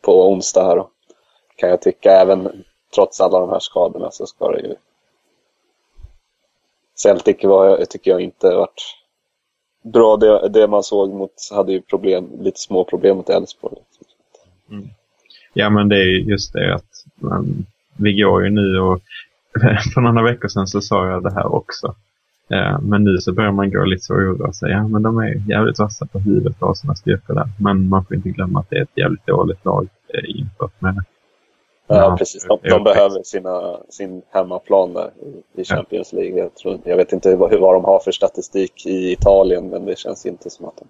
på 0.00 0.30
onsdag 0.30 0.64
här 0.64 0.76
då. 0.76 0.90
Kan 1.56 1.70
jag 1.70 1.80
tycka. 1.82 2.10
Även 2.10 2.64
trots 2.94 3.20
alla 3.20 3.40
de 3.40 3.50
här 3.50 3.58
skadorna 3.58 4.10
så 4.10 4.26
ska 4.26 4.52
det 4.52 4.60
ju... 4.60 4.74
Celtic 6.94 7.36
var, 7.42 7.84
tycker 7.84 8.10
jag 8.10 8.20
inte 8.20 8.54
varit 8.54 8.82
bra. 9.82 10.16
Det, 10.16 10.48
det 10.48 10.66
man 10.66 10.82
såg 10.82 11.10
mot 11.10 11.32
hade 11.52 11.72
ju 11.72 11.82
problem, 11.82 12.30
lite 12.40 12.60
små 12.60 12.84
problem 12.84 13.16
mot 13.16 13.30
Elfsborg. 13.30 13.76
Mm. 14.70 14.88
Ja, 15.52 15.70
men 15.70 15.88
det 15.88 15.96
är 15.96 16.30
just 16.30 16.52
det 16.52 16.74
att 16.74 17.04
man, 17.14 17.66
vi 17.96 18.12
går 18.12 18.44
ju 18.44 18.50
nu 18.50 18.80
och 18.80 19.00
för 19.94 20.00
några 20.00 20.22
veckor 20.22 20.48
sedan 20.48 20.66
så 20.66 20.80
sa 20.80 21.06
jag 21.10 21.22
det 21.22 21.34
här 21.34 21.54
också. 21.54 21.94
Eh, 22.50 22.80
men 22.80 23.04
nu 23.04 23.18
så 23.18 23.32
börjar 23.32 23.52
man 23.52 23.70
gå 23.70 23.84
lite 23.84 24.02
så 24.04 24.14
och 24.14 24.20
oroa 24.20 24.52
sig. 24.52 24.70
Ja, 24.70 24.88
men 24.88 25.02
de 25.02 25.18
är 25.18 25.42
jävligt 25.50 25.78
vassa 25.78 26.06
på 26.06 26.18
huvudet 26.18 26.56
och 26.60 26.66
har 26.66 26.74
sina 26.74 26.94
styrkor 26.94 27.34
där. 27.34 27.48
Men 27.60 27.88
man 27.88 28.04
får 28.04 28.16
inte 28.16 28.28
glömma 28.28 28.60
att 28.60 28.70
det 28.70 28.76
är 28.78 28.82
ett 28.82 28.96
jävligt 28.98 29.26
dåligt 29.26 29.64
lag 29.64 29.88
eh, 30.14 30.36
jämfört 30.36 30.80
med 30.80 31.04
Ja, 31.88 32.16
precis. 32.18 32.44
De, 32.46 32.58
de 32.62 32.84
behöver 32.84 33.22
sina, 33.22 33.76
sin 33.88 34.22
hemmaplan 34.30 34.92
där 34.92 35.10
i- 35.54 35.64
Champions 35.64 36.12
League. 36.12 36.38
Jag, 36.38 36.54
tror, 36.54 36.78
jag 36.84 36.96
vet 36.96 37.12
inte 37.12 37.36
vad, 37.36 37.60
vad 37.60 37.74
de 37.74 37.84
har 37.84 37.98
för 37.98 38.12
statistik 38.12 38.86
i 38.86 39.12
Italien, 39.12 39.68
men 39.68 39.84
det 39.84 39.98
känns 39.98 40.26
inte 40.26 40.50
som 40.50 40.66
att 40.66 40.76
de 40.76 40.86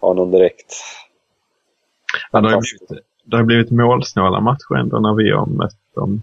har 0.00 0.14
någon 0.14 0.30
direkt... 0.30 0.74
Ja, 2.32 2.40
det, 2.40 2.48
har 2.48 2.60
blivit, 2.60 3.04
det 3.24 3.36
har 3.36 3.44
blivit 3.44 3.70
målsnåla 3.70 4.40
matcher 4.40 4.74
ändå 4.80 4.98
när 4.98 5.14
vi 5.14 5.30
har 5.30 5.46
mött 5.46 5.94
dem. 5.94 6.22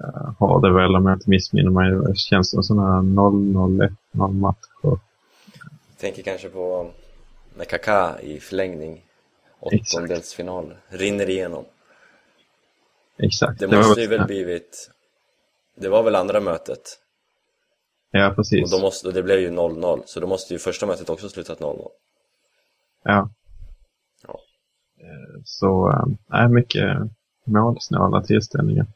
Eh, 0.00 0.08
eh, 0.08 0.32
har 0.38 0.60
det 0.60 0.72
väl 0.74 0.96
om 0.96 1.06
jag 1.06 1.16
inte 1.16 1.30
missminner 1.30 1.70
mig. 1.70 1.90
Det 2.08 2.16
känns 2.16 2.50
som 2.50 2.62
sådana 2.62 2.94
här 2.94 3.02
0-0, 3.02 3.88
1-0 4.12 4.32
matcher. 4.32 5.00
Tänker 6.00 6.22
kanske 6.22 6.48
på 6.48 6.90
när 7.56 7.64
Kaká 7.64 8.20
i 8.20 8.40
förlängning, 8.40 9.04
åttondelsfinal, 9.60 10.74
rinner 10.88 11.30
igenom. 11.30 11.64
Exakt. 13.18 13.60
Det 13.60 13.66
måste 13.76 14.00
ju 14.00 14.06
väl- 14.06 14.26
blivit... 14.26 14.90
Det 15.74 15.88
var 15.88 16.02
väl 16.02 16.14
andra 16.14 16.40
mötet? 16.40 16.98
Ja, 18.10 18.30
Och 18.30 18.36
precis. 18.36 18.70
då 18.70 18.80
måste, 18.80 19.08
och 19.08 19.14
det 19.14 19.22
blev 19.22 19.38
ju 19.40 19.50
0-0, 19.50 20.02
så 20.06 20.20
då 20.20 20.26
måste 20.26 20.52
ju 20.54 20.58
första 20.58 20.86
mötet 20.86 21.10
också 21.10 21.28
slutat 21.28 21.58
0-0. 21.60 21.88
Ja. 23.04 23.30
Ja. 24.26 24.38
Eh, 25.00 25.40
Så, 25.44 25.90
äh, 25.90 26.40
är 26.40 26.48
mycket 26.48 26.84
målsnåla 27.44 28.22
tillställningar. 28.22 28.86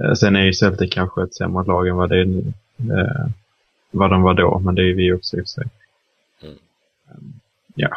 Eh, 0.00 0.12
Sen 0.12 0.36
är 0.36 0.44
ju 0.44 0.52
Celtic 0.52 0.94
kanske 0.94 1.22
ett 1.22 1.34
sämre 1.34 1.64
lag 1.64 1.88
än 1.88 1.96
vad 1.96 2.08
det 2.08 2.20
är 2.20 2.24
nu. 2.24 2.52
Eh, 2.78 3.26
vad 3.90 4.10
de 4.10 4.22
var 4.22 4.34
då, 4.34 4.58
men 4.58 4.74
det 4.74 4.82
är 4.82 4.94
vi 4.94 5.12
också 5.12 5.36
i 5.36 5.40
och 5.40 5.44
för 5.44 5.48
sig. 5.48 5.64
Mm. 6.42 6.54
Eh, 7.08 7.16
ja. 7.74 7.88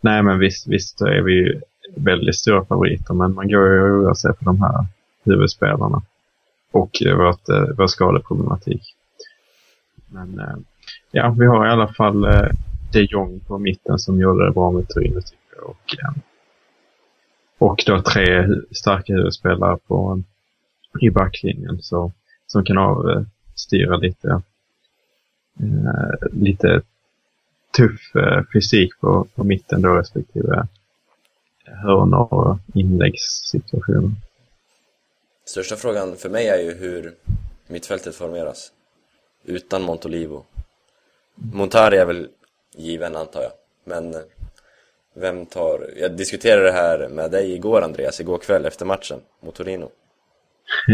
Nej, 0.00 0.22
men 0.22 0.38
visst, 0.38 0.66
visst 0.66 1.00
är 1.00 1.22
vi 1.22 1.32
ju 1.32 1.60
väldigt 1.96 2.36
stora 2.36 2.64
favoriter, 2.64 3.14
men 3.14 3.34
man 3.34 3.48
går 3.48 3.72
ju 3.72 3.80
och 3.80 3.86
oroar 3.86 4.14
sig 4.14 4.36
för 4.38 4.44
de 4.44 4.62
här 4.62 4.86
huvudspelarna 5.24 6.02
och 6.70 7.02
eh, 7.02 7.16
vårt, 7.16 7.48
eh, 7.48 7.64
vår 7.78 7.86
skadeproblematik. 7.86 8.82
Men 10.06 10.38
eh, 10.38 10.56
ja, 11.10 11.34
vi 11.38 11.46
har 11.46 11.66
i 11.66 11.70
alla 11.70 11.88
fall 11.88 12.24
eh, 12.24 12.48
de 12.92 13.04
Jong 13.04 13.40
på 13.40 13.58
mitten 13.58 13.98
som 13.98 14.20
gjorde 14.20 14.46
det 14.46 14.52
bra 14.52 14.70
med 14.70 14.88
Torino 14.88 15.20
tycker 15.20 15.56
jag. 15.56 15.70
Och, 15.70 15.96
eh, 16.02 16.12
och 17.58 17.82
då 17.86 18.02
tre 18.02 18.48
starka 18.70 19.12
huvudspelare 19.12 19.78
på, 19.86 20.22
i 21.00 21.10
backlinjen 21.10 21.82
så, 21.82 22.12
som 22.46 22.64
kan 22.64 22.78
avstyra 22.78 23.96
lite, 23.96 24.28
eh, 25.60 26.28
lite 26.32 26.82
tuff 27.76 28.16
eh, 28.16 28.42
fysik 28.52 29.00
på, 29.00 29.26
på 29.34 29.44
mitten 29.44 29.82
då 29.82 29.96
respektive 29.96 30.66
hörnor 31.64 32.34
och 32.34 32.58
inläggssituationer. 32.74 34.10
Största 35.44 35.76
frågan 35.76 36.16
för 36.16 36.28
mig 36.28 36.48
är 36.48 36.58
ju 36.58 36.74
hur 36.74 37.14
mittfältet 37.66 38.14
formeras 38.14 38.72
utan 39.44 39.82
Montolivo. 39.82 40.44
Montari 41.34 41.96
är 41.96 42.06
väl 42.06 42.28
given 42.76 43.16
antar 43.16 43.42
jag, 43.42 43.52
men 43.84 44.14
eh, 44.14 44.20
vem 45.14 45.46
tar... 45.46 45.90
Jag 45.96 46.16
diskuterade 46.16 46.62
det 46.62 46.72
här 46.72 47.08
med 47.08 47.30
dig 47.30 47.52
igår 47.52 47.82
Andreas, 47.82 48.20
igår 48.20 48.38
kväll 48.38 48.64
efter 48.64 48.86
matchen 48.86 49.20
mot 49.40 49.54
Torino. 49.54 49.90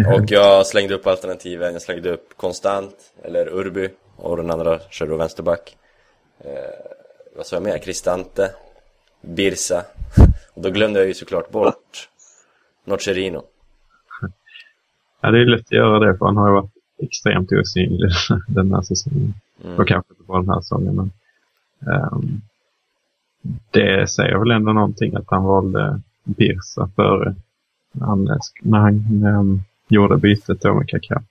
Och 0.07 0.31
jag 0.31 0.67
slängde 0.67 0.95
upp 0.95 1.07
alternativen, 1.07 1.73
jag 1.73 1.83
slängde 1.83 2.11
upp 2.11 2.37
Konstant, 2.37 2.95
eller 3.23 3.49
Urby, 3.49 3.89
och 4.17 4.37
den 4.37 4.51
andra 4.51 4.79
körde 4.91 5.11
då 5.11 5.17
vänsterback. 5.17 5.77
Eh, 6.39 6.51
vad 7.37 7.47
sa 7.47 7.57
jag 7.57 7.63
mer? 7.63 7.79
Cristante, 7.79 8.51
Birsa, 9.21 9.85
och 10.55 10.63
då 10.63 10.71
glömde 10.71 10.99
jag 10.99 11.09
ju 11.09 11.15
såklart 11.15 11.51
bort 11.51 12.09
Nocerino. 12.85 13.43
Ja, 15.21 15.31
det 15.31 15.41
är 15.41 15.45
lätt 15.45 15.61
att 15.61 15.73
göra 15.73 15.99
det 15.99 16.19
för 16.19 16.27
han 16.27 16.37
har 16.37 16.49
ju 16.49 16.55
varit 16.55 16.73
extremt 16.99 17.53
osynlig 17.53 18.11
den 18.49 18.75
här 18.75 18.83
säsongen. 18.83 19.35
Mm. 19.65 19.79
Och 19.79 19.89
kanske 19.89 20.13
inte 20.13 20.25
bara 20.25 20.41
den 20.41 20.51
här 20.51 20.61
säsongen. 20.61 20.95
Men, 20.97 21.11
ehm, 21.93 22.41
det 23.71 24.11
säger 24.11 24.39
väl 24.39 24.51
ändå 24.51 24.73
någonting 24.73 25.15
att 25.15 25.31
han 25.31 25.45
valde 25.45 26.01
Birsa 26.25 26.91
före 26.97 27.35
han, 28.01 28.39
när 28.63 28.79
han 28.79 29.25
ehm, 29.27 29.61
gjorde 29.89 30.17
bytet 30.17 30.61
då 30.61 30.75
med 30.75 30.89
Kaká. 30.89 31.23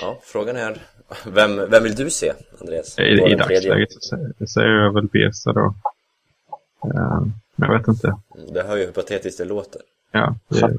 Ja, 0.00 0.18
frågan 0.22 0.56
är, 0.56 0.82
vem, 1.26 1.70
vem 1.70 1.82
vill 1.82 1.94
du 1.94 2.10
se, 2.10 2.32
Andreas? 2.60 2.98
I, 2.98 3.02
i 3.02 3.34
dagsläget 3.34 3.92
så 3.92 4.00
säger, 4.00 4.46
säger 4.46 4.68
jag 4.68 4.92
väl 4.94 5.06
Birsa 5.06 5.52
då. 5.52 5.74
Ehm, 6.84 7.32
men 7.56 7.70
jag 7.70 7.78
vet 7.78 7.88
inte. 7.88 8.06
Mm, 8.08 8.52
Det 8.52 8.62
hör 8.62 8.76
ju 8.76 8.84
hur 8.84 8.92
patetiskt 8.92 9.38
det 9.38 9.44
låter. 9.44 9.80
Ja, 10.12 10.34
det, 10.48 10.78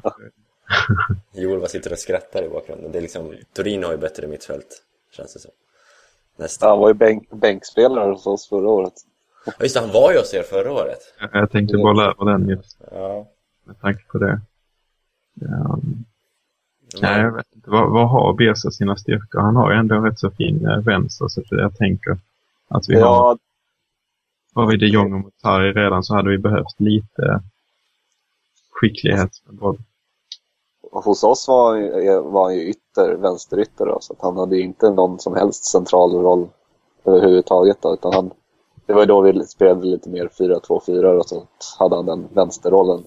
Joel 1.42 1.58
bara 1.60 1.68
sitter 1.68 1.92
och 1.92 1.98
skrattar 1.98 2.42
i 2.42 2.48
bakgrunden. 2.48 2.92
Det 2.92 2.98
är 2.98 3.02
liksom, 3.02 3.34
Torino 3.52 3.84
har 3.86 3.92
ju 3.92 3.98
bättre 3.98 4.26
mittfält, 4.26 4.82
känns 5.16 5.34
det 5.34 5.40
som. 5.40 5.50
Nästan. 6.36 6.68
Han 6.70 6.78
var 6.78 6.88
ju 6.88 6.94
bänk, 6.94 7.30
bänkspelare 7.30 8.10
hos 8.10 8.26
oss 8.26 8.48
förra 8.48 8.68
året. 8.68 8.92
Ja, 9.46 9.52
just 9.60 9.74
det, 9.74 9.80
han 9.80 9.90
var 9.92 10.12
ju 10.12 10.18
hos 10.18 10.34
er 10.34 10.42
förra 10.42 10.72
året. 10.72 10.98
jag, 11.32 11.50
tänkte 11.50 11.76
bolla 11.76 12.02
över 12.04 12.32
den 12.32 12.48
just 12.48 12.78
Ja. 12.90 13.26
med 13.64 13.80
tanke 13.80 14.04
på 14.04 14.18
det. 14.18 14.40
Nej, 17.02 17.20
jag 17.20 17.32
vet 17.32 17.46
inte. 17.54 17.70
Vad, 17.70 17.90
vad 17.90 18.10
har 18.10 18.32
Birsa 18.32 18.70
sina 18.70 18.96
styrkor? 18.96 19.40
Han 19.40 19.56
har 19.56 19.72
ju 19.72 19.78
ändå 19.78 19.94
en 19.94 20.04
rätt 20.04 20.18
så 20.18 20.30
fin 20.30 20.66
eh, 20.66 20.78
vänster, 20.78 21.28
så 21.28 21.40
det 21.40 21.62
jag 21.62 21.76
tänker 21.76 22.18
att 22.68 22.88
vi 22.88 22.94
Ja, 22.94 23.36
har 24.54 24.66
vi 24.66 24.76
de 24.76 24.86
Jong 24.86 25.12
och 25.12 25.20
Motari 25.20 25.72
redan 25.72 26.04
så 26.04 26.14
hade 26.14 26.30
vi 26.30 26.38
behövt 26.38 26.80
lite 26.80 27.42
skicklighet 28.70 29.30
med 29.46 29.56
boll. 29.56 29.78
hos 30.92 31.24
oss 31.24 31.48
var, 31.48 32.20
var 32.20 32.44
han 32.44 32.54
ju 32.54 32.68
ytter, 32.68 33.14
vänsterytter 33.14 33.86
då, 33.86 33.98
så 34.00 34.12
att 34.12 34.22
han 34.22 34.36
hade 34.36 34.60
inte 34.60 34.90
någon 34.90 35.18
som 35.18 35.34
helst 35.34 35.64
central 35.64 36.12
roll 36.12 36.48
överhuvudtaget. 37.04 37.82
Då, 37.82 37.94
utan 37.94 38.14
han, 38.14 38.30
det 38.86 38.92
var 38.92 39.00
ju 39.00 39.06
då 39.06 39.20
vi 39.20 39.46
spelade 39.46 39.86
lite 39.86 40.08
mer 40.08 40.28
4-2-4 40.38 41.04
och 41.04 41.26
så 41.26 41.46
hade 41.78 41.96
han 41.96 42.06
den 42.06 42.28
vänsterrollen. 42.32 43.04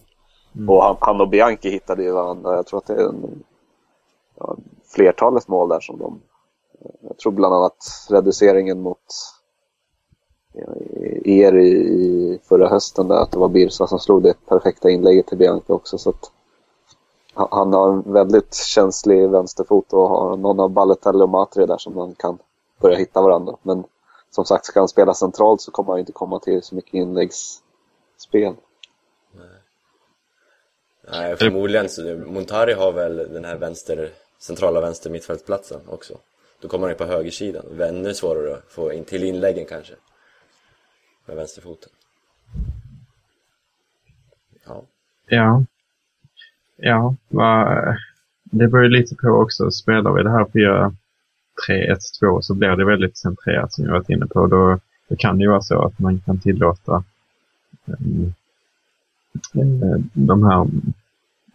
Och 0.68 0.84
han, 0.84 0.96
han 1.00 1.22
och 1.22 1.30
Bianchi 1.30 1.70
hittade 1.70 2.04
ju 2.04 2.12
varandra. 2.12 2.56
Jag 2.56 2.66
tror 2.66 2.80
att 2.80 2.88
det 2.88 2.94
är 2.94 3.10
en, 3.10 3.44
ja, 4.44 4.58
flertalet 4.86 5.48
mål 5.48 5.70
där 5.70 5.80
som 5.80 5.98
de... 6.00 6.22
Eh, 6.82 6.92
jag 7.02 7.18
tror 7.18 7.32
bland 7.32 7.56
annat 7.56 7.78
reduceringen 8.10 8.82
mot 8.82 8.98
eh, 10.54 11.32
er 11.40 11.54
i, 11.54 11.70
i 11.70 12.40
förra 12.44 12.68
hösten 12.70 13.08
där, 13.08 13.16
att 13.16 13.32
det 13.32 13.40
var 13.40 13.48
Birsa 13.50 13.88
som 13.88 14.00
slog 14.00 14.24
det 14.24 14.46
perfekta 14.46 14.90
inlägget 14.90 15.28
till 15.28 15.38
Bianca 15.38 15.74
också. 15.74 15.98
Så 15.98 16.10
att 16.10 16.32
han- 17.34 17.74
har 17.74 17.92
en 17.92 18.14
väldigt 18.14 18.54
känslig 18.56 19.30
vänsterfot 19.30 19.94
och 19.94 20.10
har 20.10 20.38
någon 20.38 20.60
av 20.60 20.70
Balotelli 20.70 21.24
och 21.24 21.30
Matri 21.30 21.66
där 21.66 21.78
som 21.78 21.96
man 21.96 22.16
kan 22.16 22.38
börja 22.82 22.98
hitta 22.98 23.22
varandra. 23.22 23.56
Men 23.62 23.84
som 24.32 24.46
sagt, 24.46 24.66
ska 24.66 24.80
han 24.80 24.88
spela 24.88 25.14
centralt 25.14 25.62
så 25.62 25.72
kommer 25.72 25.90
han 25.92 26.00
inte 26.00 26.12
komma 26.12 26.40
till 26.40 26.62
så 26.64 26.76
mycket 26.76 26.94
inläggsspel. 26.94 28.56
Nej, 31.12 31.36
förmodligen 31.38 31.90
så. 31.90 32.02
Montari 32.28 32.74
har 32.74 32.92
väl 32.92 33.16
den 33.34 33.46
här 33.46 33.58
vänster, 33.58 34.12
centrala 34.44 34.82
vänster 34.82 35.10
mittfältsplatsen 35.10 35.82
också. 35.88 36.18
Då 36.62 36.68
kommer 36.68 36.88
han 36.88 36.92
ju 36.92 36.98
på 36.98 37.06
högersidan. 37.06 37.66
Det 37.78 37.86
är 37.86 37.90
ännu 37.90 38.14
svårare 38.14 38.56
att 38.56 38.72
få 38.72 38.94
in 38.94 39.06
till 39.06 39.24
inläggen 39.24 39.66
kanske. 39.66 39.94
Med 41.26 41.36
vänsterfoten. 41.36 41.90
Ja. 44.66 44.84
Ja. 45.28 45.66
Ja, 46.76 47.16
va, 47.30 47.98
det 48.44 48.68
beror 48.68 48.84
ju 48.84 48.90
lite 48.90 49.16
på 49.16 49.28
också. 49.28 49.72
Spelar 49.72 50.12
vi 50.12 50.24
det 50.24 50.32
här 50.32 50.46
4-3-1-2 52.22 52.42
så 52.42 52.54
blir 52.54 52.70
det 52.70 52.86
väldigt 52.86 53.18
centrerat 53.18 53.74
som 53.74 53.86
jag 53.86 53.92
varit 53.92 54.10
inne 54.10 54.26
på. 54.26 54.48
Då, 54.48 54.80
då 55.08 55.16
kan 55.16 55.38
det 55.38 55.44
ju 55.44 55.50
vara 55.50 55.62
så 55.62 55.86
att 55.86 56.00
man 56.00 56.20
kan 56.20 56.40
tillåta 56.40 57.04
um, 57.86 58.34
de 60.14 60.44
här 60.44 60.62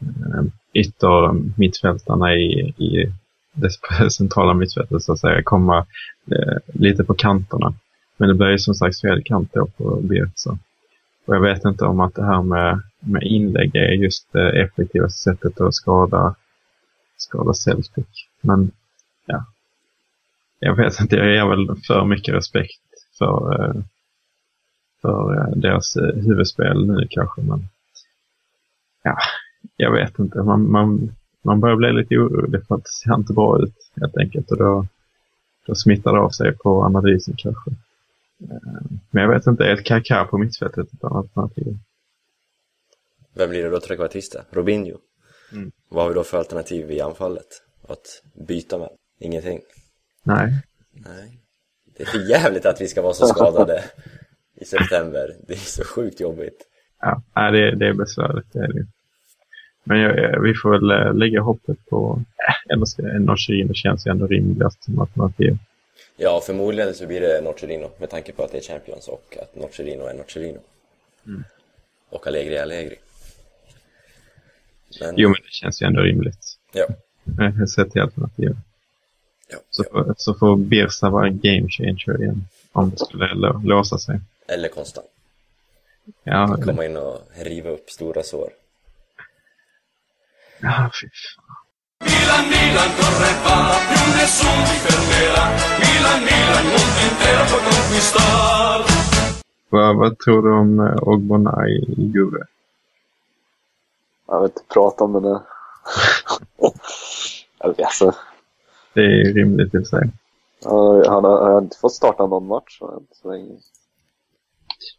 eh, 0.01 0.45
yttermittfältarna 0.73 1.55
mittfältarna 1.57 2.35
i, 2.35 2.75
i 2.79 3.13
det 3.53 4.11
centrala 4.11 4.55
mittfältet 4.55 5.03
så 5.03 5.13
att 5.13 5.21
säga 5.21 5.43
komma 5.43 5.87
eh, 6.33 6.57
lite 6.75 7.05
på 7.05 7.15
kanterna. 7.15 7.75
Men 8.17 8.29
det 8.29 8.35
blir 8.35 8.51
ju 8.51 8.59
som 8.59 8.75
sagt 8.75 9.01
fel 9.01 9.23
kant 9.25 9.51
då 9.53 9.67
på 9.67 9.97
Bielsa. 9.97 10.59
Och 11.25 11.35
jag 11.35 11.41
vet 11.41 11.65
inte 11.65 11.85
om 11.85 12.01
att 12.01 12.15
det 12.15 12.25
här 12.25 12.43
med, 12.43 12.83
med 13.01 13.23
inlägg 13.23 13.77
är 13.77 13.93
just 13.93 14.33
det 14.33 14.63
effektivaste 14.63 15.19
sättet 15.19 15.61
att 15.61 15.75
skada, 15.75 16.35
skada 17.17 17.55
Celtic. 17.55 18.07
Men 18.41 18.71
ja, 19.27 19.45
jag 20.59 20.77
vet 20.77 21.01
inte, 21.01 21.17
jag 21.17 21.35
ger 21.35 21.47
väl 21.47 21.77
för 21.87 22.05
mycket 22.05 22.35
respekt 22.35 22.81
för, 23.19 23.65
eh, 23.65 23.83
för 25.03 25.35
eh, 25.35 25.57
deras 25.57 25.97
eh, 25.97 26.15
huvudspel 26.15 26.87
nu 26.87 27.07
kanske. 27.11 27.41
Men 27.41 27.69
ja, 29.03 29.19
jag 29.77 29.93
vet 29.93 30.19
inte. 30.19 30.39
Man, 30.39 30.71
man, 30.71 31.13
man 31.43 31.61
börjar 31.61 31.77
bli 31.77 31.93
lite 31.93 32.15
orolig 32.15 32.67
för 32.67 32.75
att 32.75 32.85
det 32.85 32.91
ser 32.91 33.15
inte 33.15 33.33
bra 33.33 33.63
ut 33.63 33.75
helt 34.01 34.17
enkelt. 34.17 34.51
Och 34.51 34.57
då, 34.57 34.87
då 35.67 35.75
smittar 35.75 36.13
det 36.13 36.21
av 36.21 36.31
sig 36.31 36.57
på 36.57 36.83
analysen 36.85 37.35
kanske. 37.39 37.71
Eh, 38.41 38.91
Men 39.11 39.23
jag 39.23 39.31
vet 39.31 39.47
inte, 39.47 39.65
är 39.65 39.75
ett 39.75 39.87
Kaká 39.87 40.25
på 40.25 40.39
mittfältet 40.39 40.93
ett 40.93 41.05
alternativ? 41.05 41.79
Vem 43.35 43.51
blir 43.51 43.63
det 43.65 43.71
då 43.71 43.81
trekvartista? 43.81 44.41
Robinho? 44.51 44.99
Mm. 45.53 45.71
Vad 45.89 46.03
har 46.03 46.09
vi 46.09 46.15
då 46.15 46.25
för 46.25 46.39
alternativ 46.39 46.91
i 46.91 47.01
anfallet? 47.01 47.47
Att 47.89 48.23
byta 48.49 48.79
med? 48.79 48.89
Ingenting. 49.21 49.61
Nej. 50.23 50.63
Nej. 50.93 51.41
Det 51.97 52.03
är 52.03 52.07
för 52.07 52.31
jävligt 52.31 52.67
att 52.67 52.81
vi 52.81 52.89
ska 52.89 53.03
vara 53.03 53.15
så 53.15 53.27
skadade 53.27 53.85
i 54.55 54.65
september. 54.65 55.37
Det 55.47 55.53
är 55.53 55.57
så 55.57 55.85
sjukt 55.85 56.21
jobbigt. 56.21 56.65
Ja, 57.01 57.51
det, 57.51 57.75
det 57.77 57.87
är 57.87 57.95
besvärligt. 57.95 58.53
Det 58.53 58.59
är 58.59 58.73
det. 58.73 58.87
Men 59.89 59.99
jag, 60.01 60.19
jag- 60.19 60.41
vi 60.43 60.55
får 60.55 60.71
väl 60.71 60.91
eh, 60.91 61.15
lägga 61.15 61.41
hoppet 61.41 61.79
på, 61.91 62.23
äh, 62.75 62.83
ska 62.85 63.03
Nocherino 63.03 63.75
känns 63.75 64.07
ju 64.07 64.11
ändå 64.11 64.27
rimligast 64.27 64.85
som 64.85 64.99
alternativ. 65.01 65.57
Ja, 66.17 66.41
förmodligen 66.47 66.95
så 66.95 67.07
blir 67.07 67.21
det 67.21 67.41
Nocerino 67.41 67.91
med 67.99 68.11
tanke 68.11 68.33
på 68.33 68.43
att 68.45 68.53
det 68.53 68.59
är 68.59 68.63
Champions 68.63 69.09
och 69.09 69.37
att 69.43 69.57
Nocerino 69.57 70.07
är 70.07 70.15
Nocerino. 70.15 70.59
Och 72.11 72.27
Allegri 72.27 72.57
är 72.57 72.63
Allegri. 72.63 72.97
Men, 75.01 75.15
Jo, 75.17 75.29
men 75.29 75.37
det 75.45 75.51
känns 75.53 75.83
ju 75.83 75.87
ändå 75.87 76.01
rimligt. 76.01 76.47
ja. 76.73 76.87
Eh, 77.45 77.65
Sett 77.67 77.93
till 77.93 78.03
alternativ. 78.03 78.57
Ja, 79.51 79.59
Så, 79.71 79.85
ja. 79.85 79.91
får- 80.05 80.15
så 80.19 80.35
får 80.35 80.57
Birsa 80.57 81.11
vara 81.11 81.29
game 81.29 81.69
changer 81.69 82.23
igen. 82.23 82.45
Om 82.73 82.91
det 82.91 82.99
skulle 82.99 83.27
lå- 83.27 83.67
låsa 83.67 83.99
sig. 83.99 84.21
Eller 84.49 84.69
konstant. 84.69 85.07
Ja, 86.25 86.59
Komma 86.65 86.85
in 86.85 86.97
och 86.97 87.23
riva 87.45 87.71
upp 87.71 87.91
stora 87.91 88.23
sår. 88.23 88.51
Ja 90.61 90.91
fy 91.01 91.09
fan. 91.23 91.45
Milan, 92.11 92.45
Milan 92.53 92.91
corre 92.99 93.33
va, 93.45 93.59
più 93.89 94.03
nessuno 94.19 94.63
ti 94.69 94.77
fermerà. 94.85 95.45
Milan, 95.83 96.21
Milan, 96.29 96.65
il 96.65 96.71
mondo 96.75 97.01
intero 97.09 97.43
può 97.51 97.59
conquistar. 97.69 98.81
Vad, 99.71 99.97
vad 99.97 100.19
tror 100.19 100.43
du 100.43 100.51
om 100.53 100.81
eh, 100.81 101.09
Ogbonna 101.09 101.69
i 101.69 101.95
Juve? 102.15 102.43
Jag 104.27 104.41
vill 104.41 104.51
inte 104.51 104.63
prata 104.75 105.05
om 105.05 105.13
det 105.13 105.21
nu. 105.21 105.39
alltså, 107.85 108.15
Det 108.93 109.01
är 109.01 109.35
rimligt 109.35 109.75
i 109.75 109.85
sig. 109.85 110.11
han, 110.65 111.05
han 111.07 111.25
har, 111.25 111.43
han 111.43 111.53
har 111.53 111.61
inte 111.61 111.79
fått 111.79 111.93
starta 111.93 112.27
någon 112.27 112.47
match 112.47 112.79
va, 112.81 112.93
än 112.97 113.07
så 113.23 113.33
länge. 113.33 113.59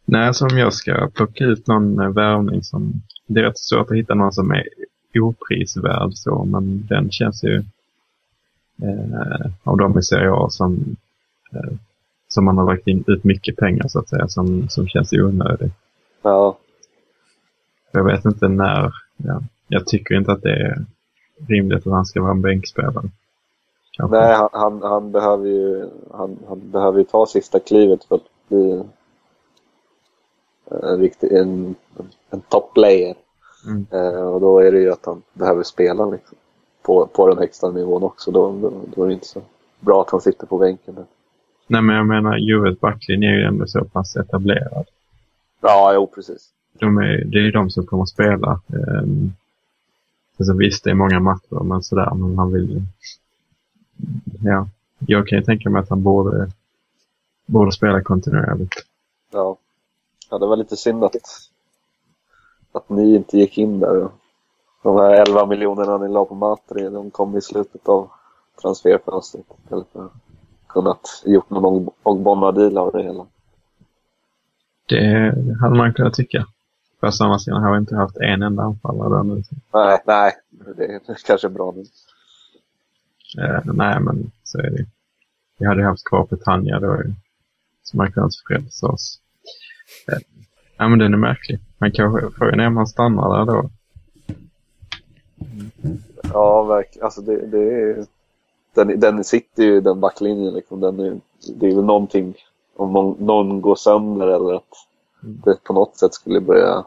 Nej, 0.04 0.34
som 0.34 0.58
jag 0.58 0.72
ska 0.74 1.10
plocka 1.14 1.44
ut 1.44 1.66
någon 1.66 2.00
eh, 2.00 2.08
värvning 2.08 2.62
som... 2.62 2.92
Det 3.26 3.40
är 3.40 3.44
rätt 3.44 3.58
svårt 3.58 3.90
att 3.90 3.96
hitta 3.96 4.14
någon 4.14 4.32
som 4.32 4.50
är 4.50 4.64
oprisvärd 5.14 6.14
så, 6.14 6.44
men 6.44 6.86
den 6.86 7.10
känns 7.10 7.44
ju 7.44 7.56
eh, 8.82 9.50
av 9.64 9.76
de 9.76 9.98
i 9.98 10.02
Serie 10.02 10.32
A 10.32 10.46
som, 10.50 10.96
eh, 11.52 11.72
som 12.28 12.44
man 12.44 12.58
har 12.58 12.66
lagt 12.66 12.88
in 12.88 13.04
ut 13.06 13.24
mycket 13.24 13.56
pengar 13.56 13.88
så 13.88 13.98
att 13.98 14.08
säga, 14.08 14.28
som, 14.28 14.68
som 14.68 14.88
känns 14.88 15.12
onödig. 15.12 15.70
Ja, 16.22 16.58
Jag 17.92 18.04
vet 18.04 18.24
inte 18.24 18.48
när, 18.48 18.94
ja, 19.16 19.42
jag 19.68 19.86
tycker 19.86 20.14
inte 20.14 20.32
att 20.32 20.42
det 20.42 20.52
är 20.52 20.84
rimligt 21.48 21.86
att 21.86 21.92
han 21.92 22.06
ska 22.06 22.20
vara 22.22 22.30
en 22.32 22.42
bänkspelare. 22.42 23.10
Kanske. 23.92 24.16
nej, 24.16 24.36
han, 24.36 24.48
han, 24.52 24.82
han 24.82 25.12
behöver 25.12 25.46
ju 25.46 25.88
han, 26.12 26.38
han 26.48 26.70
behöver 26.70 26.98
ju 26.98 27.04
ta 27.04 27.26
sista 27.26 27.60
klivet 27.60 28.04
för 28.04 28.14
att 28.14 28.48
bli 28.48 28.82
en 30.70 30.98
riktig 31.00 31.32
en, 31.32 31.74
en 32.30 32.40
top 32.40 32.74
player. 32.74 33.14
Mm. 33.66 33.86
Eh, 33.90 34.22
och 34.22 34.40
då 34.40 34.58
är 34.58 34.72
det 34.72 34.80
ju 34.80 34.92
att 34.92 35.06
han 35.06 35.22
behöver 35.32 35.62
spela 35.62 36.06
liksom, 36.06 36.38
på, 36.82 37.06
på 37.06 37.28
den 37.28 37.38
högsta 37.38 37.70
nivån 37.70 38.02
också. 38.02 38.30
Då, 38.30 38.52
då, 38.52 38.72
då 38.94 39.02
är 39.02 39.06
det 39.06 39.14
inte 39.14 39.26
så 39.26 39.42
bra 39.80 40.02
att 40.02 40.10
han 40.10 40.20
sitter 40.20 40.46
på 40.46 40.58
bänken. 40.58 40.96
Nej, 41.66 41.82
men 41.82 41.96
jag 41.96 42.06
menar, 42.06 42.36
Juves 42.36 42.80
backlinje 42.80 43.28
är 43.28 43.34
ju 43.34 43.44
ändå 43.44 43.66
så 43.66 43.84
pass 43.84 44.16
etablerad. 44.16 44.86
Ja, 45.60 45.92
jo 45.94 46.06
precis. 46.06 46.50
De 46.72 46.98
är, 46.98 47.24
det 47.24 47.38
är 47.38 47.42
ju 47.42 47.50
de 47.50 47.70
som 47.70 47.86
kommer 47.86 48.02
att 48.02 48.08
spela. 48.08 48.60
Um, 48.66 49.32
alltså 50.38 50.54
visst, 50.56 50.84
det 50.84 50.90
är 50.90 50.94
många 50.94 51.20
matcher, 51.20 51.64
men 51.64 51.82
sådär, 51.82 52.14
men 52.14 52.38
han 52.38 52.52
vill. 52.52 52.82
Ja, 54.44 54.68
jag 54.98 55.28
kan 55.28 55.38
ju 55.38 55.44
tänka 55.44 55.70
mig 55.70 55.80
att 55.80 55.88
han 55.88 56.02
borde, 56.02 56.50
borde 57.46 57.72
spela 57.72 58.02
kontinuerligt. 58.02 58.74
Ja. 59.32 59.56
ja, 60.30 60.38
det 60.38 60.46
var 60.46 60.56
lite 60.56 60.76
synd 60.76 61.04
att, 61.04 61.16
att 62.72 62.88
ni 62.88 63.14
inte 63.14 63.38
gick 63.38 63.58
in 63.58 63.80
där. 63.80 64.08
De 64.82 64.96
här 64.96 65.10
11 65.10 65.46
miljonerna 65.46 65.98
ni 65.98 66.08
la 66.08 66.24
på 66.24 66.34
Matri, 66.34 66.88
de 66.88 67.10
kom 67.10 67.36
i 67.36 67.40
slutet 67.40 67.88
av 67.88 68.10
transferfönstret. 68.62 69.46
Istället 69.64 69.86
för 69.92 70.04
att 70.04 70.12
kunnat 70.72 71.22
gjort 71.24 71.50
någon 71.50 71.88
Ogbonna-deal 72.02 72.78
av 72.78 72.92
det 72.92 73.02
hela. 73.02 73.26
Det 74.88 75.34
hade 75.60 75.76
man 75.76 75.94
kunnat 75.94 76.14
tycka. 76.14 76.46
Fast 77.00 77.20
å 77.20 77.24
andra 77.24 77.38
sidan 77.38 77.62
har 77.62 77.72
vi 77.72 77.78
inte 77.78 77.96
haft 77.96 78.16
en 78.16 78.42
enda 78.42 78.62
anfallare 78.62 79.16
där 79.16 79.22
nu. 79.22 79.42
Nej, 79.72 79.98
nej, 80.06 80.32
det 80.76 80.84
är 80.84 81.26
kanske 81.26 81.48
bra 81.48 81.74
nu. 81.76 81.84
Eh, 83.44 83.60
nej, 83.64 84.00
men 84.00 84.30
så 84.44 84.58
är 84.58 84.70
det 84.70 84.86
Vi 85.58 85.66
hade 85.66 85.84
haft 85.84 86.04
kvar 86.04 86.26
Petagna 86.26 86.80
då. 86.80 87.02
Som 87.82 88.00
hade 88.00 88.12
kunnat 88.12 88.32
frälsa 88.48 88.86
oss. 88.86 89.20
Eh, 90.12 90.18
ja, 90.80 90.88
men 90.88 90.98
den 90.98 91.12
är 91.14 91.18
märklig. 91.18 91.58
Men 91.78 91.92
kanske, 91.92 92.30
frågan 92.38 92.60
är 92.60 92.66
om 92.66 92.76
han 92.76 92.86
stannar 92.86 93.38
där 93.38 93.52
då. 93.52 93.70
Ja, 96.32 96.62
verkligen. 96.62 97.04
Alltså 97.04 97.20
det, 97.20 97.46
det 97.46 97.58
är... 97.58 98.06
Den, 98.74 99.00
den 99.00 99.24
sitter 99.24 99.62
ju 99.62 99.76
i 99.76 99.80
den 99.80 100.00
backlinjen 100.00 100.54
liksom. 100.54 100.80
Den 100.80 101.00
är, 101.00 101.20
det 101.54 101.66
är 101.66 101.74
väl 101.74 101.84
någonting 101.84 102.34
om 102.76 102.92
någon, 102.92 103.26
någon 103.26 103.60
går 103.60 103.74
sönder 103.74 104.26
eller 104.28 104.54
att 104.54 104.86
det 105.20 105.64
på 105.64 105.72
något 105.72 105.96
sätt 105.96 106.14
skulle 106.14 106.40
börja 106.40 106.84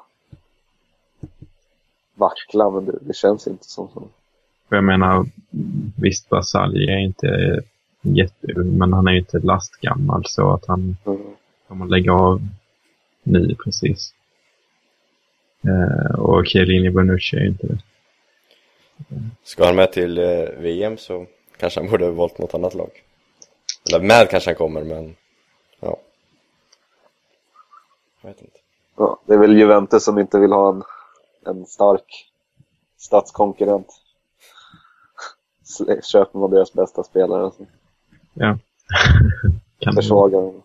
vackla. 2.16 2.70
Men 2.70 2.86
det, 2.86 2.98
det 3.02 3.16
känns 3.16 3.48
inte 3.48 3.66
som 3.66 3.88
så. 3.94 4.04
Jag 4.70 4.84
menar, 4.84 5.26
visst 5.96 6.30
Basalj 6.30 6.84
är 6.90 6.98
inte 6.98 7.62
jätteung, 8.02 8.78
men 8.78 8.94
han 8.94 9.08
är 9.08 9.12
ju 9.12 9.20
inte 9.20 9.40
lastgammal 9.40 10.24
så 10.26 10.54
att 10.54 10.66
han 10.66 10.96
Mm. 11.06 11.22
kommer 11.68 11.86
lägga 11.86 12.14
av 12.14 12.42
nu 13.24 13.56
precis. 13.64 14.14
Eh, 15.64 16.20
och 16.20 16.48
Chiellini 16.48 16.90
Bonucci 16.90 17.38
är 17.38 17.46
inte 17.46 17.68
det. 17.68 17.78
Ska 19.44 19.66
han 19.66 19.76
med 19.76 19.92
till 19.92 20.18
eh, 20.18 20.50
VM 20.58 20.98
så 20.98 21.26
kanske 21.58 21.80
han 21.80 21.90
borde 21.90 22.06
ha 22.06 22.12
valt 22.12 22.38
något 22.38 22.54
annat 22.54 22.74
lag. 22.74 23.04
Eller 23.90 24.04
med 24.04 24.30
kanske 24.30 24.50
han 24.50 24.56
kommer, 24.56 24.84
men 24.84 25.16
ja. 25.80 25.98
Jag 28.22 28.30
vet 28.30 28.42
inte. 28.42 28.58
Ja, 28.96 29.20
det 29.26 29.34
är 29.34 29.38
väl 29.38 29.58
Juventus 29.58 30.04
som 30.04 30.20
inte 30.20 30.40
vill 30.40 30.52
ha 30.52 30.70
en, 30.70 30.84
en 31.46 31.66
stark 31.66 32.32
statskonkurrent. 32.98 33.88
Köper 36.04 36.40
man 36.40 36.52
deras 36.52 36.74
bästa 36.74 37.04
spelare 37.04 37.52
så 37.58 37.66
Ja. 38.34 38.58
kan 39.80 39.94
försvagar 39.94 40.42
de. 40.42 40.63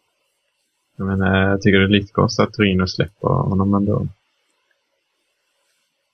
Jag, 0.98 1.06
menar, 1.06 1.50
jag 1.50 1.62
tycker 1.62 1.78
det 1.78 1.84
är 1.84 1.88
lite 1.88 2.12
konstigt 2.12 2.48
att 2.48 2.54
Torino 2.54 2.86
släpper 2.86 3.28
honom 3.28 3.74
ändå. 3.74 4.06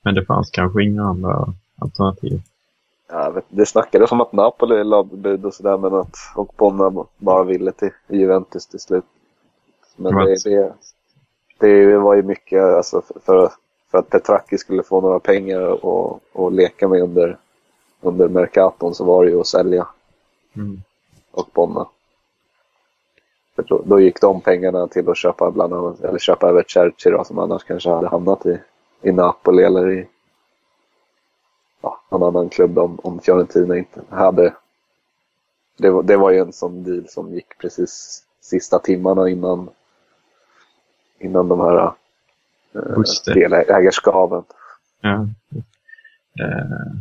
Men 0.02 0.14
det 0.14 0.24
fanns 0.24 0.50
kanske 0.50 0.82
inga 0.84 1.02
andra 1.04 1.52
alternativ. 1.78 2.40
Ja, 3.08 3.24
jag 3.24 3.32
vet, 3.32 3.44
det 3.48 3.66
snackades 3.66 4.12
om 4.12 4.20
att 4.20 4.32
Napoli 4.32 4.84
la 4.84 5.02
bud 5.02 5.44
och 5.44 5.54
sådär 5.54 5.78
men 5.78 5.94
att 5.94 6.16
Okponna 6.36 7.04
bara 7.18 7.44
ville 7.44 7.72
till 7.72 7.90
Juventus 8.08 8.66
till 8.66 8.80
slut. 8.80 9.04
Men 9.96 10.14
det, 10.14 10.36
det, 10.44 10.72
det 11.58 11.98
var 11.98 12.14
ju 12.14 12.22
mycket 12.22 12.62
alltså, 12.62 13.02
för- 13.24 13.50
för, 13.90 13.98
att 13.98 14.10
Petracchi 14.10 14.58
skulle 14.58 14.82
få 14.82 15.00
några 15.00 15.18
pengar 15.20 15.84
och, 15.84 16.20
och 16.32 16.52
leka 16.52 16.88
med 16.88 17.02
under, 17.02 17.38
under 18.00 18.28
Mercaton 18.28 18.94
så 18.94 19.04
var 19.04 19.24
det 19.24 19.30
ju 19.30 19.40
att 19.40 19.46
sälja 19.46 19.86
Mm. 20.56 20.82
Okponna. 21.32 21.84
För 21.84 21.88
då, 23.56 23.82
då 23.86 24.00
gick 24.00 24.20
de 24.20 24.40
pengarna 24.40 24.88
till 24.88 25.08
att 25.08 25.16
köpa 25.16 25.50
bland 25.50 25.72
annat, 25.72 26.00
eller 26.00 26.18
köpa 26.18 26.48
över 26.48 26.64
Cerci 26.68 27.10
då, 27.10 27.24
som 27.24 27.38
annars 27.38 27.64
kanske 27.64 27.90
hade 27.90 28.08
hamnat 28.08 28.46
i, 28.46 28.58
i 29.02 29.12
Napoli 29.12 29.62
eller 29.62 29.90
i 29.90 30.06
ja, 31.82 32.00
någon 32.10 32.22
annan 32.22 32.48
klubb 32.48 32.78
om, 32.78 32.98
om 33.02 33.20
Fiorentina 33.20 33.76
inte 33.76 34.00
hade. 34.08 34.54
Det 35.78 35.90
var, 35.90 36.02
det 36.02 36.16
var 36.16 36.30
ju 36.30 36.38
en 36.38 36.52
sån 36.52 36.84
deal 36.84 37.08
som 37.08 37.34
gick 37.34 37.58
precis 37.58 38.22
sista 38.40 38.78
timmarna 38.78 39.28
innan, 39.28 39.68
innan 41.18 41.48
de 41.48 41.60
här 41.60 41.92
eh, 42.74 43.34
delägarskapen. 43.34 44.42
Ja. 45.00 45.28
Eh, 46.40 46.96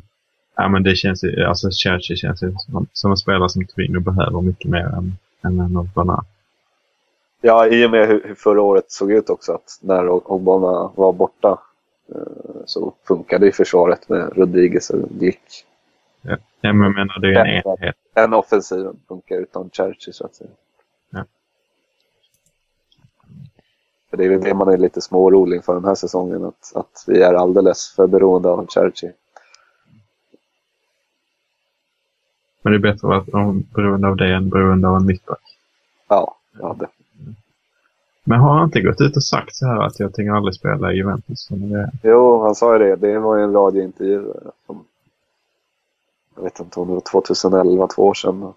ja, 0.56 0.70
men 0.70 0.84
det 0.84 0.96
känns 0.96 1.24
ju, 1.24 1.44
alltså 1.44 1.70
Churchill 1.72 2.18
känns 2.18 2.44
ju 2.44 2.56
som, 2.58 2.88
som 2.94 3.12
en 3.12 3.18
spelare 3.18 3.50
som 3.50 3.66
Torino 3.66 4.00
behöver 4.00 4.42
mycket 4.42 4.72
mer 4.72 4.86
än, 4.86 5.18
än 5.42 5.60
en 5.60 5.78
Ogbonna. 5.78 6.24
Ja, 7.46 7.68
i 7.68 7.86
och 7.86 7.92
med 7.92 8.08
hur, 8.08 8.24
hur 8.24 8.36
förra 8.36 8.62
året 8.62 8.92
såg 8.92 9.12
ut 9.12 9.30
också 9.30 9.54
att 9.54 9.80
när 9.82 10.10
Ogbonna 10.10 10.92
var 10.96 11.14
borta 11.14 11.60
eh, 12.16 12.22
så 12.66 12.94
funkade 13.08 13.46
ju 13.46 13.52
försvaret 13.52 14.10
med 14.10 14.38
Rodriguez 14.38 14.90
och 14.90 15.10
Glick. 15.10 15.66
Ja, 16.22 16.38
men 16.62 16.82
jag 16.82 16.94
menar, 16.94 17.20
det 17.20 17.28
är 17.28 17.46
en 17.46 17.62
Ja. 17.66 17.72
enhet. 17.78 17.96
En 18.14 18.34
offensiven 18.34 19.00
funkar 19.08 19.36
utan 19.36 19.70
Cerci 19.74 20.14
så 20.14 20.26
att 20.26 20.36
säga. 20.36 20.50
Ja. 21.10 21.26
För 24.10 24.18
det 24.18 24.26
är 24.26 24.30
väl 24.30 24.42
det 24.42 24.54
man 24.54 24.68
är 24.74 24.78
lite 24.78 25.02
småorolig 25.02 25.58
inför 25.58 25.74
den 25.74 25.86
här 25.86 25.96
säsongen, 25.96 26.46
att, 26.46 26.72
att 26.76 27.04
vi 27.08 27.22
är 27.22 27.34
alldeles 27.34 27.94
för 27.96 28.08
beroende 28.08 28.50
av 28.50 28.68
Cerci. 28.68 29.12
Men 32.62 32.74
det 32.74 32.78
är 32.78 32.94
bättre 32.94 33.18
att 33.18 33.28
vara 33.34 33.54
beroende 33.76 34.08
av 34.08 34.16
det 34.16 34.34
än 34.34 34.50
beroende 34.50 34.88
av 34.88 34.96
en 34.96 35.06
mittback. 35.06 35.58
Ja, 36.08 36.38
ja 36.60 36.76
det. 36.80 36.88
Men 38.24 38.40
har 38.40 38.54
han 38.54 38.66
inte 38.66 38.82
gått 38.82 39.02
ut 39.02 39.16
och 39.16 39.24
sagt 39.24 39.56
så 39.56 39.66
här 39.66 39.82
att 39.82 40.00
jag 40.00 40.14
tänker 40.14 40.32
aldrig 40.34 40.56
spela 40.56 40.92
i 40.92 40.96
Juventus? 40.96 41.46
Som 41.46 41.70
det? 41.70 41.92
Jo, 42.04 42.42
han 42.42 42.56
sa 42.56 42.74
ju 42.74 42.80
det. 42.80 42.96
Det 42.96 43.20
var 43.20 43.38
ju 43.38 43.44
en 43.44 43.54
radiointervju 43.54 44.34
som, 44.66 44.86
jag 46.36 46.44
vet 46.44 46.60
inte 46.60 46.80
om 46.80 46.88
det 46.88 46.94
var 46.94 47.02
2011, 47.02 47.88
två 47.88 48.04
år 48.04 48.14
sedan. 48.14 48.54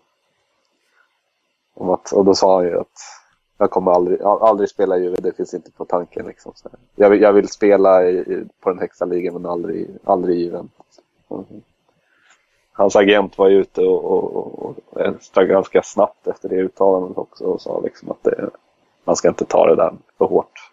Om 1.74 1.90
att, 1.90 2.12
och 2.12 2.24
då 2.24 2.34
sa 2.34 2.56
han 2.56 2.64
ju 2.64 2.78
att 2.80 2.98
jag 3.58 3.70
kommer 3.70 3.92
aldrig, 3.92 4.22
aldrig 4.22 4.68
spela 4.68 4.98
i 4.98 5.02
Juve, 5.02 5.16
det 5.20 5.36
finns 5.36 5.54
inte 5.54 5.70
på 5.70 5.84
tanken. 5.84 6.26
Liksom, 6.26 6.52
så 6.54 6.68
här. 6.68 6.78
jag, 6.94 7.10
vill, 7.10 7.20
jag 7.20 7.32
vill 7.32 7.48
spela 7.48 8.04
i, 8.04 8.18
i, 8.18 8.44
på 8.60 8.70
den 8.70 8.78
högsta 8.78 9.04
ligan 9.04 9.34
men 9.34 9.46
aldrig, 9.46 9.88
aldrig 10.04 10.36
i 10.36 10.44
Juventus. 10.44 11.00
Mm. 11.30 11.44
Hans 12.72 12.96
agent 12.96 13.38
var 13.38 13.48
ju 13.48 13.60
ute 13.60 13.80
och, 13.80 14.04
och, 14.04 14.58
och, 14.58 14.76
och 15.36 15.46
ganska 15.48 15.82
snabbt 15.82 16.26
efter 16.26 16.48
det 16.48 16.56
uttalandet 16.56 17.18
också 17.18 17.44
och 17.44 17.60
sa 17.60 17.80
liksom 17.80 18.10
att 18.10 18.22
det, 18.22 18.50
man 19.07 19.16
ska 19.16 19.28
inte 19.28 19.44
ta 19.44 19.66
det 19.66 19.76
där 19.76 19.92
för 20.18 20.24
hårt. 20.24 20.70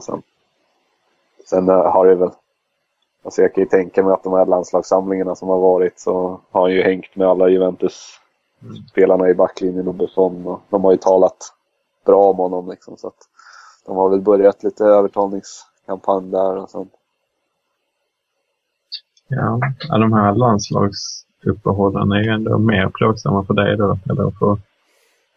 Sen, 0.00 0.22
sen 1.46 1.68
har 1.68 2.06
det 2.06 2.14
väl, 2.14 2.30
alltså 3.22 3.42
jag 3.42 3.54
kan 3.54 3.64
ju 3.64 3.68
tänka 3.68 4.02
mig 4.02 4.12
att 4.12 4.24
de 4.24 4.32
här 4.32 4.46
landslagssamlingarna 4.46 5.34
som 5.34 5.48
har 5.48 5.58
varit 5.58 6.00
så 6.00 6.40
har 6.50 6.60
han 6.60 6.72
ju 6.72 6.82
hängt 6.82 7.16
med 7.16 7.28
alla 7.28 7.48
Juventus-spelarna 7.48 9.28
i 9.28 9.34
backlinjen 9.34 9.88
och 9.88 9.94
Buffon 9.94 10.46
och 10.46 10.60
de 10.70 10.84
har 10.84 10.92
ju 10.92 10.98
talat 10.98 11.54
bra 12.06 12.30
om 12.30 12.36
honom. 12.36 12.70
Liksom, 12.70 12.96
så 12.96 13.06
att 13.06 13.28
de 13.86 13.96
har 13.96 14.08
väl 14.08 14.20
börjat 14.20 14.62
lite 14.62 14.84
övertalningskampanj 14.84 16.30
där 16.30 16.56
och. 16.76 16.88
Ja, 19.28 19.60
ja 19.88 19.98
de 19.98 20.12
här 20.12 20.34
landslagsuppehållen 20.34 22.12
är 22.12 22.22
ju 22.22 22.30
ändå 22.30 22.58
mer 22.58 22.88
plågsamma 22.94 23.44
för 23.44 23.54
dig 23.54 23.76
då, 23.76 23.98
eller 24.10 24.30
för 24.30 24.58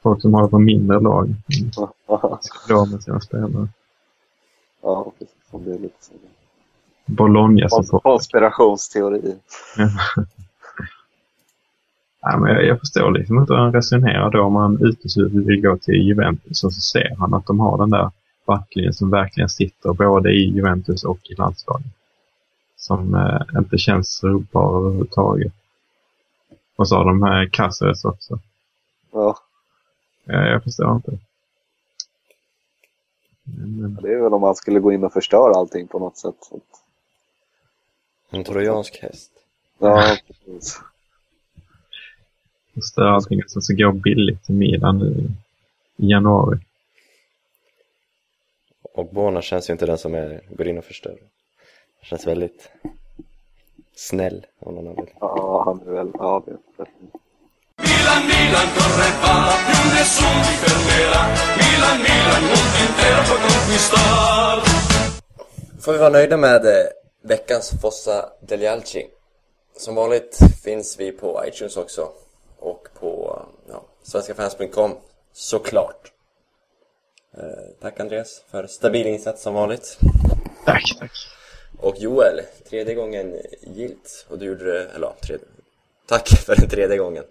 folk 0.04 0.22
som 0.22 0.34
håller 0.34 0.48
på 0.48 0.60
mindre 0.60 1.00
lag. 1.00 1.36
Ska 2.42 2.84
bli 2.84 2.92
med 2.92 3.04
sina 3.04 3.20
spelare. 3.20 3.68
Ja, 4.82 5.12
precis. 5.20 5.36
Det 5.52 5.74
är 5.74 5.80
lite 5.80 5.96
så. 6.00 6.14
Bologna 7.06 7.70
som 7.70 8.00
Konspirationsteori. 8.00 9.36
Ja, 12.22 12.38
men 12.38 12.54
jag, 12.54 12.66
jag 12.66 12.80
förstår 12.80 13.12
liksom 13.12 13.40
inte 13.40 13.54
hur 13.54 13.60
han 13.60 13.74
resonerar 13.74 14.32
då 14.32 14.42
om 14.42 14.56
han 14.56 14.78
uteslutet 14.82 15.48
vill 15.48 15.62
gå 15.62 15.78
till 15.78 16.08
Juventus 16.08 16.64
och 16.64 16.74
så 16.74 16.82
ser 16.82 17.16
han 17.20 17.34
att 17.34 17.46
de 17.46 17.60
har 17.60 17.78
den 17.78 17.90
där 17.90 18.12
backlinjen 18.46 18.94
som 18.94 19.10
verkligen 19.10 19.50
sitter 19.50 19.94
både 19.94 20.32
i 20.32 20.50
Juventus 20.50 21.04
och 21.04 21.20
i 21.24 21.36
landslaget. 21.36 21.88
Som 22.78 23.16
eh, 23.16 23.60
inte 23.60 23.78
känns 23.78 24.24
rubbar 24.24 24.78
överhuvudtaget. 24.78 25.54
Och 26.76 26.88
så 26.88 26.96
har 26.96 27.06
de 27.06 27.24
här 27.24 27.50
Caceres 27.52 28.06
också. 28.06 28.40
Ja, 29.12 29.38
Ja, 30.24 30.48
jag 30.48 30.64
förstår 30.64 30.96
inte. 30.96 31.18
Men, 33.44 34.00
det 34.02 34.14
är 34.14 34.22
väl 34.22 34.34
om 34.34 34.42
man 34.42 34.56
skulle 34.56 34.80
gå 34.80 34.92
in 34.92 35.04
och 35.04 35.14
förstöra 35.14 35.56
allting 35.56 35.88
på 35.88 36.00
något 36.00 36.18
sätt. 36.18 36.36
En 38.30 38.44
trojansk 38.44 39.00
häst. 39.02 39.32
Ja, 39.78 40.18
precis. 40.28 40.80
förstör 42.74 43.06
allting 43.06 43.44
och 43.44 43.50
sen 43.50 43.62
så 43.62 43.76
går 43.76 43.92
billigt 43.92 44.44
till 44.44 44.56
Milan 44.56 44.98
nu 45.00 45.32
i 45.98 46.12
januari. 46.12 46.60
Och 48.82 49.06
Bona 49.06 49.42
känns 49.42 49.70
ju 49.70 49.72
inte 49.72 49.86
den 49.86 49.98
som 49.98 50.14
är, 50.14 50.42
går 50.50 50.68
in 50.68 50.78
och 50.78 50.86
förstör. 50.86 51.18
Känns 52.02 52.28
väldigt 52.28 52.72
snäll 53.96 54.46
av 54.60 54.74
någon 54.74 54.88
anledning. 54.88 55.16
Ja, 55.20 55.64
han 55.66 55.82
är 55.82 55.94
väl... 55.94 56.12
Ja, 56.14 56.44
det 56.46 56.52
är. 56.52 56.88
Milan, 58.14 58.28
Milan, 58.28 58.68
corre 58.76 59.10
va, 59.22 59.36
più 59.66 59.92
nessun 59.96 60.42
ti 60.46 60.54
fermerà. 60.64 61.22
Milan, 61.58 61.98
Milan, 62.00 62.44
mondo 62.44 62.78
intero 62.86 63.22
può 63.28 63.36
conquistar. 63.36 64.62
Får 65.80 65.92
vi 65.92 65.98
vara 65.98 66.10
nöjda 66.10 66.38
med 66.38 66.66
eh, 66.66 66.86
veckans 67.24 67.72
Fossa 67.82 68.30
Delialci. 68.42 69.08
Som 69.78 69.96
vanligt 69.96 70.38
finns 70.64 71.00
vi 71.00 71.12
på 71.12 71.46
iTunes 71.48 71.78
också. 71.78 72.12
Och 72.60 72.88
på 73.00 73.42
ja, 73.68 73.84
svenskafans.com 74.04 74.98
såklart. 75.34 76.12
Eh, 77.38 77.44
tack 77.82 78.00
Andreas 78.00 78.44
för 78.52 78.68
stabil 78.68 79.08
insats 79.08 79.42
som 79.42 79.54
vanligt. 79.54 79.98
Tack, 80.66 80.84
tack. 81.00 81.12
Och 81.78 81.96
Joel, 81.98 82.42
tredje 82.70 82.94
gången 82.94 83.38
gilt. 83.62 84.26
Och 84.30 84.40
du 84.40 84.46
gjorde 84.46 84.74
det, 84.74 84.86
eller 84.96 85.08
ja, 85.08 85.16
tredje. 85.22 85.46
Tack 86.08 86.28
för 86.28 86.56
den 86.56 86.70
tredje 86.70 86.98
gången. 86.98 87.24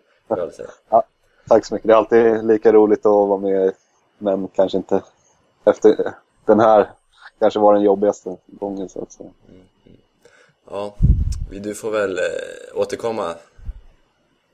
Ja, 0.89 1.03
tack 1.49 1.65
så 1.67 1.75
mycket. 1.75 1.87
Det 1.89 1.93
är 1.93 1.97
alltid 1.97 2.45
lika 2.45 2.73
roligt 2.73 2.99
att 3.07 3.13
vara 3.13 3.39
med, 3.41 3.73
men 4.19 4.49
kanske 4.49 4.79
inte 4.79 5.03
efter 5.65 6.15
den 6.45 6.61
här 6.61 6.91
kanske 7.39 7.61
var 7.61 7.75
den 7.75 7.83
jobbigaste 7.83 8.37
gången 8.47 8.89
så 8.89 9.03
att 9.03 9.13
säga. 9.13 9.31
Ja, 10.71 10.95
vi- 11.51 11.59
du 11.59 11.75
får 11.75 11.91
väl 11.91 12.19
eh, 12.19 12.25
återkomma 12.75 13.35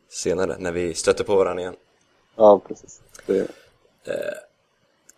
senare 0.08 0.56
när 0.58 0.72
vi 0.72 0.94
stöter 0.94 1.24
på 1.24 1.36
varandra 1.36 1.62
igen. 1.62 1.76
Ja, 2.36 2.60
precis. 2.68 3.00
Det, 3.26 3.48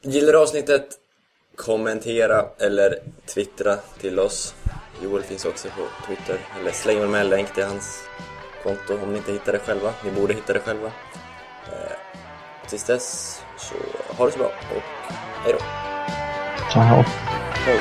Gillar 0.03 0.33
du 0.33 0.39
avsnittet? 0.39 0.99
Kommentera 1.57 2.45
eller 2.59 2.99
twittra 3.27 3.77
till 3.77 4.19
oss. 4.21 4.55
Joel 5.03 5.23
finns 5.23 5.45
också 5.45 5.69
på 5.69 6.07
Twitter. 6.07 6.39
Eller 6.61 6.73
släng 6.73 7.11
med 7.11 7.21
en 7.21 7.29
länk 7.29 7.55
till 7.55 7.65
hans 7.65 8.01
konto 8.63 9.03
om 9.03 9.13
ni 9.13 9.19
inte 9.19 9.33
hittar 9.33 9.53
det 9.53 9.59
själva. 9.59 9.93
Ni 10.05 10.11
borde 10.11 10.35
hitta 10.35 10.53
det 10.53 10.61
själva. 10.61 10.87
Eh, 11.67 11.97
tills 12.69 12.85
dess, 12.85 13.43
så 13.57 13.75
ha 14.17 14.27
det 14.27 14.33
så 14.33 14.39
bra 14.39 14.47
och 14.47 14.83
hej 15.45 15.53
då! 15.53 15.59
Ciao! 16.73 17.05
Hej. 17.67 17.81